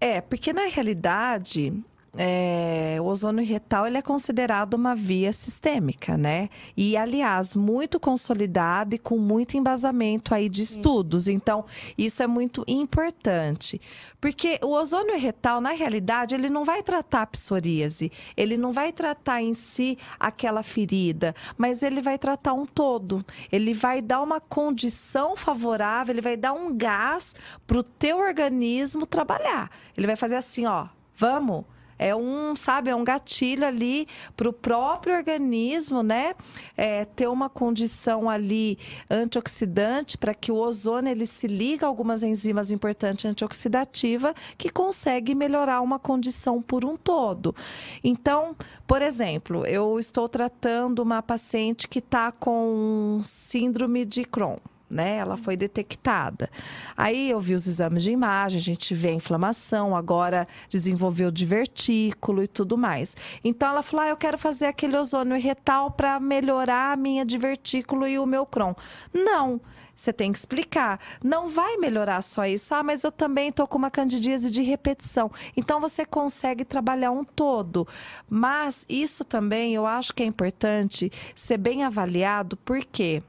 [0.00, 1.72] É, porque na realidade,
[2.20, 6.50] é, o ozônio retal ele é considerado uma via sistêmica, né?
[6.76, 11.28] E, aliás, muito consolidado e com muito embasamento aí de estudos.
[11.28, 11.64] Então,
[11.96, 13.80] isso é muito importante.
[14.20, 18.90] Porque o ozônio retal, na realidade, ele não vai tratar a psoríase, ele não vai
[18.90, 23.24] tratar em si aquela ferida, mas ele vai tratar um todo.
[23.52, 27.32] Ele vai dar uma condição favorável, ele vai dar um gás
[27.64, 29.70] para o teu organismo trabalhar.
[29.96, 31.64] Ele vai fazer assim, ó, vamos
[31.98, 34.06] é um, sabe, é um gatilho ali
[34.36, 36.34] para o próprio organismo, né?
[36.76, 38.78] É, ter uma condição ali
[39.10, 45.34] antioxidante para que o ozônio ele se liga a algumas enzimas importantes antioxidativa que consegue
[45.34, 47.54] melhorar uma condição por um todo.
[48.02, 48.54] Então,
[48.86, 54.58] por exemplo, eu estou tratando uma paciente que está com síndrome de Crohn
[54.90, 55.16] né?
[55.16, 56.50] Ela foi detectada.
[56.96, 62.42] Aí eu vi os exames de imagem, a gente vê a inflamação, agora desenvolveu divertículo
[62.42, 63.16] e tudo mais.
[63.44, 68.06] Então ela falou: ah, eu quero fazer aquele ozônio retal para melhorar a minha divertículo
[68.06, 68.74] e o meu Crohn.
[69.12, 69.60] Não.
[69.98, 71.00] Você tem que explicar.
[71.24, 72.72] Não vai melhorar só isso.
[72.72, 75.28] Ah, mas eu também estou com uma candidíase de repetição.
[75.56, 77.86] Então você consegue trabalhar um todo.
[78.30, 83.24] Mas isso também eu acho que é importante ser bem avaliado, por quê?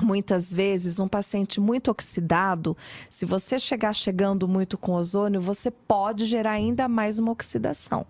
[0.00, 2.76] Muitas vezes, um paciente muito oxidado,
[3.10, 8.06] se você chegar chegando muito com ozônio, você pode gerar ainda mais uma oxidação.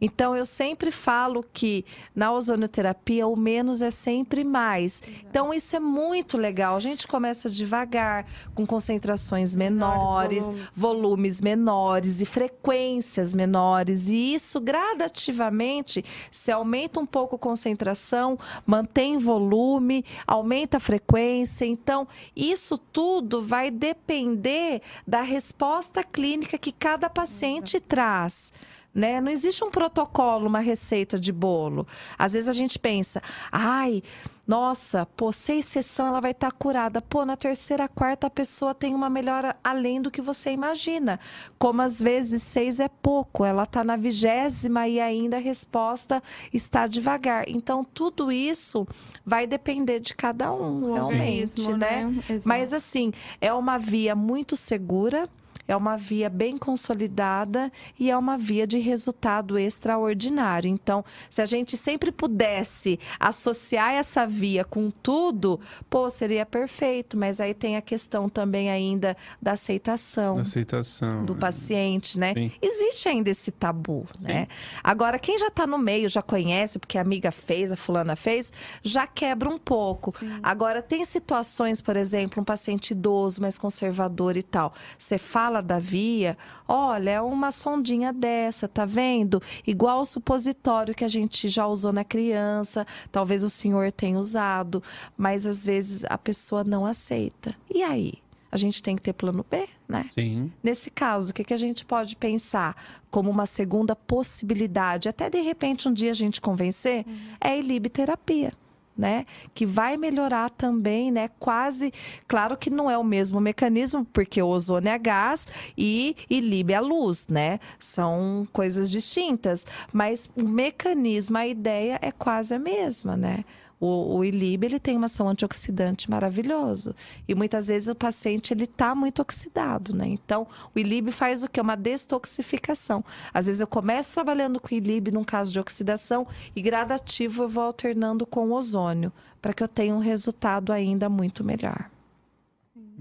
[0.00, 5.02] Então, eu sempre falo que na ozonioterapia o menos é sempre mais.
[5.28, 6.76] Então, isso é muito legal.
[6.76, 10.70] A gente começa devagar, com concentrações menores, volumes.
[10.74, 14.08] volumes menores e frequências menores.
[14.08, 21.64] E isso gradativamente se aumenta um pouco a concentração, mantém volume, aumenta a frequência.
[21.64, 28.52] Então, isso tudo vai depender da resposta clínica que cada paciente traz
[28.94, 29.20] né?
[29.20, 31.86] Não existe um protocolo, uma receita de bolo.
[32.18, 34.02] Às vezes a gente pensa, ai,
[34.50, 37.00] nossa, pô, seis sessões ela vai estar tá curada.
[37.00, 41.20] Pô, na terceira, quarta a pessoa tem uma melhora além do que você imagina.
[41.56, 46.20] Como às vezes seis é pouco, ela está na vigésima e ainda a resposta
[46.52, 47.48] está devagar.
[47.48, 48.88] Então, tudo isso
[49.24, 52.06] vai depender de cada um, realmente, né?
[52.06, 52.40] né?
[52.44, 55.28] Mas assim, é uma via muito segura
[55.66, 60.68] é uma via bem consolidada e é uma via de resultado extraordinário.
[60.68, 67.16] Então, se a gente sempre pudesse associar essa via com tudo, pô, seria perfeito.
[67.16, 71.36] Mas aí tem a questão também ainda da aceitação, da aceitação do é.
[71.36, 72.34] paciente, né?
[72.34, 72.52] Sim.
[72.60, 74.26] Existe ainda esse tabu, Sim.
[74.26, 74.48] né?
[74.82, 78.52] Agora, quem já está no meio, já conhece, porque a amiga fez, a fulana fez,
[78.82, 80.14] já quebra um pouco.
[80.18, 80.38] Sim.
[80.42, 84.72] Agora, tem situações, por exemplo, um paciente idoso, mais conservador e tal.
[84.98, 89.42] Você fala da via, olha, é uma sondinha dessa, tá vendo?
[89.66, 94.80] Igual o supositório que a gente já usou na criança, talvez o senhor tenha usado,
[95.16, 97.52] mas às vezes a pessoa não aceita.
[97.68, 98.14] E aí?
[98.52, 100.06] A gente tem que ter plano B, né?
[100.10, 100.52] Sim.
[100.62, 102.76] Nesse caso, o que, que a gente pode pensar
[103.10, 107.16] como uma segunda possibilidade, até de repente um dia a gente convencer, uhum.
[107.40, 108.52] é a ilibiterapia
[109.00, 109.24] né?
[109.54, 111.30] Que vai melhorar também, né?
[111.38, 111.90] Quase,
[112.28, 115.46] claro que não é o mesmo mecanismo, porque o ozônio é gás
[115.76, 117.58] e, e Lib é luz, né?
[117.78, 123.44] São coisas distintas, mas o mecanismo, a ideia é quase a mesma, né?
[123.80, 126.94] O, o ILIB ele tem uma ação antioxidante maravilhoso
[127.26, 130.06] e muitas vezes o paciente ele está muito oxidado, né?
[130.06, 131.58] Então o ILIB faz o que?
[131.58, 133.02] Uma detoxificação.
[133.32, 137.48] Às vezes eu começo trabalhando com o ILIB num caso de oxidação e gradativo eu
[137.48, 141.88] vou alternando com o ozônio para que eu tenha um resultado ainda muito melhor.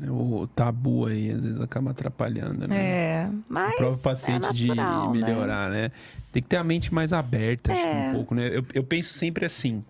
[0.07, 2.77] O tabu aí às vezes acaba atrapalhando, né?
[2.77, 5.81] É, mas o próprio paciente é natural, de melhorar, né?
[5.83, 5.91] né?
[6.31, 8.13] Tem que ter a mente mais aberta, acho que um É.
[8.13, 8.47] pouco, né?
[8.47, 9.83] Eu, eu penso sempre assim: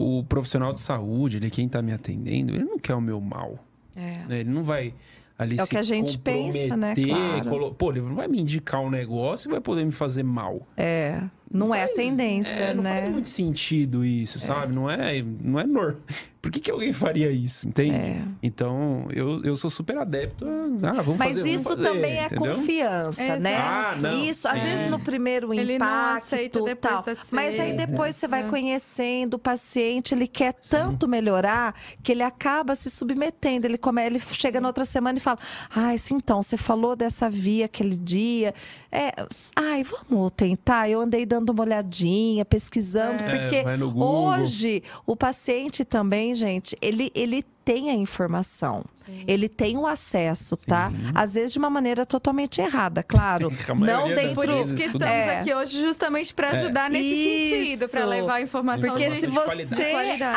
[0.00, 3.58] o profissional de saúde, ele quem tá me atendendo, ele não quer o meu mal.
[3.96, 4.18] É.
[4.28, 4.40] né?
[4.40, 4.94] Ele não vai
[5.36, 6.94] ali É o que a gente pensa, né?
[6.94, 7.48] Claro.
[7.50, 10.66] colo- Pô, ele não vai me indicar um negócio e vai poder me fazer mal.
[10.76, 11.20] É,
[11.52, 13.00] não, é a tendência, é, não né?
[13.00, 14.72] faz muito sentido isso, sabe?
[14.74, 16.00] Não é, não é normal.
[16.40, 17.96] Por que, que alguém faria isso, entende?
[17.96, 18.22] É.
[18.42, 20.90] Então, eu, eu sou super adepto a...
[20.90, 22.54] Ah, vamos Mas fazer, vamos isso fazer, também é entendeu?
[22.54, 23.42] confiança, Exato.
[23.42, 23.56] né?
[23.56, 24.64] Ah, não, isso, às sim.
[24.64, 27.04] vezes no primeiro Ele impacto, não aceita, depois tal.
[27.32, 27.86] Mas aí aceita.
[27.86, 28.48] depois você vai É.
[28.48, 33.66] conhecendo o paciente, ele quer tanto melhorar que ele acaba se submetendo.
[33.66, 35.38] Ele come, ele chega na outra semana e fala:
[35.74, 38.54] "Ai, sim, então você falou dessa via aquele dia.
[38.92, 39.12] É,
[39.56, 40.88] ai, vamos tentar.
[40.88, 43.38] Eu andei dando uma olhadinha, pesquisando, É.
[43.38, 48.82] porque É, hoje o paciente também, gente, ele ele tem a informação.
[49.26, 50.92] Ele tem o acesso, tá?
[51.14, 53.48] Às vezes de uma maneira totalmente errada, claro.
[53.68, 54.34] A Não dentro.
[54.34, 55.40] Por isso que estamos É.
[55.40, 57.56] aqui hoje justamente para ajudar nesse Isso.
[57.56, 59.94] sentido, para levar a informação Porque de, se você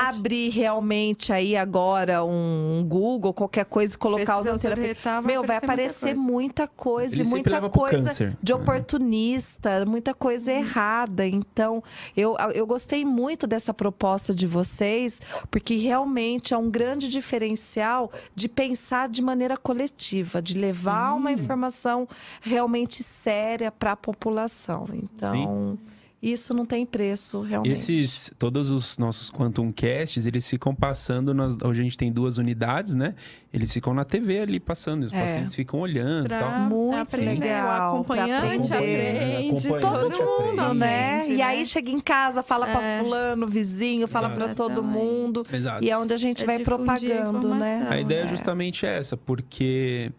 [0.08, 6.16] abrir realmente aí agora um Google, qualquer coisa e colocar ozonoterapia, retal, meu, vai aparecer
[6.16, 8.56] muita coisa, muita leva pro coisa de É.
[8.56, 11.26] oportunista, muita coisa errada.
[11.28, 11.84] Então,
[12.16, 18.50] eu, eu gostei muito dessa proposta de vocês, porque realmente é um grande diferencial de
[18.50, 22.08] pensar de maneira coletiva, de levar uma informação
[22.42, 24.88] realmente séria para a população.
[24.92, 25.78] Então,
[26.22, 27.74] isso não tem preço, realmente.
[27.74, 32.38] Esses, todos os nossos Quantum Casts, eles ficam passando, nas, hoje a gente tem duas
[32.38, 33.16] unidades, né?
[33.52, 35.20] Eles ficam na TV ali passando, e os É.
[35.20, 36.40] pacientes ficam olhando e tal.
[36.40, 37.40] Pra Muito aprender.
[37.40, 39.58] legal, O acompanhante pra aprende.
[39.58, 40.20] Acompanhante Todo aprende.
[40.24, 41.16] mundo, né?
[41.18, 41.66] aprende, E aí né?
[41.66, 43.00] chega em casa, fala pra É.
[43.02, 45.46] fulano, vizinho, fala pra todo mundo.
[45.52, 45.84] Exato.
[45.84, 47.88] E é onde a gente É vai a propagando, né?
[47.90, 48.28] A ideia é É.
[48.28, 50.12] justamente essa, porque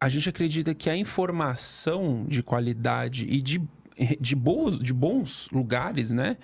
[0.00, 3.60] a gente acredita que a informação de qualidade e de,
[4.20, 6.36] de, boas, de bons lugares, né?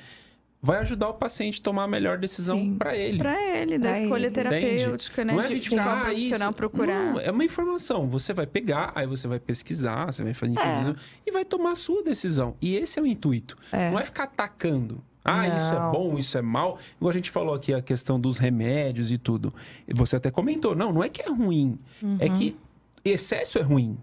[0.65, 3.19] Vai ajudar o paciente a tomar a melhor decisão para ele.
[3.19, 4.31] Para ele, da Pra escolha ele.
[4.35, 5.33] terapêutica, né?
[5.33, 6.57] Não é de ficar, ah, profissional isso.
[6.57, 7.13] procurar.
[7.15, 8.09] Não, é uma informação.
[8.09, 10.95] Você vai pegar, aí você vai pesquisar, você vai fazer É.
[11.27, 12.55] e vai tomar a sua decisão.
[12.63, 13.57] E esse é o intuito.
[13.73, 13.91] É.
[13.91, 15.03] Não é ficar atacando.
[15.25, 15.93] Ah, isso é Não.
[15.93, 16.79] bom, isso é mal.
[16.97, 19.53] Igual a gente falou aqui a questão dos remédios e tudo.
[19.87, 21.77] E Você até comentou, não, não é que é ruim.
[22.21, 22.57] É que
[23.05, 23.97] excesso é ruim.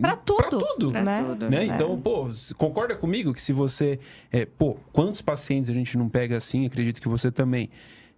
[0.00, 0.38] Pra tudo.
[0.38, 0.90] Pra tudo.
[0.92, 1.24] Pra né?
[1.24, 1.50] tudo.
[1.50, 1.62] Né?
[1.62, 1.66] É.
[1.66, 3.98] Então, pô, concorda comigo que se você.
[4.30, 6.66] é, pô, quantos pacientes a gente não pega assim?
[6.66, 7.70] Acredito que você também.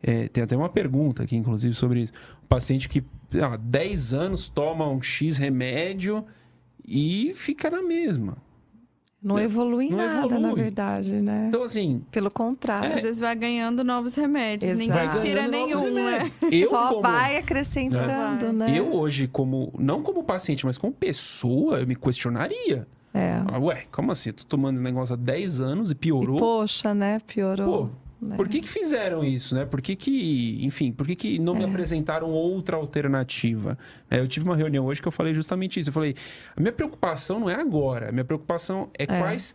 [0.03, 2.13] É, tem até uma pergunta aqui, inclusive, sobre isso.
[2.43, 3.05] Um paciente que
[3.41, 6.27] há 10 anos toma um X remédio
[6.85, 8.37] e fica na mesma.
[9.23, 10.63] Não evolui Não nada, na evolui.
[10.63, 11.47] verdade, né?
[11.49, 12.03] Então, assim.
[12.11, 12.97] Pelo contrário.
[12.97, 14.73] Às vezes vai ganhando novos remédios.
[14.73, 14.79] Exato.
[15.09, 16.31] Ninguém tira nenhum, né?
[16.51, 18.53] Eu, Só como- vai acrescentando, É.
[18.53, 18.67] né?
[18.79, 19.73] Eu hoje, como.
[19.79, 22.87] Não como paciente, mas como pessoa, eu me questionaria.
[23.15, 23.43] É.
[23.47, 24.33] Ah, Ué, como assim?
[24.33, 26.39] Tô tomando esse negócio há 10 anos e E piorou?
[26.39, 27.21] poxa, né?
[27.27, 27.67] Piorou.
[27.67, 27.89] Pô,
[28.23, 28.37] né?
[28.37, 29.65] Por que, que fizeram isso, né?
[29.67, 31.59] Por que, que enfim, por que, que não É.
[31.59, 33.77] me apresentaram outra alternativa?
[34.11, 35.89] É, eu tive uma reunião hoje que eu falei justamente isso.
[35.89, 36.15] Eu falei,
[36.57, 39.55] a minha preocupação não é agora, a minha preocupação é, quais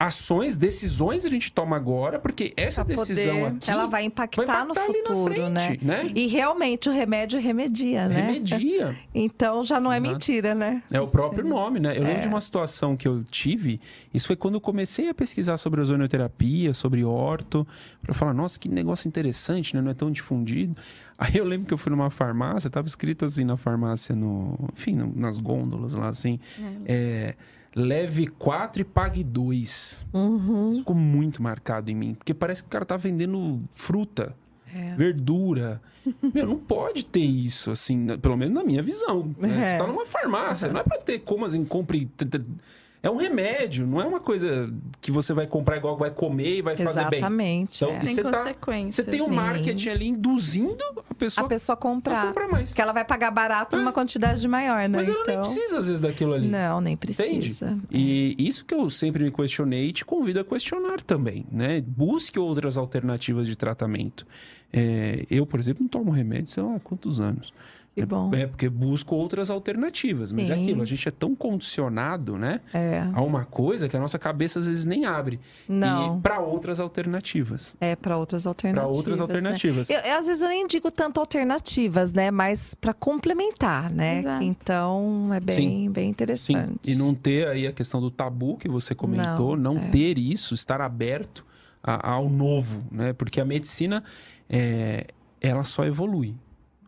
[0.00, 4.44] ações, decisões a gente toma agora, porque essa Pra decisão poder- aqui ela vai impactar,
[4.46, 5.66] vai no impactar na futuro, né?
[5.66, 6.12] frente, né?
[6.14, 8.20] E realmente o remédio remedia, né?
[8.20, 8.96] Remedia.
[9.12, 10.12] Então já não é Exato.
[10.12, 10.82] mentira, né?
[10.90, 11.98] É o próprio nome, né?
[11.98, 12.20] Eu lembro É.
[12.20, 13.80] de uma situação que eu tive,
[14.14, 17.66] isso foi quando eu comecei a pesquisar sobre ozonioterapia, sobre orto,
[18.00, 19.82] para falar, nossa, que negócio interessante, né?
[19.82, 20.76] Não é tão difundido.
[21.18, 24.94] Aí eu lembro que eu fui numa farmácia, tava escrito assim na farmácia, no, enfim,
[24.94, 26.38] no- nas gôndolas lá, assim,
[26.86, 27.34] é,
[27.78, 30.04] leve 4 e pague 2.
[30.12, 30.70] Uhum.
[30.70, 34.34] Isso ficou muito marcado em mim, porque parece que o cara tá vendendo fruta.
[34.74, 34.94] É.
[34.96, 35.80] Verdura.
[36.34, 39.34] Meu, não pode ter isso, assim, pelo menos na minha visão.
[39.38, 39.48] né?
[39.48, 39.72] É.
[39.72, 42.10] Você tá numa farmácia, não é pra ter como assim, compre.
[43.00, 46.62] É um remédio, não é uma coisa que você vai comprar igual vai comer e
[46.62, 47.18] vai fazer bem.
[47.20, 47.84] Exatamente.
[47.84, 48.00] Então, é.
[48.00, 48.94] Tem você tá- consequências.
[49.06, 49.34] Você tem um Sim.
[49.34, 52.26] marketing ali induzindo a pessoa A pessoa a comprar.
[52.26, 52.70] comprar mais.
[52.70, 54.98] Porque ela vai pagar barato numa quantidade maior, né?
[54.98, 55.40] Mas ela nem então...
[55.52, 56.48] precisa, às vezes, daquilo ali.
[56.48, 57.14] Não, nem Entende?
[57.14, 57.78] precisa.
[57.90, 61.80] E isso que eu sempre me questionei e te convido a questionar também, né?
[61.80, 64.26] Busque outras alternativas de tratamento.
[64.72, 67.54] É, eu, por exemplo, não tomo remédio, sei lá, há quantos anos.
[67.94, 68.30] Que É- bom.
[68.32, 70.30] É, porque busco outras alternativas.
[70.32, 70.62] Mas é Sim.
[70.62, 72.60] aquilo, a gente é tão condicionado, né?
[72.72, 73.02] É.
[73.12, 75.40] A uma coisa que a nossa cabeça às vezes nem abre.
[75.68, 76.16] Não.
[76.16, 77.76] E para outras alternativas.
[77.80, 78.96] É para outras Para alternativas.
[78.96, 79.22] outras né?
[79.22, 79.90] alternativas.
[79.90, 82.30] Eu- eu, às vezes eu nem digo tanto alternativas, né?
[82.30, 84.18] Mas para complementar, né?
[84.20, 84.42] Exato.
[84.44, 86.78] Então é bem, bem Sim, interessante.
[86.84, 89.88] e não ter aí a questão do tabu que você comentou, não, Não, é.
[89.88, 91.44] ter isso, estar aberto
[91.82, 93.12] a- ao novo, né?
[93.12, 94.04] Porque a medicina,
[94.48, 95.06] é,
[95.40, 96.34] ela só evolui.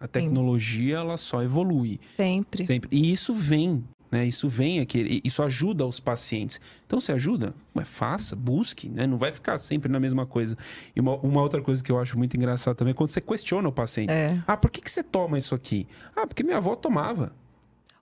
[0.01, 2.01] A tecnologia, ela só evolui.
[2.17, 2.65] Sempre.
[2.65, 2.89] Sempre.
[2.91, 4.27] E isso vem, né?
[4.27, 6.59] Isso vem aqui, isso ajuda os pacientes.
[6.87, 9.07] Então, se ajuda, ué, faça, busque, né?
[9.07, 10.57] Não vai ficar sempre na mesma coisa.
[10.97, 13.69] E uma, uma outra coisa que eu acho muito engraçada também é quando você questiona
[13.69, 14.11] o paciente.
[14.11, 14.43] É.
[14.47, 15.87] Ah, por que, que você toma isso aqui?
[16.17, 17.33] Ah, porque minha avó tomava.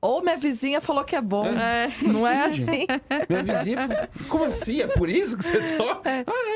[0.01, 1.45] Ou minha vizinha falou que é bom.
[1.47, 1.91] É.
[2.03, 2.87] Não é Sim, assim?
[3.29, 4.81] Minha vizinha, como assim?
[4.81, 6.01] É por isso que você toma?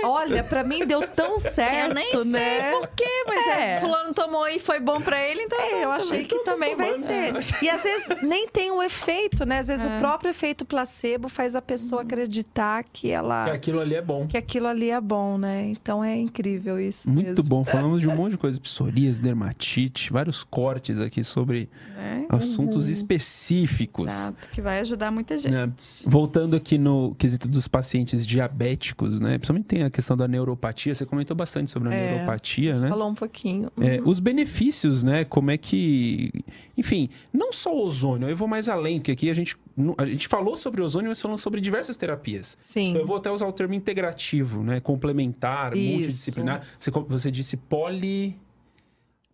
[0.04, 2.70] Olha, pra mim deu tão certo, Eu nem sei né?
[2.70, 3.76] por quê, mas é.
[3.76, 3.80] É.
[3.80, 5.58] fulano tomou e foi bom pra ele, então...
[5.60, 7.32] É, eu achei que também vai ser.
[7.62, 9.58] E às vezes nem tem o efeito, né?
[9.58, 9.96] Às vezes É.
[9.96, 14.28] o próprio efeito placebo faz a pessoa acreditar que Que ela aquilo ali é bom.
[14.28, 15.64] que aquilo ali é bom, né?
[15.66, 17.10] Então é incrível isso.
[17.10, 17.42] Muito mesmo.
[17.44, 17.64] bom.
[17.64, 18.60] Falamos de um monte de coisa.
[18.60, 22.92] Psoríase, dermatite, vários cortes aqui sobre É, assuntos Uhum.
[23.32, 24.12] Específicos.
[24.12, 25.52] exato, que vai ajudar muita gente.
[25.52, 25.72] Né?
[26.06, 29.38] Voltando aqui no quesito dos pacientes diabéticos, né?
[29.38, 30.94] Principalmente tem a questão da neuropatia.
[30.94, 32.12] Você comentou bastante sobre a É.
[32.12, 32.88] neuropatia, né?
[32.88, 33.70] Falou um pouquinho.
[33.80, 35.24] É, os benefícios, né?
[35.24, 36.30] Como é que.
[36.76, 39.56] Enfim, não só o ozônio, eu vou mais além, porque aqui a gente,
[39.98, 42.56] a gente falou sobre ozônio, mas falamos sobre diversas terapias.
[42.60, 42.88] Sim.
[42.90, 44.80] Então, eu vou até usar o termo integrativo, né?
[44.80, 45.92] Complementar, Isso.
[45.92, 46.62] multidisciplinar.
[46.78, 48.36] Você, você disse poli.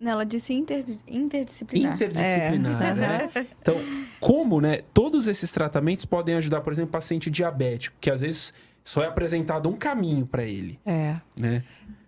[0.01, 1.95] Ela disse inter, interdisciplinar.
[1.95, 2.95] Interdisciplinar, É.
[2.95, 3.31] né?
[3.61, 3.77] Então,
[4.20, 4.83] como, né?
[4.95, 8.55] Todos esses tratamentos podem ajudar, por exemplo, paciente diabético, que às vezes
[8.85, 11.16] só é apresentado um caminho para ele, É.
[11.39, 11.65] né?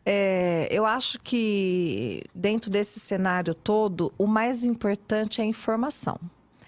[0.06, 6.18] É, eu acho que dentro desse cenário todo, o mais importante é a informação.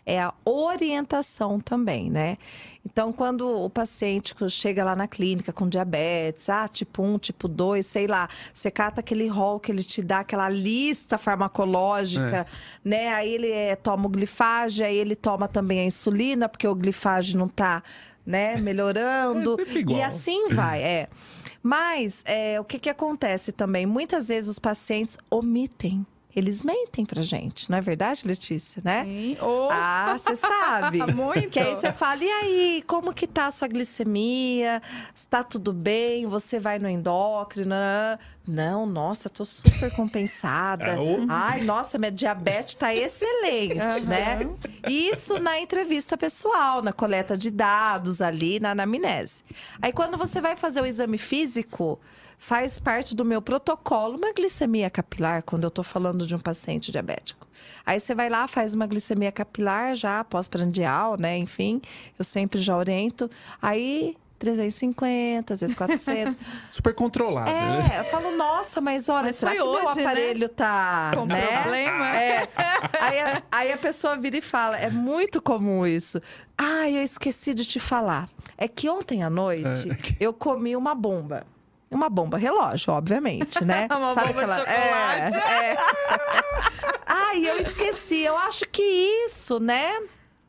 [0.05, 2.37] É a orientação também, né?
[2.85, 7.87] Então, quando o paciente chega lá na clínica com diabetes, ah, tipo 1, tipo 2,
[7.87, 12.47] sei lá, você cata aquele rol que ele te dá, aquela lista farmacológica,
[12.85, 13.11] né?
[13.15, 17.37] Aí ele é, toma o glifage, aí ele toma também a insulina, porque o glifage
[17.37, 17.85] não tá,
[18.27, 19.57] né, melhorando.
[19.61, 19.99] É igual.
[19.99, 21.09] E assim vai, é.
[21.63, 23.87] Mas é, o que, que acontece também?
[23.87, 26.05] Muitas vezes os pacientes omitem.
[26.35, 29.05] Eles mentem pra gente, não é verdade, Letícia, né?
[29.05, 29.37] Sim.
[29.41, 30.99] Ou Ah, você sabe.
[31.13, 31.51] Muito.
[31.51, 34.81] Que aí você fala, e aí, como que tá a sua glicemia?
[35.15, 36.25] Está tudo bem?
[36.27, 37.75] Você vai no endócrino?
[38.49, 40.95] Não, nossa, tô super compensada.
[40.95, 41.27] Ah, ô.
[41.29, 44.01] Ai, nossa, minha diabetes tá excelente, Aham.
[44.01, 44.39] né?
[44.89, 49.45] Isso na entrevista pessoal, na coleta de dados ali, na anamnese.
[49.83, 52.01] Aí quando você vai fazer o exame físico,
[52.43, 56.91] faz parte do meu protocolo uma glicemia capilar, quando eu tô falando de um paciente
[56.91, 57.47] diabético.
[57.87, 61.39] Aí você vai lá, faz uma glicemia capilar já, pós-prandial, né?
[61.39, 61.81] Enfim,
[62.19, 63.31] eu sempre já oriento.
[63.61, 66.37] Aí 350, às vezes 400.
[66.73, 67.81] Super controlado, né?
[67.95, 70.03] É, eu falo, nossa, mas olha, Mas será que o meu hoje, né?
[70.03, 71.13] aparelho tá.
[71.15, 71.63] com né?
[71.63, 72.17] problema.
[72.17, 72.49] É.
[73.01, 76.21] Aí, a, aí a pessoa vira e fala: é muito comum isso.
[76.59, 78.29] Ah, eu esqueci de te falar.
[78.59, 80.17] É que ontem à noite É.
[80.19, 81.47] eu comi uma bomba.
[81.93, 83.87] Uma bomba relógio, obviamente, né?
[83.93, 85.37] Uma bomba de chocolate.
[85.39, 85.77] É, é.
[87.07, 88.21] Ai, eu esqueci.
[88.21, 88.83] Eu acho que
[89.27, 90.01] isso, né?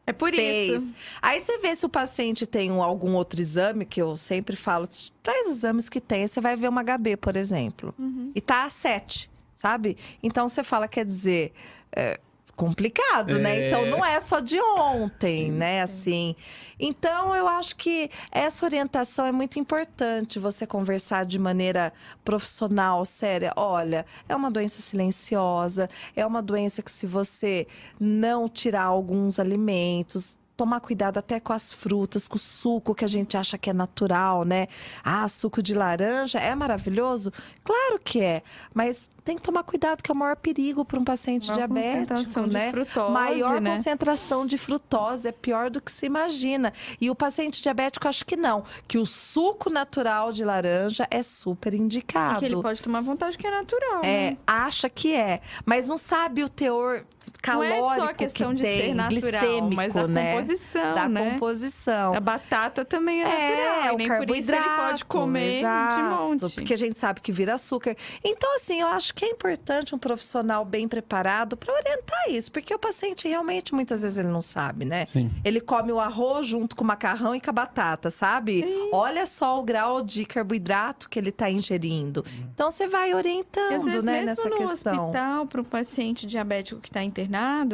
[0.05, 0.83] É por fez.
[0.83, 0.93] isso.
[1.21, 4.87] Aí você vê se o paciente tem um- algum outro exame, que eu sempre falo,
[5.21, 6.27] traz os exames que tem.
[6.27, 7.93] Você vai ver uma HB, por exemplo.
[8.35, 9.97] E tá a 7, sabe?
[10.21, 11.53] Então você fala, quer dizer.
[11.95, 12.19] é,
[12.55, 13.59] complicado, né?
[13.59, 13.67] É.
[13.67, 15.81] Então não é só de ontem, né?
[15.81, 16.35] Assim.
[16.79, 21.91] Então eu acho que essa orientação é muito importante você conversar de maneira
[22.23, 23.53] profissional, séria.
[23.55, 27.67] Olha, é uma doença silenciosa, é uma doença que se você
[27.99, 33.07] não tirar alguns alimentos, tomar cuidado até com as frutas, com o suco que a
[33.07, 34.67] gente acha que é natural, né?
[35.03, 37.31] Ah, suco de laranja é maravilhoso?
[37.63, 38.43] Claro que é,
[38.73, 42.07] mas tem que tomar cuidado que é o maior perigo para um paciente Maior diabético,
[42.09, 42.71] concentração de né?
[42.71, 43.75] frutose, maior né?
[43.75, 46.71] concentração de frutose é pior do que se imagina.
[47.01, 51.73] E o paciente diabético acho que não, que o suco natural de laranja é super
[51.73, 52.39] E indicado.
[52.39, 54.01] que ele pode tomar vontade que é natural.
[54.03, 54.37] É, né?
[54.45, 57.05] acha que é, mas não sabe o teor
[57.41, 60.33] calórico não é só a questão que de tem, ser natural, mas da né?
[60.35, 61.31] composição, da né?
[61.31, 62.13] composição.
[62.13, 65.59] A batata também é, natural, É, e o nem por isso ele carboidrato, pode comer
[65.59, 66.55] exato, de monte.
[66.55, 67.95] Porque a gente sabe que vira açúcar.
[68.23, 72.73] Então, assim, eu acho que é importante um profissional bem preparado para orientar isso, porque
[72.73, 75.05] o paciente realmente muitas vezes ele não sabe, né?
[75.07, 75.31] Sim.
[75.43, 78.63] Ele come o arroz junto com o macarrão e com a batata, sabe?
[78.91, 82.23] Olha só o grau de carboidrato que ele está ingerindo.
[82.53, 85.05] Então você vai E orientando, às vezes, né, mesmo nessa no questão.
[85.05, 87.22] hospital, para um paciente diabético que está internado,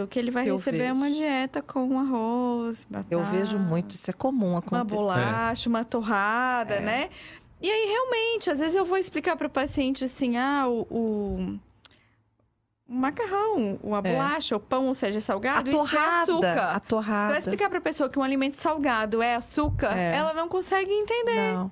[0.07, 0.93] que ele vai Eu receber vejo.
[0.93, 4.95] uma dieta com arroz, batata, Eu vejo muito, isso é comum uma acontecer.
[4.95, 6.81] bolacha, uma torrada, É.
[6.81, 7.09] né?
[7.61, 10.81] E aí, realmente, às vezes eu vou explicar para o paciente assim, ah, o...
[10.89, 11.59] o...
[12.88, 14.01] macarrão, a É.
[14.01, 16.59] bolacha, o pão, ou seja, A salgado, isso é torrada, açúcar.
[16.63, 17.38] a Vai torrada.
[17.38, 20.15] explicar pra pessoa que um alimento salgado é açúcar, É.
[20.15, 21.53] ela não consegue entender.
[21.53, 21.71] Não.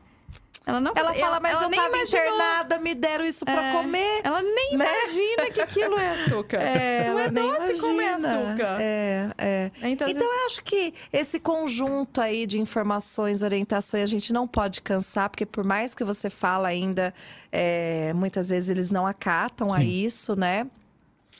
[0.67, 2.25] Ela não Ela fala, mas ela eu nem tava imaginou.
[2.25, 3.71] internada, me deram isso pra É.
[3.71, 4.19] comer.
[4.21, 4.85] Ela nem Né?
[4.85, 6.57] imagina que aquilo é açúcar.
[6.57, 8.49] É, não é ela doce como é imagina.
[8.49, 8.77] açúcar.
[8.81, 9.71] É, é.
[9.83, 14.81] Então, Então, eu acho que esse conjunto aí de informações, orientações, a gente não pode
[14.81, 17.13] cansar, porque por mais que você fala ainda,
[17.49, 19.87] é, muitas vezes eles não acatam a Sim.
[19.87, 20.67] isso, né?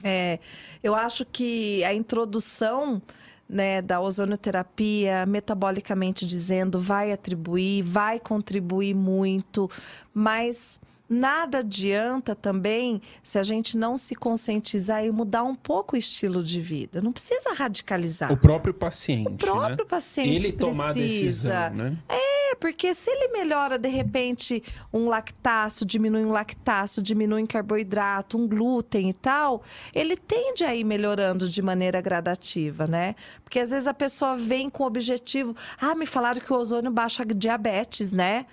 [0.03, 0.39] É,
[0.81, 3.01] eu acho que a introdução
[3.49, 9.69] né, da ozonoterapia, metabolicamente dizendo, vai atribuir, vai contribuir muito,
[10.13, 15.97] mas nada adianta também se a gente não se conscientizar e mudar um pouco o
[15.97, 17.01] estilo de vida.
[17.01, 18.31] Não precisa radicalizar.
[18.31, 19.89] O próprio paciente, O próprio né?
[19.89, 21.69] paciente Ele tomar a precisa.
[21.69, 21.97] decisão, né?
[22.09, 28.37] É, porque se ele melhora de repente um lactáceo, diminui um lactáceo, diminui um carboidrato,
[28.37, 29.63] um glúten e tal,
[29.93, 33.15] ele tende a ir melhorando de maneira gradativa, né?
[33.43, 36.91] Porque às vezes a pessoa vem com o objetivo, ah, me falaram que o ozônio
[36.91, 38.45] baixa diabetes, né?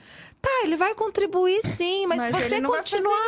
[0.45, 3.19] Tá, ele vai contribuir sim, mas, Mas se você não vai continuar,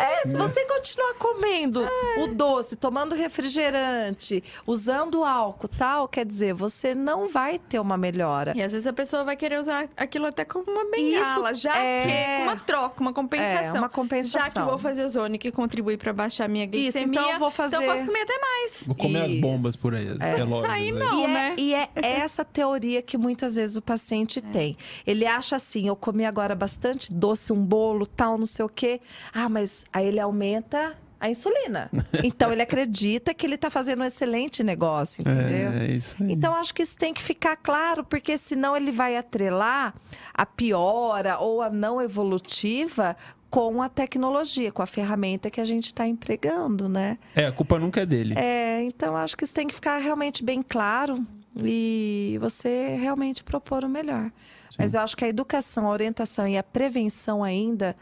[0.00, 1.86] é, se você continuar comendo
[2.18, 8.52] o doce, tomando refrigerante, usando álcool, tal, quer dizer, você não vai ter uma melhora.
[8.56, 11.76] E às vezes a pessoa vai querer usar aquilo até como uma bengala, Isso já
[11.78, 13.76] é- que uma troca, uma compensação.
[13.76, 14.40] É, uma compensação.
[14.40, 17.38] Já que vou fazer ozônio que contribui pra baixar a minha Isso, glicemia, então eu
[17.38, 18.82] vou fazer- então eu posso comer até mais.
[18.86, 19.40] Vou comer as Isso.
[19.40, 20.34] bombas por aí, as É.
[20.34, 20.74] relógios.
[20.74, 21.04] Aí né?
[21.04, 21.20] não.
[21.20, 21.54] e, né?
[21.56, 24.76] é, e é essa teoria que muitas vezes o paciente tem.
[25.06, 29.00] Ele acha assim: eu comi agora bastante doce, um bolo, tal, não sei o quê.
[29.32, 31.90] Ah, mas aí ele aumenta a insulina.
[32.24, 35.72] Então ele acredita que ele está fazendo um excelente negócio, entendeu?
[35.72, 36.32] É, é isso aí.
[36.32, 39.94] Então, acho que isso tem que ficar claro, porque senão ele vai atrelar
[40.32, 43.16] a piora ou a não evolutiva
[43.50, 47.18] com a tecnologia, com a ferramenta que a gente está empregando, né?
[47.34, 48.34] É, a culpa nunca é dele.
[48.36, 51.24] É, então acho que isso tem que ficar realmente bem claro
[51.64, 54.30] e você realmente propor o melhor.
[54.78, 57.96] Mas eu acho que a educação, a orientação e a prevenção ainda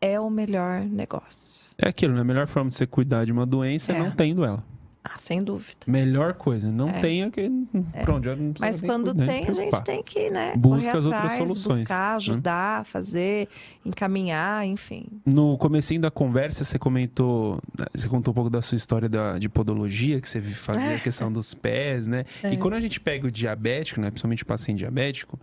[0.00, 1.60] é o melhor negócio.
[1.78, 2.20] É aquilo, né?
[2.20, 3.98] A melhor forma de você cuidar de uma doença é, É.
[3.98, 4.62] não tendo ela.
[5.02, 5.78] Ah, sem dúvida.
[5.86, 7.00] Melhor coisa, não É.
[7.00, 7.50] tenha que.
[8.02, 10.54] Pronto, já não Mas quando tem, a gente tem que, né?
[10.54, 12.16] Busca as outras soluções, Buscar, né?
[12.16, 13.48] ajudar, fazer,
[13.82, 15.06] encaminhar, enfim.
[15.24, 17.58] No comecinho da conversa, você comentou,
[17.94, 21.32] você contou um pouco da sua história da, de podologia, que você fazia a questão
[21.32, 22.24] dos pés, né?
[22.42, 22.52] É.
[22.52, 24.10] E quando a gente pega o diabético, né?
[24.10, 25.38] Principalmente o paciente diabético,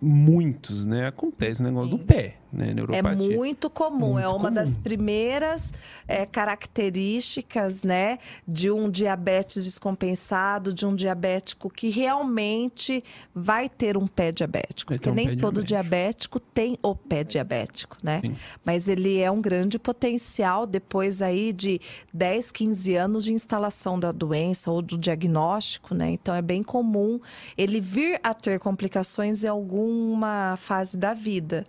[0.00, 1.06] muitos, né?
[1.06, 2.70] Acontece o negócio do pé, né?
[2.70, 3.36] É Neuropatia.
[3.36, 4.82] muito comum, é Muito uma das comum.
[4.82, 5.72] primeiras
[6.08, 13.02] é, características, né, de um diabetes descompensado, de um diabético que realmente
[13.34, 14.92] vai ter um pé diabético.
[14.92, 15.66] Porque um nem todo diabético.
[15.66, 18.20] diabético tem o pé diabético, né?
[18.22, 18.36] Sim.
[18.64, 21.80] Mas ele é um grande potencial depois aí de
[22.12, 26.10] 10, 15 anos de instalação da doença ou do diagnóstico, né?
[26.10, 27.20] Então é bem comum
[27.56, 31.66] ele vir a ter complicações em alguma fase da vida.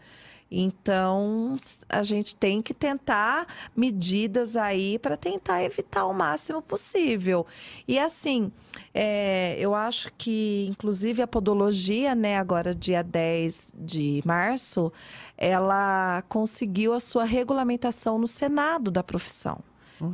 [0.50, 1.58] Então,
[1.90, 7.46] a gente tem que tentar medidas aí para tentar evitar o máximo possível.
[7.88, 8.52] E assim,
[8.94, 14.92] é, eu acho que, inclusive, a podologia, né, agora dia 10 de março,
[15.38, 19.62] ela conseguiu a sua regulamentação no Senado da profissão.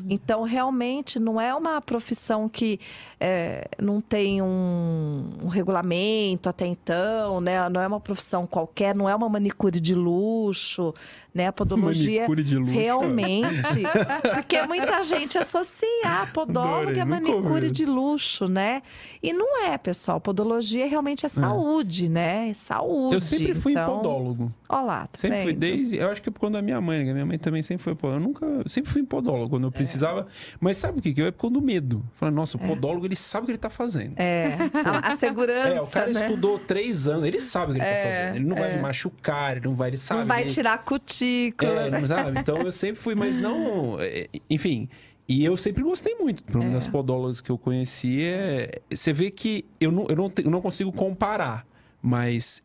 [0.10, 2.80] Então, realmente, não é uma profissão que
[3.20, 7.70] é, não tem um, um regulamento até então, né?
[7.70, 10.94] Não é uma profissão qualquer, não é uma manicure de luxo,
[11.34, 11.48] né?
[11.48, 12.74] A podologia Manicure de luxo.
[12.74, 13.84] realmente,
[14.34, 18.82] porque muita gente associa a podóloga a manicure de luxo, né?
[19.22, 20.20] E não é, pessoal.
[20.20, 22.50] Podologia realmente é saúde, né?
[22.50, 23.16] É saúde.
[23.16, 23.94] Eu sempre fui então...
[23.94, 24.52] em podólogo.
[24.68, 25.60] Ó lá, tá Sempre fui vendo?
[25.60, 25.98] desde.
[25.98, 27.14] Eu acho que conta da minha mãe, né?
[27.14, 28.24] Minha mãe também sempre foi podóloga.
[28.24, 28.46] Eu nunca.
[28.46, 30.28] eu sempre fui em podólogo quando eu precisava.
[30.60, 31.26] Mas sabe o que que eu?
[31.28, 32.06] É por conta do medo.
[32.16, 34.14] Falei, nossa, o podólogo, ele sabe o que ele tá fazendo.
[34.18, 36.22] É, a, a segurança, É, o cara né?
[36.22, 38.36] estudou três anos, ele sabe o que ele tá fazendo.
[38.36, 40.20] Ele não vai me machucar, ele não vai, ele sabe.
[40.22, 42.08] Não vai ele- tirar a cutícula, É, né?
[42.08, 42.40] sabe?
[42.40, 43.98] Então eu sempre fui, mas não.
[44.00, 44.88] é, Enfim.
[45.28, 46.44] E eu sempre gostei muito.
[46.44, 50.32] Pelo menos das podólogas que eu conheci, é, você vê que eu não, eu, não,
[50.44, 51.66] eu não consigo comparar,
[52.02, 52.62] mas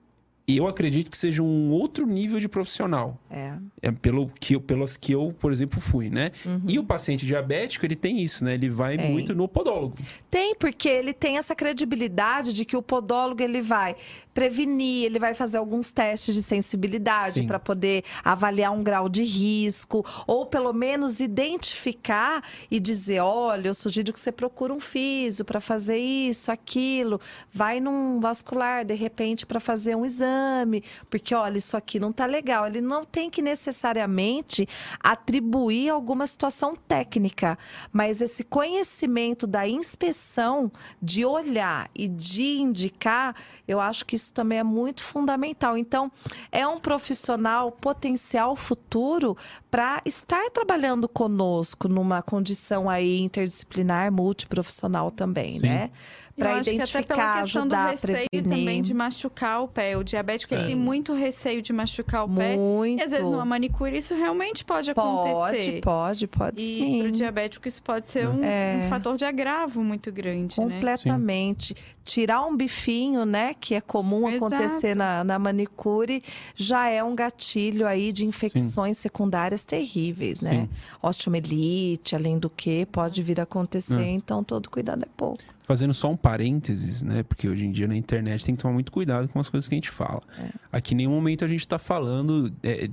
[0.56, 3.20] eu acredito que seja um outro nível de profissional.
[3.30, 3.52] É.
[3.82, 6.32] É pelo que eu, pelas que eu, por exemplo, fui, né?
[6.66, 8.54] E o paciente diabético, ele tem isso, né?
[8.54, 9.02] Ele vai Uhum.
[9.02, 9.12] Tem.
[9.12, 9.96] muito no podólogo.
[10.30, 13.94] Tem, porque ele tem essa credibilidade de que o podólogo ele vai
[14.38, 20.06] prevenir, ele vai fazer alguns testes de sensibilidade para poder avaliar um grau de risco,
[20.28, 25.60] ou pelo menos identificar e dizer: olha, eu sugiro que você procure um físio para
[25.60, 27.20] fazer isso, aquilo,
[27.52, 32.24] vai num vascular de repente para fazer um exame, porque olha, isso aqui não tá
[32.24, 32.68] legal.
[32.68, 34.68] Ele não tem que necessariamente
[35.02, 37.58] atribuir alguma situação técnica,
[37.92, 40.70] mas esse conhecimento da inspeção,
[41.02, 43.34] de olhar e de indicar,
[43.66, 45.76] eu acho que isso também é muito fundamental.
[45.76, 46.10] Então,
[46.50, 49.36] é um profissional potencial futuro
[49.70, 55.66] para estar trabalhando conosco numa condição aí interdisciplinar, multiprofissional também, Sim.
[55.68, 55.90] né?
[56.38, 58.58] Para acho que até pela identificar, questão ajudar do receio prevenir.
[58.58, 59.96] também de machucar o pé.
[59.96, 60.66] O diabético Sim.
[60.66, 62.56] tem muito receio de machucar o pé.
[62.56, 63.00] Muito.
[63.00, 65.80] E às vezes numa manicure isso realmente pode acontecer.
[65.80, 66.98] Pode, pode, pode E sim.
[67.00, 68.82] para o diabético isso pode ser um, É.
[68.84, 70.66] um fator de agravo muito grande, né?
[70.74, 71.74] Completamente.
[72.04, 74.46] Tirar um bifinho, né, que é comum Exato.
[74.54, 76.22] acontecer na, na manicure,
[76.54, 80.62] já é um gatilho aí de infecções secundárias terríveis, né?
[80.62, 80.68] Sim.
[81.02, 84.10] Osteomelite, além do que, pode vir a acontecer, É.
[84.10, 85.42] então todo cuidado é pouco.
[85.68, 87.22] Fazendo só um parênteses, né?
[87.22, 89.74] Porque hoje em dia na internet tem que tomar muito cuidado com as coisas que
[89.74, 90.22] a gente fala.
[90.38, 90.48] É.
[90.72, 92.88] Aqui em nenhum momento a gente está falando é,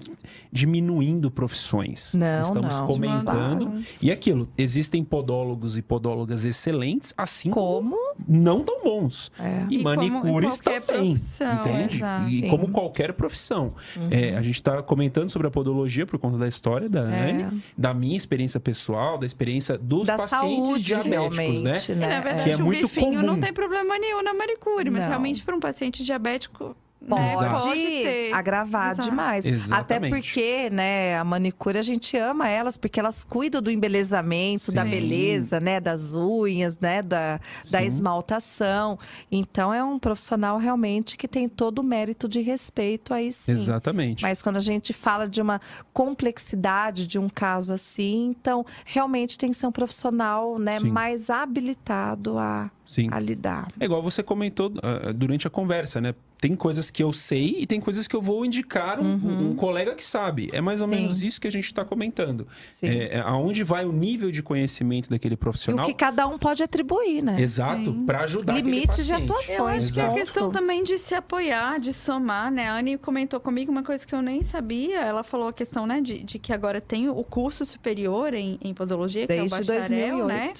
[0.51, 2.13] diminuindo profissões.
[2.13, 2.87] Não, Estamos não.
[2.87, 3.83] comentando.
[4.01, 8.15] E aquilo, existem podólogos e podólogas excelentes, assim como Como?
[8.27, 9.31] não tão bons.
[9.39, 9.65] É.
[9.69, 11.11] E, E manicures também.
[11.13, 11.95] entende?
[11.97, 12.29] exato.
[12.29, 12.47] E Sim.
[12.49, 13.73] como qualquer profissão.
[14.11, 17.31] É, a gente está comentando sobre a podologia por conta da história da É.
[17.31, 21.77] Anne, da minha experiência pessoal, da experiência dos Da pacientes saúde, diabéticos, né?
[21.95, 22.23] né?
[22.39, 22.43] É.
[22.43, 23.39] Que é muito bifinho não comum.
[23.39, 25.09] tem problema nenhum na manicure, mas Não.
[25.09, 26.75] realmente para um paciente diabético
[27.07, 29.09] Pode, né, agravar Exato.
[29.09, 29.45] demais.
[29.45, 30.11] Até Exatamente.
[30.11, 34.89] porque, né, a manicure a gente ama elas porque elas cuidam do embelezamento, da Sim.
[34.89, 37.39] beleza, né, das unhas, né, da,
[37.69, 38.97] da esmaltação.
[39.31, 43.51] Então é um profissional realmente que tem todo o mérito de respeito aí sim.
[43.51, 44.23] Exatamente.
[44.23, 45.61] Mas quando a gente fala de uma
[45.93, 50.89] complexidade de um caso assim, então realmente tem que ser um profissional, né, Sim.
[50.89, 53.09] mais habilitado a, Sim.
[53.11, 53.67] a lidar.
[53.79, 56.15] É igual você comentou ah, durante a conversa, né?
[56.39, 59.95] Tem coisas que eu sei e tem coisas que eu vou indicar um, um colega
[59.95, 60.49] que sabe.
[60.51, 60.93] É mais ou Uhum.
[60.93, 60.99] Sim.
[61.01, 62.47] menos isso que a gente está comentando.
[62.69, 62.87] Sim.
[62.87, 65.85] É, é aonde vai o nível de conhecimento daquele E o profissional.
[65.85, 67.39] que cada um pode atribuir, né?
[67.39, 69.55] Exato, para ajudar Limites de atuação.
[69.55, 72.67] Eu acho que é a questão também de se apoiar, de somar, né?
[72.69, 74.99] A Anne comentou comigo uma coisa que eu nem sabia.
[75.01, 78.73] Ela falou a questão, né, de, de que agora tem o curso superior em, em
[78.73, 80.27] podologia, que Desde é o bacharel, 2008.
[80.27, 80.53] né?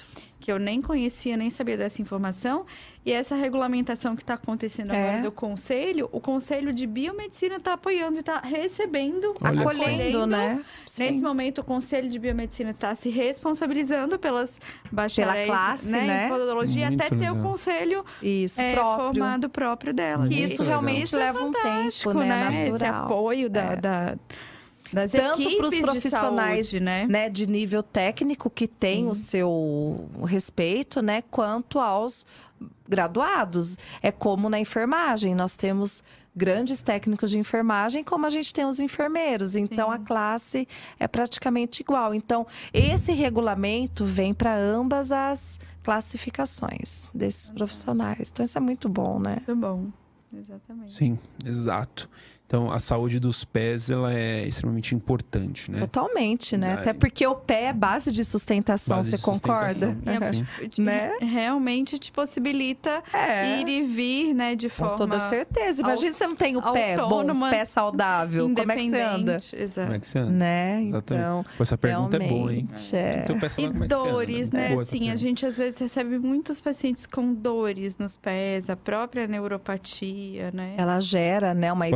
[0.46, 2.68] Que eu nem conhecia, nem sabia dessa informação.
[3.04, 5.02] E essa regulamentação que está acontecendo É.
[5.10, 9.62] agora do conselho, o Conselho de Biomedicina está apoiando e está recebendo, Olha.
[9.62, 10.62] Acolhendo, né?
[10.84, 11.22] Nesse Sim.
[11.24, 14.62] momento, o Conselho de Biomedicina está se responsabilizando pelas
[14.92, 16.26] bacharéis classe, né, né?
[16.28, 17.38] em podologia, Muito até ter o legal.
[17.42, 19.06] conselho Isso, é, próprio.
[19.16, 19.96] formado próprio.
[19.96, 20.68] Que Muito isso legal.
[20.68, 22.68] realmente Isso é leva um tempo, fantástico, né?
[22.70, 23.76] Esse apoio da, É.
[23.78, 24.16] da-
[24.94, 27.07] das Tanto pros de profissionais, saúde, né?
[27.07, 29.10] né, de nível técnico que tem Sim.
[29.10, 32.26] o seu respeito, né, quanto aos
[32.88, 33.78] graduados.
[34.02, 36.03] É como na enfermagem, nós temos
[36.36, 39.56] grandes técnicos de enfermagem, como a gente tem os enfermeiros.
[39.56, 39.95] Então Sim.
[39.95, 40.68] a classe
[40.99, 42.14] é praticamente igual.
[42.14, 48.30] Então esse regulamento vem para ambas as classificações desses profissionais.
[48.32, 49.41] Então isso é muito bom, né?
[49.48, 49.88] Muito bom.
[50.34, 50.94] Exatamente.
[50.94, 52.10] Sim, exato.
[52.48, 55.80] Então, a saúde dos pés, ela é extremamente importante, né?
[55.80, 56.74] Totalmente, né?
[56.74, 59.74] Até porque o pé é base de sustentação, Base você de concorda?
[59.96, 60.46] sustentação.
[60.78, 61.12] E é- Né?
[61.22, 63.60] Realmente te possibilita É.
[63.60, 65.82] ir e vir, né, de Com forma toda certeza.
[65.82, 68.44] Imagina se você não tem o pé bom, autônoma, pé saudável.
[68.48, 69.16] Como é que você anda?
[69.22, 69.56] independente.
[69.56, 69.86] Exato.
[69.88, 70.32] Como é que você anda?
[70.32, 70.84] Né?
[70.84, 71.24] Exatamente.
[71.26, 72.70] Então, Pô, essa pergunta é boa, hein?
[72.94, 73.22] é.
[73.22, 74.74] Teu pé, sei lá E como é que você anda, dores, né?
[74.76, 80.52] Assim, a gente às vezes recebe muitos pacientes com dores nos pés, a própria neuropatia,
[80.54, 80.76] né?
[80.78, 81.88] Ela gera, né, uma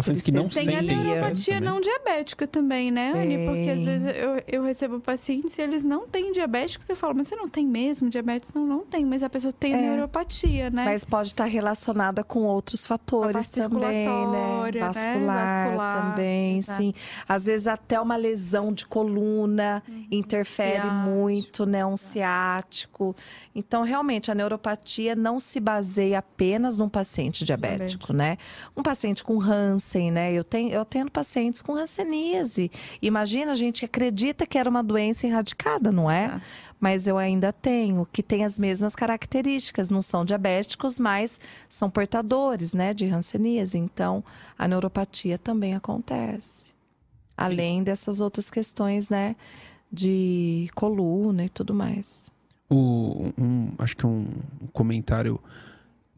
[0.43, 1.69] Pacientes que não Tem a sentem neuropatia também.
[1.69, 3.45] não diabética também, né, Anne?
[3.45, 3.85] Porque às Tem.
[3.85, 6.83] vezes eu, eu recebo pacientes e eles não têm diabético.
[6.83, 8.53] Você fala, mas você não tem mesmo diabetes?
[8.53, 9.05] Não, não tem.
[9.05, 9.81] Mas a pessoa tem É.
[9.81, 10.85] neuropatia, né?
[10.85, 14.71] Mas pode estar relacionada com outros fatores também, né?
[14.71, 14.79] né?
[14.79, 16.81] Vascular, Vascular, também, exato.
[16.81, 16.93] sim.
[17.27, 20.93] Às vezes até uma lesão de coluna interfere Ciático.
[20.93, 21.85] muito, né?
[21.85, 23.15] Um ciático.
[23.55, 28.37] Então, realmente, a neuropatia não se baseia apenas num paciente diabético, né?
[28.75, 30.28] Um paciente com Hansen, né?
[30.35, 32.71] Eu tenho, eu tenho pacientes com hanseníase.
[33.01, 36.25] Imagina, a gente acredita que era uma doença erradicada, não é?
[36.25, 36.41] Exato.
[36.79, 39.89] Mas eu ainda tenho, que tem as mesmas características.
[39.89, 42.93] Não são diabéticos, mas são portadores, né?
[42.93, 43.77] De hanseníase.
[43.77, 44.23] Então,
[44.57, 46.73] a neuropatia também acontece.
[47.35, 49.35] Além dessas outras questões, né?
[49.91, 52.31] De coluna e tudo mais.
[52.69, 54.27] O, um, acho que um
[54.71, 55.39] comentário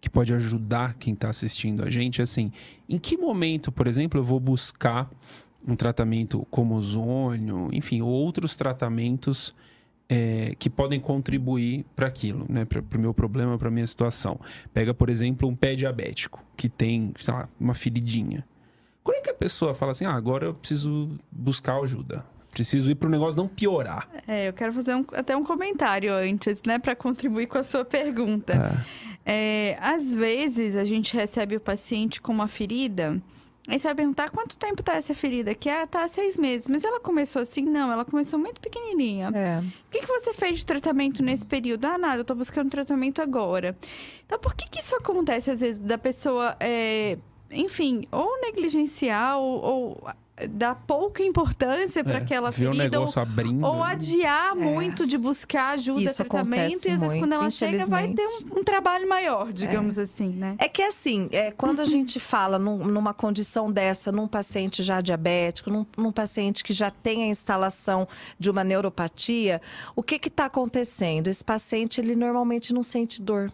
[0.02, 2.52] que pode ajudar quem está assistindo a gente é assim:
[2.90, 5.10] em que momento, por exemplo, eu vou buscar
[5.66, 9.56] um tratamento como ozônio, enfim, outros tratamentos
[10.10, 12.66] é, que podem contribuir para aquilo, né?
[12.66, 14.40] Para o meu problema, para minha situação.
[14.74, 18.46] Pega, por exemplo, um pé diabético que tem, sei lá, uma feridinha.
[19.04, 22.26] Quando é que a pessoa fala assim: ah, agora eu preciso buscar ajuda?
[22.52, 24.10] Preciso ir para o negócio não piorar.
[24.28, 27.86] É, eu quero fazer um- até um comentário antes, né, para contribuir com a sua
[27.86, 28.78] pergunta.
[29.26, 33.22] É, às vezes a gente recebe o paciente com uma ferida.
[33.68, 35.54] Aí você vai perguntar quanto tempo tá essa ferida?
[35.54, 36.68] Que ah, tá há seis meses.
[36.68, 37.62] Mas ela começou assim?
[37.62, 39.30] Não, ela começou muito pequenininha.
[39.34, 39.60] É.
[39.60, 41.86] O que, que você fez de tratamento nesse período?
[41.86, 43.78] Ah, nada, eu tô buscando tratamento agora.
[44.26, 47.18] Então, por que, que isso acontece, às vezes, da pessoa, é,
[47.52, 50.08] enfim, ou negligenciar, ou, ou
[50.50, 53.66] dar pouca importância para É, aquela ferida, ou, abrindo.
[53.66, 58.10] ou adiar muito de buscar ajuda, Isso tratamento, e às vezes, quando ela chega, vai
[58.14, 60.56] ter um, um trabalho maior, digamos assim, né?
[60.58, 65.02] É que assim, é, quando a gente fala num- numa condição dessa, num paciente já
[65.02, 68.08] diabético, num, num paciente que já tem a instalação
[68.40, 69.62] de uma neuropatia,
[69.96, 71.28] o que está acontecendo?
[71.28, 73.52] Esse paciente, ele normalmente não sente dor.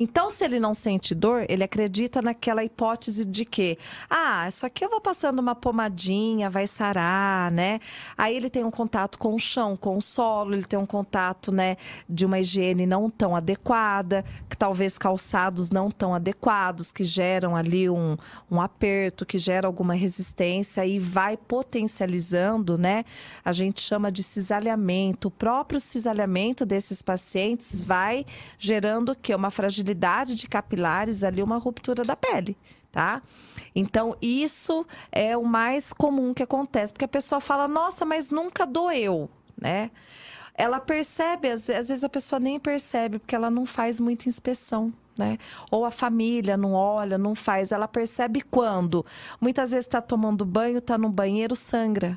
[0.00, 3.76] Então, se ele não sente dor, ele acredita naquela hipótese de que,
[4.08, 7.80] ah, isso aqui eu vou passando uma pomadinha, vai sarar, né?
[8.16, 11.50] Aí ele tem um contato com o chão, com o solo, ele tem um contato,
[11.50, 11.76] né,
[12.08, 17.90] de uma higiene não tão adequada, que talvez calçados não tão adequados, que geram ali
[17.90, 18.16] um,
[18.48, 23.04] um aperto, que gera alguma resistência e vai potencializando, né?
[23.44, 25.26] A gente chama de cisalhamento.
[25.26, 28.24] O próprio cisalhamento desses pacientes vai
[28.58, 29.34] gerando o quê?
[29.34, 29.87] Uma fragilidade
[30.34, 32.56] de capilares ali, uma ruptura da pele,
[32.90, 33.22] tá?
[33.74, 38.66] Então, isso é o mais comum que acontece, porque a pessoa fala, nossa, mas nunca
[38.66, 39.28] doeu,
[39.60, 39.90] né?
[40.54, 44.92] Ela percebe, às às vezes a pessoa nem percebe, porque ela não faz muita inspeção.
[45.16, 45.36] Né?
[45.68, 47.72] Ou a família não olha, não faz.
[47.72, 49.04] Ela percebe quando?
[49.40, 52.16] Muitas vezes está tomando banho, está no banheiro, sangra.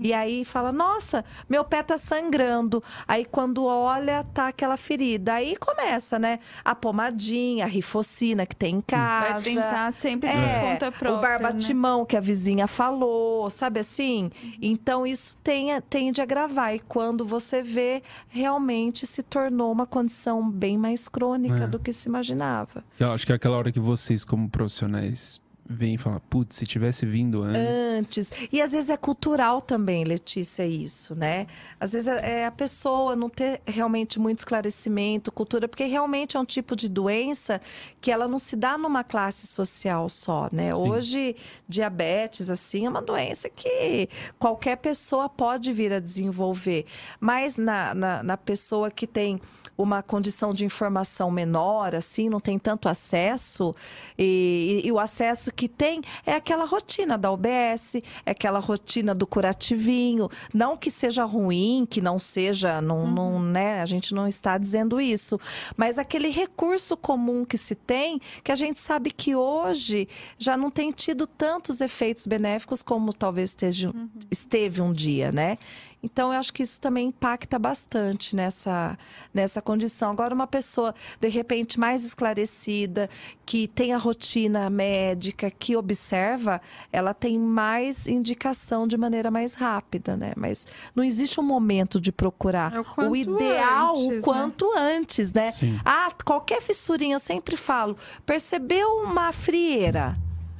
[0.00, 2.82] E aí fala, nossa, meu pé tá sangrando.
[3.06, 5.34] Aí quando olha, tá aquela ferida.
[5.34, 6.40] Aí começa, né?
[6.64, 9.34] A pomadinha, a rifocina que tem em casa.
[9.34, 14.30] Vai tentar sempre por É, conta própria, o barbatimão que a vizinha falou, sabe assim?
[14.60, 16.74] Então isso tem, tende a agravar.
[16.74, 21.66] E quando você vê, realmente se tornou uma condição bem mais crônica É.
[21.68, 22.82] do que se imaginava.
[22.98, 26.66] Eu acho que é aquela hora que vocês, como profissionais, vêm e falam, putz, se
[26.66, 28.28] tivesse vindo antes.
[28.28, 28.32] Antes.
[28.50, 31.46] E às vezes é cultural também, Letícia, isso, né?
[31.78, 36.44] Às vezes é a pessoa não ter realmente muito esclarecimento, cultura, porque realmente é um
[36.44, 37.60] tipo de doença
[38.00, 40.74] que ela não se dá numa classe social só, né?
[40.74, 40.80] Sim.
[40.80, 41.36] Hoje,
[41.68, 44.08] diabetes, assim, é uma doença que
[44.38, 46.86] qualquer pessoa pode vir a desenvolver.
[47.20, 49.38] Mas na, na, na pessoa que tem
[49.78, 53.72] uma condição de informação menor, assim, não tem tanto acesso,
[54.18, 57.94] e, e- e o acesso que tem é aquela rotina da UBS,
[58.26, 60.28] é aquela rotina do curativinho.
[60.52, 63.80] Não que seja ruim, que não seja, não, não, né?
[63.80, 65.38] A gente não está dizendo isso.
[65.76, 70.70] Mas aquele recurso comum que se tem, que a gente sabe que hoje já não
[70.70, 73.92] tem tido tantos efeitos benéficos como talvez esteja,
[74.30, 75.56] esteve um dia, né?
[76.02, 78.96] Então, eu acho que isso também impacta bastante nessa,
[79.34, 80.10] nessa condição.
[80.12, 83.10] Agora, uma pessoa, de repente, mais esclarecida,
[83.44, 86.60] que tem a rotina médica, que observa,
[86.92, 90.32] ela tem mais indicação de maneira mais rápida, né?
[90.36, 92.72] Mas não existe um momento de procurar.
[92.74, 94.20] É o quanto ideal, antes, o né?
[94.22, 95.50] quanto antes, né?
[95.50, 95.80] Sim.
[95.84, 100.16] Ah, qualquer fissurinha, eu sempre falo, percebeu uma frieira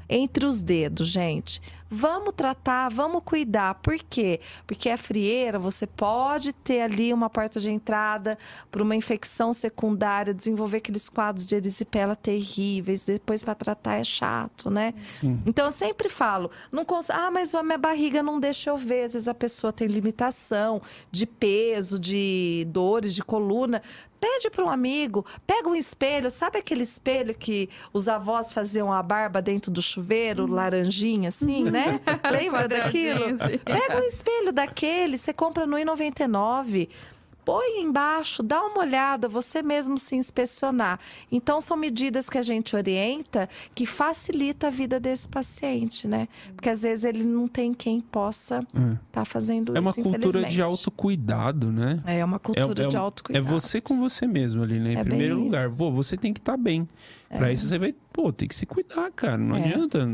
[0.08, 1.60] entre os dedos, gente?
[1.90, 3.74] Vamos tratar, vamos cuidar.
[3.76, 4.40] Por quê?
[4.66, 8.36] Porque a frieira, você pode ter ali uma porta de entrada
[8.70, 14.70] para uma infecção secundária, desenvolver aqueles quadros de erisipela terríveis, depois para tratar é chato,
[14.70, 14.92] né?
[15.14, 15.40] Sim.
[15.46, 17.08] Então eu sempre falo, não cons...
[17.10, 19.04] ah, mas a minha barriga não deixa eu ver.
[19.04, 23.82] Às vezes a pessoa tem limitação de peso, de dores, de coluna.
[24.20, 29.02] Pede para um amigo, pega um espelho, sabe aquele espelho que os avós faziam a
[29.02, 32.00] barba dentro do chuveiro, laranjinha assim, né?
[32.30, 33.38] Lembra daquilo?
[33.64, 36.88] Pega um espelho daquele, você compra no I99.
[37.48, 41.00] Põe embaixo, dá uma olhada, você mesmo se inspecionar.
[41.32, 46.28] Então, são medidas que a gente orienta que facilita a vida desse paciente, né?
[46.54, 48.60] Porque às vezes ele não tem quem possa
[49.06, 52.02] estar fazendo É uma isso, cultura de autocuidado, né?
[52.04, 53.46] É uma cultura é, de é autocuidado.
[53.46, 54.90] você com você mesmo ali, né?
[54.90, 55.70] Em É bem primeiro lugar.
[55.74, 56.86] Pô, você tem que estar bem.
[57.30, 59.38] Pra isso você vai, pô, tem que se cuidar, cara.
[59.38, 59.64] Não É.
[59.64, 60.06] adianta.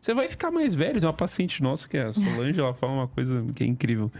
[0.00, 0.98] Você vai ficar mais velho.
[1.00, 4.10] Tem uma paciente nossa, que é a Solange, ela fala uma coisa que é incrível.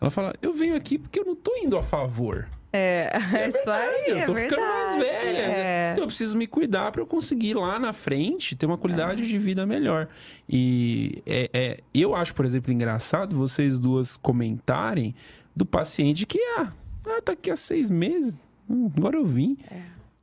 [0.00, 2.48] Ela fala, eu venho aqui porque eu não tô indo a favor.
[2.72, 4.60] É, é isso aí, eu é tô verdade.
[4.62, 5.38] ficando mais velha.
[5.38, 5.90] É.
[5.92, 9.38] Então eu preciso me cuidar pra eu conseguir lá na frente ter uma qualidade de
[9.38, 10.08] vida melhor.
[10.48, 15.14] E é, é- eu acho, por exemplo, engraçado vocês duas comentarem
[15.54, 16.72] do paciente que, ah,
[17.06, 18.42] ah tá aqui há seis meses.
[18.68, 19.58] Hum, agora eu vim.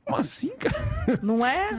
[0.04, 1.20] Como assim, cara?
[1.22, 1.70] Não é?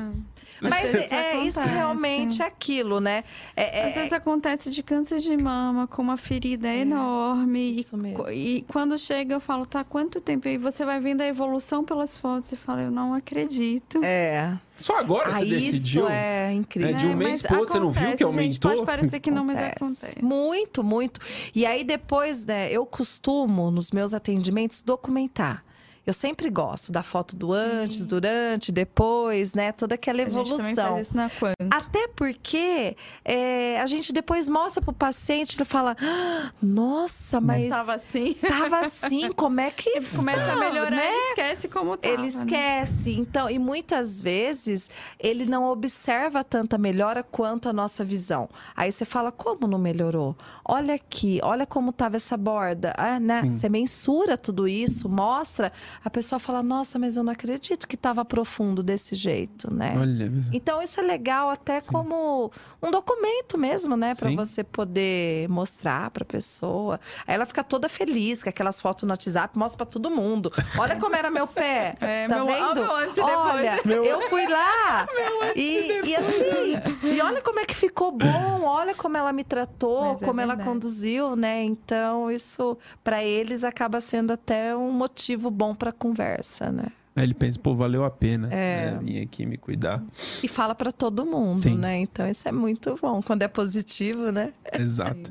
[0.61, 1.77] Mas vezes é, isso acontece.
[1.77, 3.23] realmente é aquilo, né?
[3.55, 7.71] É, é- Às vezes acontece de câncer de mama com uma ferida enorme.
[7.71, 8.29] isso e, mesmo.
[8.29, 10.47] e quando chega, eu falo, tá, quanto tempo?
[10.47, 14.03] E você vai vendo a evolução pelas fotos e fala, eu não acredito.
[14.03, 14.57] é.
[14.75, 16.03] Só agora Ah, você decidiu?
[16.05, 16.91] isso é incrível.
[16.95, 18.71] É, de um É, mês mas pro outro, você não viu acontece, que Gente, aumentou?
[18.71, 20.23] pode parecer que não, mas acontece.
[20.23, 21.19] Muito, muito.
[21.53, 25.65] E aí depois, né, eu costumo nos meus atendimentos documentar.
[26.09, 29.71] Eu sempre gosto da foto do antes, durante, depois, né?
[29.71, 30.93] Toda aquela A gente evolução.
[30.93, 31.29] faz isso na.
[31.69, 37.93] Até porque é, a gente depois mostra pro paciente, ele fala: "Ah, Nossa, mas Estava
[37.93, 38.33] assim.
[38.33, 41.07] tava assim, como é que Começa a melhorar, né?
[41.13, 42.11] ele esquece como tava.
[42.13, 42.27] Ele né?
[42.27, 43.11] esquece.
[43.11, 48.49] Então, e muitas vezes ele não observa tanta melhora quanto a nossa visão.
[48.75, 50.35] Aí você fala, como não melhorou?
[50.65, 52.95] Olha aqui, olha como estava essa borda.
[52.97, 53.43] Ah, né?
[53.43, 53.51] Sim.
[53.51, 55.71] Você mensura tudo isso, mostra.
[56.03, 59.95] A pessoa fala, nossa, mas eu não acredito que estava profundo desse jeito, né?
[59.97, 62.51] Olha, Então, isso é legal até como
[62.81, 64.13] um documento mesmo, né?
[64.15, 64.35] Para Sim.
[64.35, 66.99] você poder mostrar para pessoa.
[67.27, 70.51] Aí ela fica toda feliz com aquelas fotos no WhatsApp, mostra para todo mundo.
[70.77, 71.95] Olha como era meu pé.
[72.09, 72.81] É, tá meu- vendo?
[72.81, 73.45] ó, meu antes e depois.
[73.45, 75.05] Olha, eu fui lá.
[75.55, 80.01] e, e assim, e olha como é que ficou bom, olha como ela me tratou,
[80.11, 80.69] Mas é como ela verdade.
[80.69, 81.63] conduziu, né?
[81.63, 86.87] Então, isso para eles acaba sendo até um motivo bom para conversa, né?
[87.19, 88.91] Aí ele pensa, pô, valeu a pena É.
[88.91, 90.01] né, vir aqui me cuidar.
[90.41, 91.75] E fala para todo mundo, Sim.
[91.77, 91.97] né?
[91.99, 94.53] Então isso é muito bom quando é positivo, né?
[94.73, 95.29] Exato.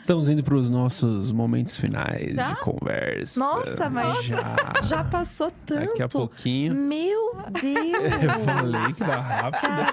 [0.00, 2.54] Estamos indo para os nossos momentos finais Já?
[2.54, 3.38] de conversa.
[3.38, 4.42] Nossa, mas já.
[4.82, 5.86] Já passou tanto.
[5.90, 6.74] Daqui a pouquinho.
[6.74, 8.22] Meu Deus!
[8.22, 9.92] Eu falei que tá rápido.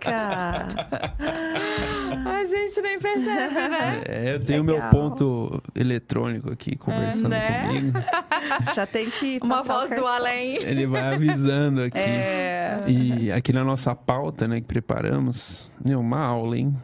[0.00, 0.76] Caraca!
[2.26, 4.02] A gente nem percebe, né?
[4.06, 4.90] É, eu tenho meu Legal.
[4.90, 7.66] ponto eletrônico aqui conversando né?
[7.66, 7.98] comigo.
[8.74, 10.58] Já tem que Uma voz do além.
[10.70, 11.98] Ele vai avisando aqui.
[11.98, 12.84] É.
[12.86, 16.76] E aqui na nossa pauta, né, que preparamos, meu, uma aula, hein?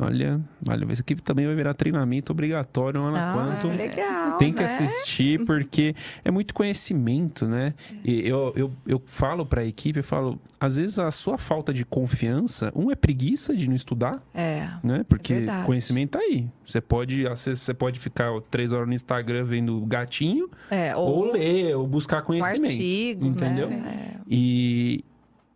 [0.00, 3.76] Olha, olha, isso aqui também vai virar treinamento obrigatório lá na Ah, Quantum.
[3.76, 4.66] legal, Tem que né?
[4.66, 5.94] assistir porque
[6.24, 7.74] é muito conhecimento, né?
[8.04, 11.84] E eu, eu, eu falo pra equipe, eu falo, às vezes a sua falta de
[11.84, 14.68] confiança, um é preguiça de não estudar, É.
[14.82, 15.04] né?
[15.08, 15.66] Porque verdade.
[15.66, 16.46] conhecimento tá aí.
[16.66, 21.74] Você pode, você pode ficar três horas no Instagram vendo gatinho, É, ou, ou, ler,
[21.76, 22.70] ou buscar um conhecimento.
[22.72, 23.68] artigo, entendeu?
[23.70, 24.16] né?
[24.28, 25.04] E,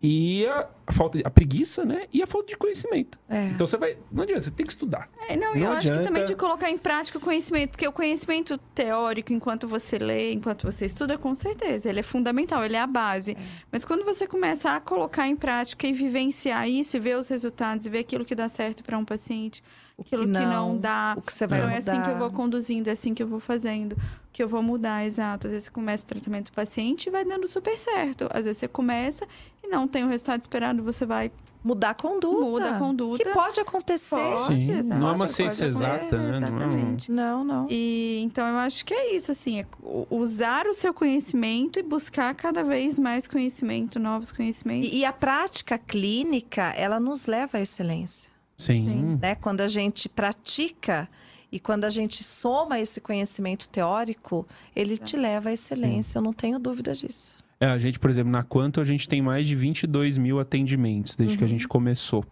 [0.02, 2.04] e a, a falta de, a preguiça, né?
[2.10, 3.18] E a falta de conhecimento.
[3.28, 3.48] É.
[3.48, 3.98] Então você vai.
[4.10, 5.10] Não adianta, você tem que estudar.
[5.28, 6.08] É, não, e Não eu acho que adianta.
[6.08, 10.64] também de colocar em prática o conhecimento, porque o conhecimento teórico, enquanto você lê, enquanto
[10.64, 13.36] você estuda, com certeza, ele é fundamental, ele é a base.
[13.70, 17.84] Mas quando você começa a colocar em prática e vivenciar isso, e ver os resultados,
[17.84, 19.62] e ver aquilo que dá certo para um paciente,
[19.98, 21.14] O aquilo que não, dá.
[21.18, 21.92] O que você vai Então, é mudar.
[21.92, 23.94] assim que eu vou conduzindo, é assim que eu vou fazendo,
[24.32, 25.46] que eu vou mudar, exato.
[25.46, 28.26] Às vezes você começa o tratamento do paciente e vai dando super certo.
[28.32, 29.26] Às vezes você começa
[29.70, 31.30] não tem o resultado esperado, você vai,
[31.62, 32.40] Mudar a conduta.
[32.40, 33.22] muda a conduta.
[33.22, 34.16] Que pode acontecer.
[34.16, 36.26] Pode, Sim, não é uma ciência exata, né?
[36.26, 37.12] Não é Exatamente.
[37.12, 37.66] Não, não.
[37.68, 39.66] E então eu acho que é isso, assim, é
[40.08, 44.90] usar o seu conhecimento e buscar cada vez mais conhecimento, novos conhecimentos.
[44.90, 48.30] E, e a prática clínica, ela nos leva à excelência.
[48.56, 49.18] Sim.
[49.20, 49.34] né?
[49.34, 51.08] Quando a gente pratica
[51.52, 56.32] e quando a gente soma esse conhecimento teórico, ele te leva à excelência, eu não
[56.32, 57.42] tenho dúvida disso.
[57.60, 61.14] É, a gente, por exemplo, na Quanto, a gente tem mais de 22 mil atendimentos
[61.14, 61.38] desde Uhum.
[61.38, 62.24] que a gente começou.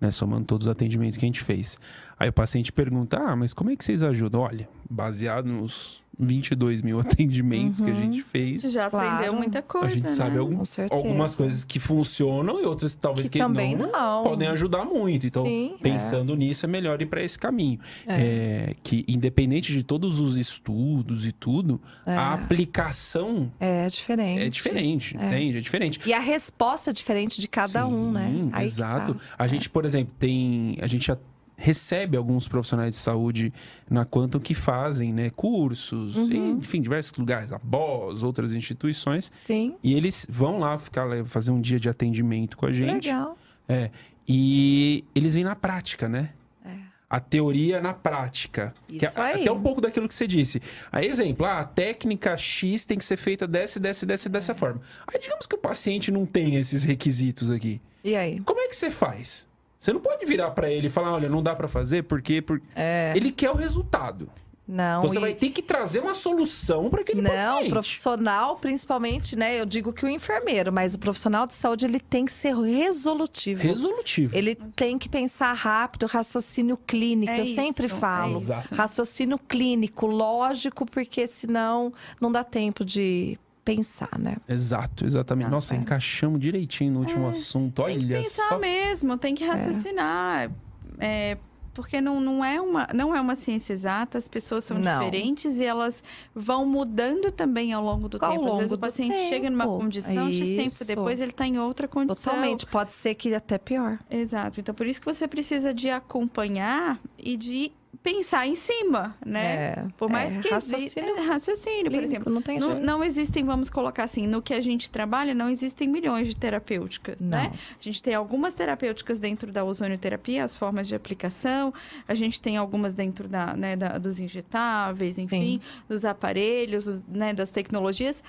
[0.00, 0.10] né?
[0.10, 1.78] Somando todos os atendimentos que a gente fez.
[2.18, 4.42] Aí o paciente pergunta: Ah, mas como é que vocês ajudam?
[4.42, 8.62] Olha, baseado nos 22 mil atendimentos que a gente fez.
[8.62, 9.08] Você já Claro.
[9.08, 10.08] aprendeu muita coisa, a gente né?
[10.14, 14.22] sabe algum- algumas coisas que funcionam e outras talvez Que que, também não.
[14.24, 15.26] podem ajudar muito.
[15.26, 17.78] Então, Sim, pensando nisso, é melhor ir para esse caminho.
[18.06, 24.40] É, que, independente de todos os estudos e tudo, a aplicação É diferente.
[24.42, 25.58] é diferente, entende?
[25.58, 26.00] É diferente.
[26.06, 28.30] E a resposta é diferente de cada um, né?
[28.32, 29.14] Sim, Aí Exato.
[29.14, 29.20] tá.
[29.38, 30.78] A gente, por exemplo, tem.
[30.80, 31.16] A gente já
[31.56, 33.52] recebe alguns profissionais de saúde
[33.88, 36.58] na Quantum que fazem, né, cursos, Uhum.
[36.58, 41.60] enfim, diversos lugares, a BOS, outras instituições, Sim, e eles vão lá ficar fazer um
[41.60, 43.08] dia de atendimento com a gente.
[43.08, 43.36] legal.
[43.68, 43.90] É.
[44.28, 46.30] E eles vêm na prática, né?
[46.64, 46.70] É.
[47.08, 48.74] A teoria na prática.
[48.90, 49.40] Isso é aí.
[49.42, 50.60] Até um pouco daquilo que você disse.
[50.90, 54.80] Aí, exemplo, ah, a técnica X tem que ser feita dessa, dessa, dessa, dessa forma.
[55.06, 57.80] Aí, digamos que o paciente não tem esses requisitos aqui.
[58.02, 58.40] E aí?
[58.40, 59.48] Como é que você faz?
[59.86, 62.66] Você não pode virar pra ele e falar, olha, não dá pra fazer porque, porque...
[62.74, 63.12] É.
[63.14, 64.28] ele quer o resultado.
[64.66, 67.68] Não, Então, você e- vai ter que trazer uma solução para aquele Não, paciente.
[67.68, 69.60] o profissional, principalmente, né?
[69.60, 73.62] Eu digo que o enfermeiro, mas o profissional de saúde, ele tem que ser resolutivo.
[73.62, 74.36] Resolutivo.
[74.36, 77.30] Ele tem que pensar rápido, raciocínio clínico.
[77.30, 78.42] É eu sempre isso, falo.
[78.52, 78.74] é.
[78.74, 84.36] Raciocínio clínico, lógico, porque senão não dá tempo de pensar, né?
[84.48, 85.48] Exato, exatamente.
[85.48, 85.78] Ah, Nossa, é.
[85.78, 87.82] encaixamos direitinho no último assunto.
[87.82, 88.58] Tem que Olha pensar só.
[88.60, 90.52] mesmo, tem que raciocinar.
[91.00, 91.36] É,
[91.74, 95.00] porque não, não, é uma, não é uma ciência exata, as pessoas são Não.
[95.00, 96.02] diferentes e elas
[96.32, 98.46] vão mudando também ao longo do Ao tempo.
[98.46, 99.78] Às vezes longo o paciente chega numa tempo.
[99.78, 100.86] condição, X tempo Isso.
[100.86, 102.32] depois ele está em outra condição.
[102.32, 102.66] Totalmente.
[102.66, 103.98] Pode ser que até pior.
[104.08, 104.60] Exato.
[104.60, 107.72] Então, por isso que você precisa de acompanhar e de
[108.06, 109.54] pensar em cima, né?
[109.54, 111.22] É, Por mais é, que raciocínio exista...
[111.32, 112.32] Raciocínio, por Clínico, exemplo.
[112.32, 115.88] não tem Não, não existem, vamos colocar assim, no que a gente trabalha, não existem
[115.88, 117.30] milhões de terapêuticas, Não.
[117.30, 117.52] né?
[117.52, 121.74] A gente tem algumas terapêuticas dentro da ozonioterapia, as formas de aplicação,
[122.06, 127.50] a gente tem algumas dentro da, né, da- dos injetáveis, enfim, dos aparelhos, né, das
[127.50, 128.22] tecnologias.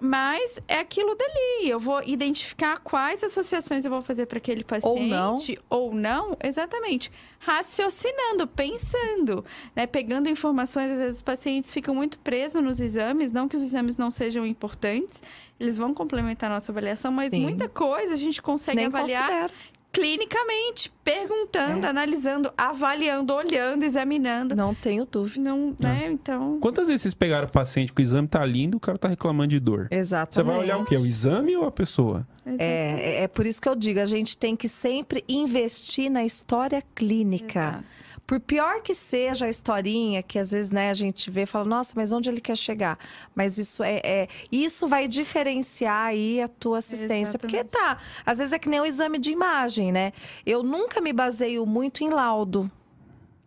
[0.00, 1.68] Mas é aquilo dali.
[1.68, 5.62] Eu vou identificar quais associações eu vou fazer para aquele paciente não.
[5.68, 7.10] ou não, exatamente.
[7.40, 9.44] Raciocinando, pensando,
[9.74, 9.86] né?
[9.86, 13.96] Pegando informações, às vezes os pacientes ficam muito presos nos exames, não que os exames
[13.96, 15.20] não sejam importantes,
[15.58, 17.40] eles vão complementar a nossa avaliação, mas Sim.
[17.40, 19.54] muita coisa a gente consegue Nem avaliar considero.
[19.92, 21.88] Clinicamente, perguntando, É.
[21.88, 24.54] analisando, avaliando, olhando, examinando.
[24.54, 25.40] Não tenho dúvida.
[25.50, 26.08] Não, né?
[26.10, 29.08] Então, Quantas vezes vocês pegaram o paciente que o exame tá lindo o cara tá
[29.08, 29.88] reclamando de dor?
[29.90, 30.34] Exatamente.
[30.34, 30.96] Você vai olhar o quê?
[30.96, 32.26] O exame ou a pessoa?
[32.46, 32.54] É,
[33.18, 36.82] é- é por isso que eu digo, a gente tem que sempre investir na história
[36.94, 37.60] clínica.
[37.60, 37.84] Exato.
[38.28, 41.64] Por pior que seja a historinha, que às vezes né, a gente vê e fala,
[41.64, 42.98] nossa, mas onde ele quer chegar?
[43.34, 47.38] Mas isso é, é- isso vai diferenciar aí a tua assistência.
[47.38, 47.96] Porque tá,
[48.26, 50.12] às vezes é que nem o exame de imagem, né?
[50.44, 52.70] Eu nunca me baseio muito em laudo.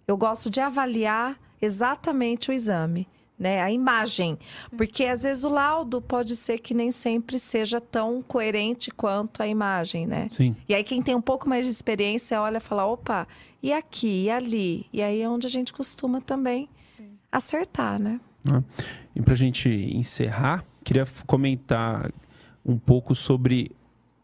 [0.07, 3.07] Eu gosto de avaliar exatamente o exame.
[3.41, 4.37] Né, a imagem,
[4.77, 9.47] porque às vezes o laudo pode ser que nem sempre seja tão coerente quanto a
[9.47, 10.27] imagem, né?
[10.29, 10.55] Sim.
[10.69, 13.27] E aí quem tem um pouco mais de experiência olha e fala, opa,
[13.63, 14.85] e aqui, e ali?
[14.93, 16.69] E aí é onde a gente costuma também
[17.31, 18.19] acertar, né?
[18.43, 18.63] né?
[19.15, 22.11] E pra gente encerrar, queria comentar
[22.63, 23.71] um pouco sobre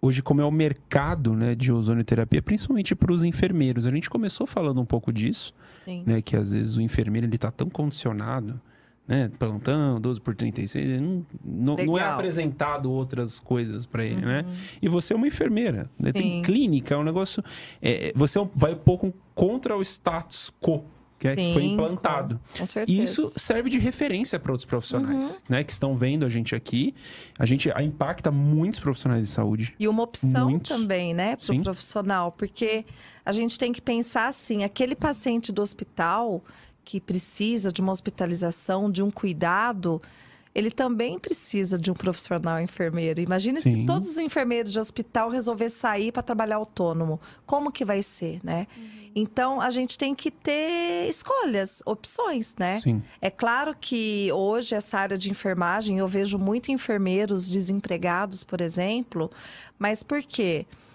[0.01, 3.85] hoje como é o mercado né, de ozonioterapia, principalmente para os enfermeiros.
[3.85, 5.53] A gente começou falando um pouco disso,
[5.83, 6.03] Sim.
[6.05, 6.21] né?
[6.21, 8.61] Que às vezes o enfermeiro ele tá tão condicionado,
[9.07, 9.31] né?
[9.39, 12.05] Plantão, 12 por 36, ele não, não, não é.
[12.05, 12.13] Uhum.
[12.13, 14.45] apresentado outras coisas para ele, né?
[14.81, 16.11] E você é uma enfermeira, né?
[16.11, 16.41] Tem Sim.
[16.43, 17.43] clínica, é um negócio...
[17.81, 20.83] é, você vai um pouco contra o status quo
[21.19, 22.39] que, é, que foi Sim, implantado.
[22.55, 22.95] Com certeza.
[22.99, 25.41] E isso serve de referência para outros profissionais, Uhum.
[25.49, 25.63] né?
[25.63, 26.93] Que estão vendo a gente aqui.
[27.39, 29.73] A gente a impacta muitos profissionais de saúde.
[29.79, 30.69] E uma opção Muitos.
[30.69, 31.59] também, né, para Sim.
[31.59, 32.85] o profissional, porque
[33.25, 36.43] a gente tem que pensar assim: aquele paciente do hospital
[36.87, 40.01] que precisa de uma hospitalização, de um cuidado,
[40.55, 43.19] ele também precisa de um profissional enfermeiro.
[43.19, 43.81] Imagine Sim.
[43.81, 47.19] se todos os enfermeiros de hospital resolver sair para trabalhar autônomo.
[47.45, 48.67] Como que vai ser, né?
[49.13, 52.79] Então a gente tem que ter escolhas, opções, né?
[52.79, 53.03] Sim.
[53.21, 59.29] É claro que hoje essa área de enfermagem eu vejo muito enfermeiros desempregados, por exemplo,
[59.77, 60.65] mas por quê?
[60.69, 60.86] Porque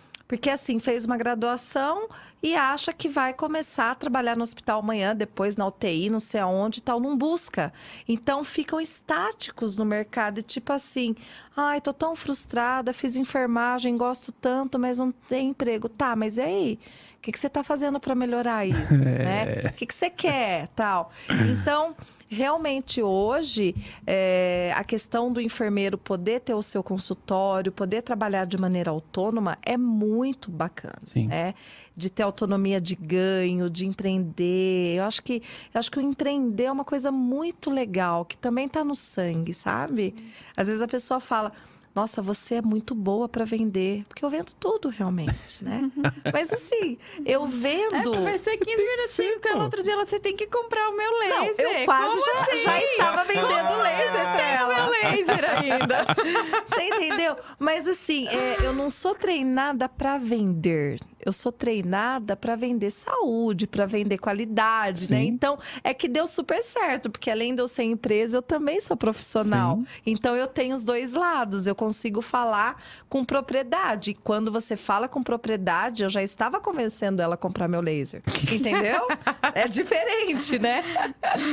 [0.50, 2.09] assim, fez uma graduação
[2.42, 6.40] e acha que vai começar a trabalhar no hospital amanhã, depois na UTI, não sei
[6.40, 7.72] aonde e tal, não busca.
[8.09, 11.14] Então ficam estáticos no mercado, e tipo assim,
[11.56, 15.88] ai, tô tão frustrada, fiz enfermagem, gosto tanto, mas não tem emprego.
[15.88, 16.78] Tá, mas e aí?
[17.18, 19.70] O que, que você está fazendo para melhorar isso, né?
[19.70, 21.12] O que, que você quer, tal?
[21.30, 21.94] Então,
[22.32, 23.74] realmente hoje
[24.06, 29.59] é, a questão do enfermeiro poder ter o seu consultório, poder trabalhar de maneira autônoma
[29.62, 31.26] é muito bacana, Sim.
[31.26, 31.54] né?
[31.94, 34.96] De ter autonomia de ganho, de empreender.
[34.96, 35.42] Eu acho que
[35.74, 39.52] eu acho que o empreender é uma coisa muito legal, que também está no sangue,
[39.52, 40.14] sabe?
[40.56, 41.52] Às vezes a pessoa fala:
[41.94, 44.05] nossa, você é muito boa para vender.
[44.09, 45.90] Porque eu vendo tudo realmente, né?
[46.32, 48.14] Mas assim, eu vendo.
[48.14, 51.19] É, vai ser 15 minutinhos, porque no outro dia você tem que comprar o meu
[51.19, 51.66] laser.
[51.66, 52.59] Não, eu quase já, assim?
[52.59, 54.73] já, estava vendendo laser dela.
[54.73, 56.06] o meu laser ainda.
[56.66, 57.36] você entendeu?
[57.59, 63.66] Mas assim, é, eu não sou treinada para vender eu sou treinada para vender saúde,
[63.66, 65.07] para vender qualidade, né?
[65.07, 65.15] Sim.
[65.15, 65.23] né?
[65.24, 68.97] Então, é que deu super certo, porque além de eu ser empresa, eu também sou
[68.97, 69.77] profissional.
[69.77, 69.86] Sim.
[70.07, 74.15] Então, eu tenho os dois lados, eu consigo falar com propriedade.
[74.15, 78.23] Quando você fala com propriedade, eu já estava convencendo ela a comprar meu laser.
[78.53, 79.07] Entendeu?
[79.55, 80.82] é diferente, né?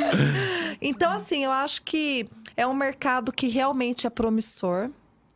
[0.82, 2.28] então, assim, eu acho que
[2.58, 4.90] é um mercado que realmente é promissor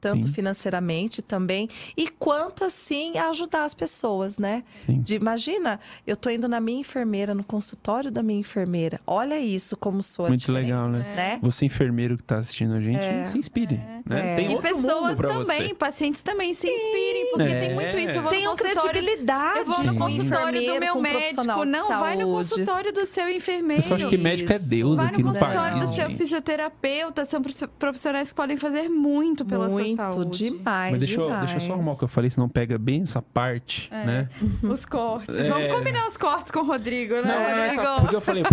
[0.04, 0.34] tanto Sim.
[0.34, 4.62] financeiramente também, e quanto assim a ajudar as pessoas, né?
[4.86, 5.00] Sim.
[5.00, 9.00] De, imagina, eu tô indo na minha enfermeira, no consultório da minha enfermeira.
[9.08, 11.00] Olha isso como sou Muito legal, né?
[11.16, 11.40] né?
[11.42, 13.24] Você enfermeiro que tá assistindo a gente, é.
[13.24, 14.02] se inspire, é.
[14.06, 14.34] né?
[14.34, 14.36] É.
[14.36, 15.74] Tem e pessoas também, você.
[15.74, 17.74] pacientes também se inspirem, porque tem é.
[17.74, 18.18] muito isso.
[18.18, 19.60] Eu vou tem no credibilidade.
[19.60, 21.66] Eu vou no consultório do meu médico.
[21.66, 23.82] Não, vai no consultório do seu enfermeiro.
[23.88, 25.40] Eu acho que médico é Deus vai aqui no, país.
[25.40, 27.24] Vai no consultório do seu fisioterapeuta.
[27.24, 27.42] São
[27.80, 29.86] profissionais que podem fazer muito pela muito.
[29.86, 30.92] sua muito demais.
[30.92, 31.32] Mas deixa, demais.
[31.32, 34.06] Eu, deixa eu só arrumar o que eu falei, senão pega bem essa parte, é.
[34.06, 34.30] né?
[34.64, 35.36] Os cortes.
[35.36, 35.44] É...
[35.44, 37.22] Vamos combinar os cortes com o Rodrigo, né?
[37.22, 37.82] Não, é Rodrigo?
[37.82, 38.44] Essa, porque eu falei,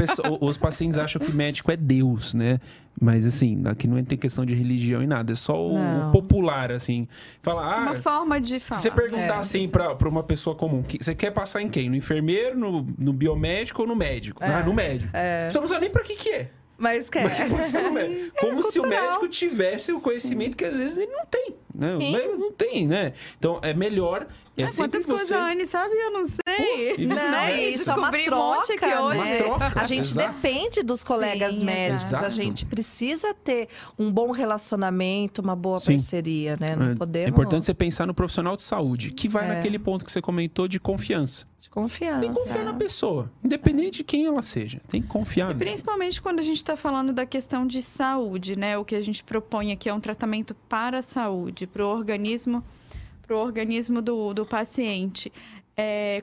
[0.40, 2.58] os pacientes acham que médico é Deus, né?
[3.00, 6.70] Mas assim, aqui não tem questão de religião e nada, é só o, o popular,
[6.70, 7.08] assim.
[7.42, 8.80] Fala, ah, uma forma de falar.
[8.80, 11.68] Se você perguntar é, assim pra, pra uma pessoa comum, que, você quer passar em
[11.68, 11.88] quem?
[11.88, 14.44] No enfermeiro, no, no biomédico ou no médico?
[14.44, 14.54] É.
[14.54, 15.10] Ah, no médico.
[15.14, 15.48] É.
[15.50, 16.50] Você não sabe nem pra que que é.
[16.81, 17.24] Mas quer.
[17.51, 21.55] Mas, é, Como se o médico tivesse o conhecimento que às vezes ele não tem.
[21.81, 21.97] Né?
[21.98, 22.12] Sim.
[22.36, 23.15] Não tem, né?
[23.39, 24.27] Então é melhor.
[24.55, 25.11] É ah, quantas você...
[25.11, 25.94] coisas a Anne sabe?
[25.94, 26.94] Eu não sei.
[26.94, 29.19] Pô, não, é isso é uma troca, um monte aqui hoje.
[29.19, 29.39] Né?
[29.39, 30.35] Troca, a gente exato.
[30.35, 32.02] depende dos colegas Sim, médicos.
[32.02, 32.24] Exato.
[32.27, 35.93] A gente precisa ter um bom relacionamento, uma boa Sim.
[35.93, 36.77] parceria, né?
[36.77, 37.27] Não é, podemos...
[37.28, 39.55] é importante você pensar no profissional de saúde, que vai é.
[39.55, 41.48] naquele ponto que você comentou de confiança.
[41.61, 42.20] De confiança.
[42.20, 44.81] Tem que confiar na pessoa, independente de quem ela seja.
[44.89, 45.51] Tem que confiar.
[45.51, 48.78] E principalmente quando a gente está falando da questão de saúde, né?
[48.78, 52.64] O que a gente propõe aqui é um tratamento para a saúde, para o organismo,
[53.26, 55.32] para o organismo do, do paciente.
[55.76, 56.22] É,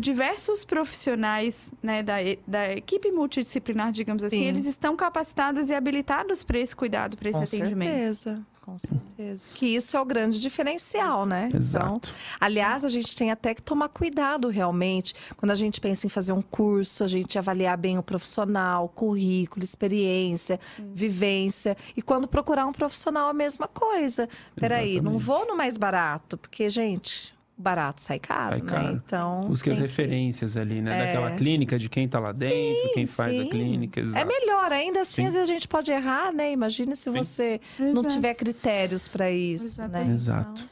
[0.00, 2.16] diversos profissionais né, da,
[2.46, 4.44] da equipe multidisciplinar, digamos assim, Sim.
[4.44, 7.90] eles estão capacitados e habilitados para esse cuidado, para esse Com atendimento.
[7.90, 9.48] Com certeza, com certeza.
[9.54, 11.48] Que isso é o grande diferencial, né?
[11.54, 12.10] Exato.
[12.10, 16.10] Então, aliás, a gente tem até que tomar cuidado realmente quando a gente pensa em
[16.10, 20.60] fazer um curso, a gente avaliar bem o profissional, currículo, experiência,
[20.94, 21.76] vivência.
[21.96, 24.28] E quando procurar um profissional, a mesma coisa.
[24.54, 25.12] Peraí, Exatamente.
[25.12, 28.70] não vou no mais barato, porque, gente, barato sai caro, sai né?
[28.70, 28.88] caro.
[28.88, 29.00] né?
[29.04, 29.40] Então.
[29.48, 30.94] Busque as referências ali, né?
[30.94, 31.06] É...
[31.06, 33.42] Daquela clínica, de quem tá lá dentro, sim, quem faz sim.
[33.42, 34.00] a clínica.
[34.00, 34.18] Exato.
[34.18, 35.26] É melhor, ainda assim, sim.
[35.26, 36.52] às vezes a gente pode errar, né?
[36.52, 40.06] Imagina se você não tiver critérios para isso, né?
[40.10, 40.71] Exato.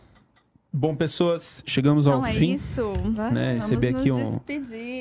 [0.72, 2.54] Bom, pessoas, chegamos ao Não, é fim.
[2.54, 2.92] isso.
[3.32, 3.54] Né?
[3.54, 4.40] Recebi aqui um,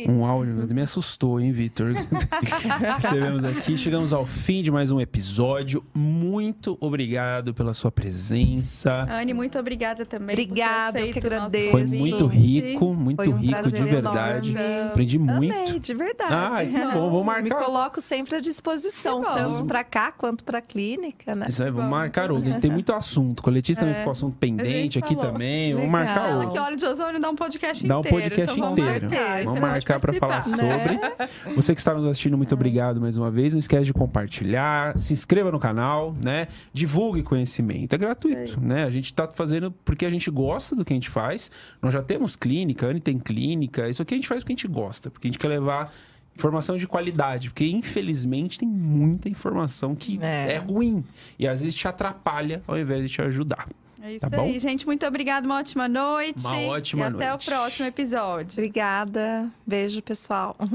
[0.10, 0.68] um áudio.
[0.68, 1.94] Me assustou, hein, Vitor?
[2.98, 3.78] Recebemos aqui.
[3.78, 5.84] Chegamos ao fim de mais um episódio.
[5.94, 9.08] Muito obrigado pela sua presença.
[9.12, 10.34] Anne, muito obrigada também.
[10.34, 11.70] Obrigada, eu que agradeço.
[11.70, 14.50] Foi muito rico, muito um rico de verdade.
[14.52, 14.88] Enorme.
[14.88, 15.54] Aprendi muito.
[15.54, 16.76] Amei, de verdade.
[16.76, 17.44] Ah, bom, vou marcar.
[17.44, 21.46] Me coloco sempre à disposição, tanto para cá quanto para a clínica, né?
[21.48, 22.60] Isso aí, vou marcar outro.
[22.60, 23.46] Tem muito assunto.
[23.46, 23.84] O Letícia é.
[23.84, 25.32] também ficou assunto pendente aqui falou.
[25.60, 25.74] Também também.
[25.74, 26.52] Vamos marcar Fala outro.
[26.52, 28.04] que óleo de ozônio dá um podcast dá inteiro.
[28.04, 29.10] Dá um podcast então, inteiro.
[29.10, 30.58] Vamos, vamos marcar para falar né?
[30.58, 31.56] sobre.
[31.56, 33.54] Você que está nos assistindo, muito obrigado mais uma vez.
[33.54, 36.48] Não esquece de compartilhar, se inscreva no canal, né?
[36.74, 37.94] Divulgue conhecimento.
[37.94, 38.66] É gratuito, é.
[38.66, 38.84] né?
[38.84, 41.52] A gente está fazendo porque a gente gosta do que a gente faz.
[41.82, 43.90] Nós já temos clínica, a Anne tem clínica.
[43.90, 45.92] Isso aqui a gente faz porque a gente gosta, porque a gente quer levar
[46.36, 50.54] informação de qualidade, porque infelizmente tem muita informação que é.
[50.54, 51.04] é ruim
[51.38, 53.68] e às vezes te atrapalha ao invés de te ajudar.
[54.02, 54.60] É isso tá aí, bom?
[54.60, 54.86] gente.
[54.86, 55.46] Muito obrigada.
[55.46, 56.46] Uma ótima noite.
[56.46, 57.24] Uma ótima e noite.
[57.24, 58.54] Até o próximo episódio.
[58.54, 59.50] Obrigada.
[59.66, 60.56] Beijo, pessoal.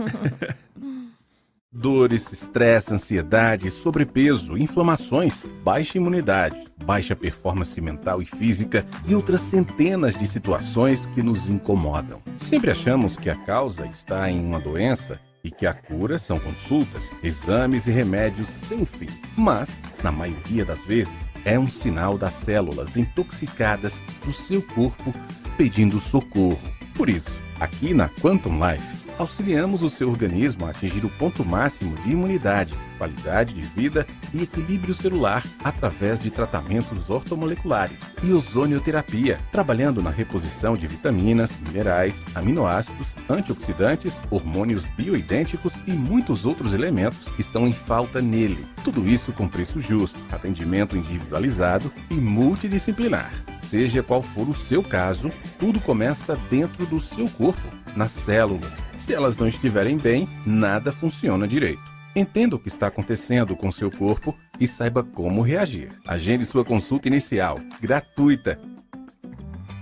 [1.76, 10.16] Dores, estresse, ansiedade, sobrepeso, inflamações, baixa imunidade, baixa performance mental e física e outras centenas
[10.16, 12.22] de situações que nos incomodam.
[12.36, 17.12] Sempre achamos que a causa está em uma doença e que a cura são consultas,
[17.22, 19.08] exames e remédios sem fim.
[19.36, 25.14] Mas, na maioria das vezes, é um sinal das células intoxicadas do seu corpo
[25.58, 26.58] pedindo socorro.
[26.96, 31.96] Por isso, aqui na Quantum Life, auxiliamos o seu organismo a atingir o ponto máximo
[31.98, 40.02] de imunidade, qualidade de vida e equilíbrio celular através de tratamentos ortomoleculares e ozonioterapia, trabalhando
[40.02, 47.66] na reposição de vitaminas, minerais, aminoácidos, antioxidantes, hormônios bioidênticos e muitos outros elementos que estão
[47.66, 48.66] em falta nele.
[48.82, 53.32] Tudo isso com preço justo, atendimento individualizado e multidisciplinar.
[53.62, 57.66] Seja qual for o seu caso, tudo começa dentro do seu corpo,
[57.96, 58.82] nas células.
[58.98, 61.82] Se elas não estiverem bem, nada funciona direito.
[62.14, 65.90] Entenda o que está acontecendo com seu corpo e saiba como reagir.
[66.06, 68.60] Agende sua consulta inicial, gratuita.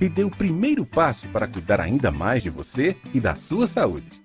[0.00, 4.21] E dê o primeiro passo para cuidar ainda mais de você e da sua saúde.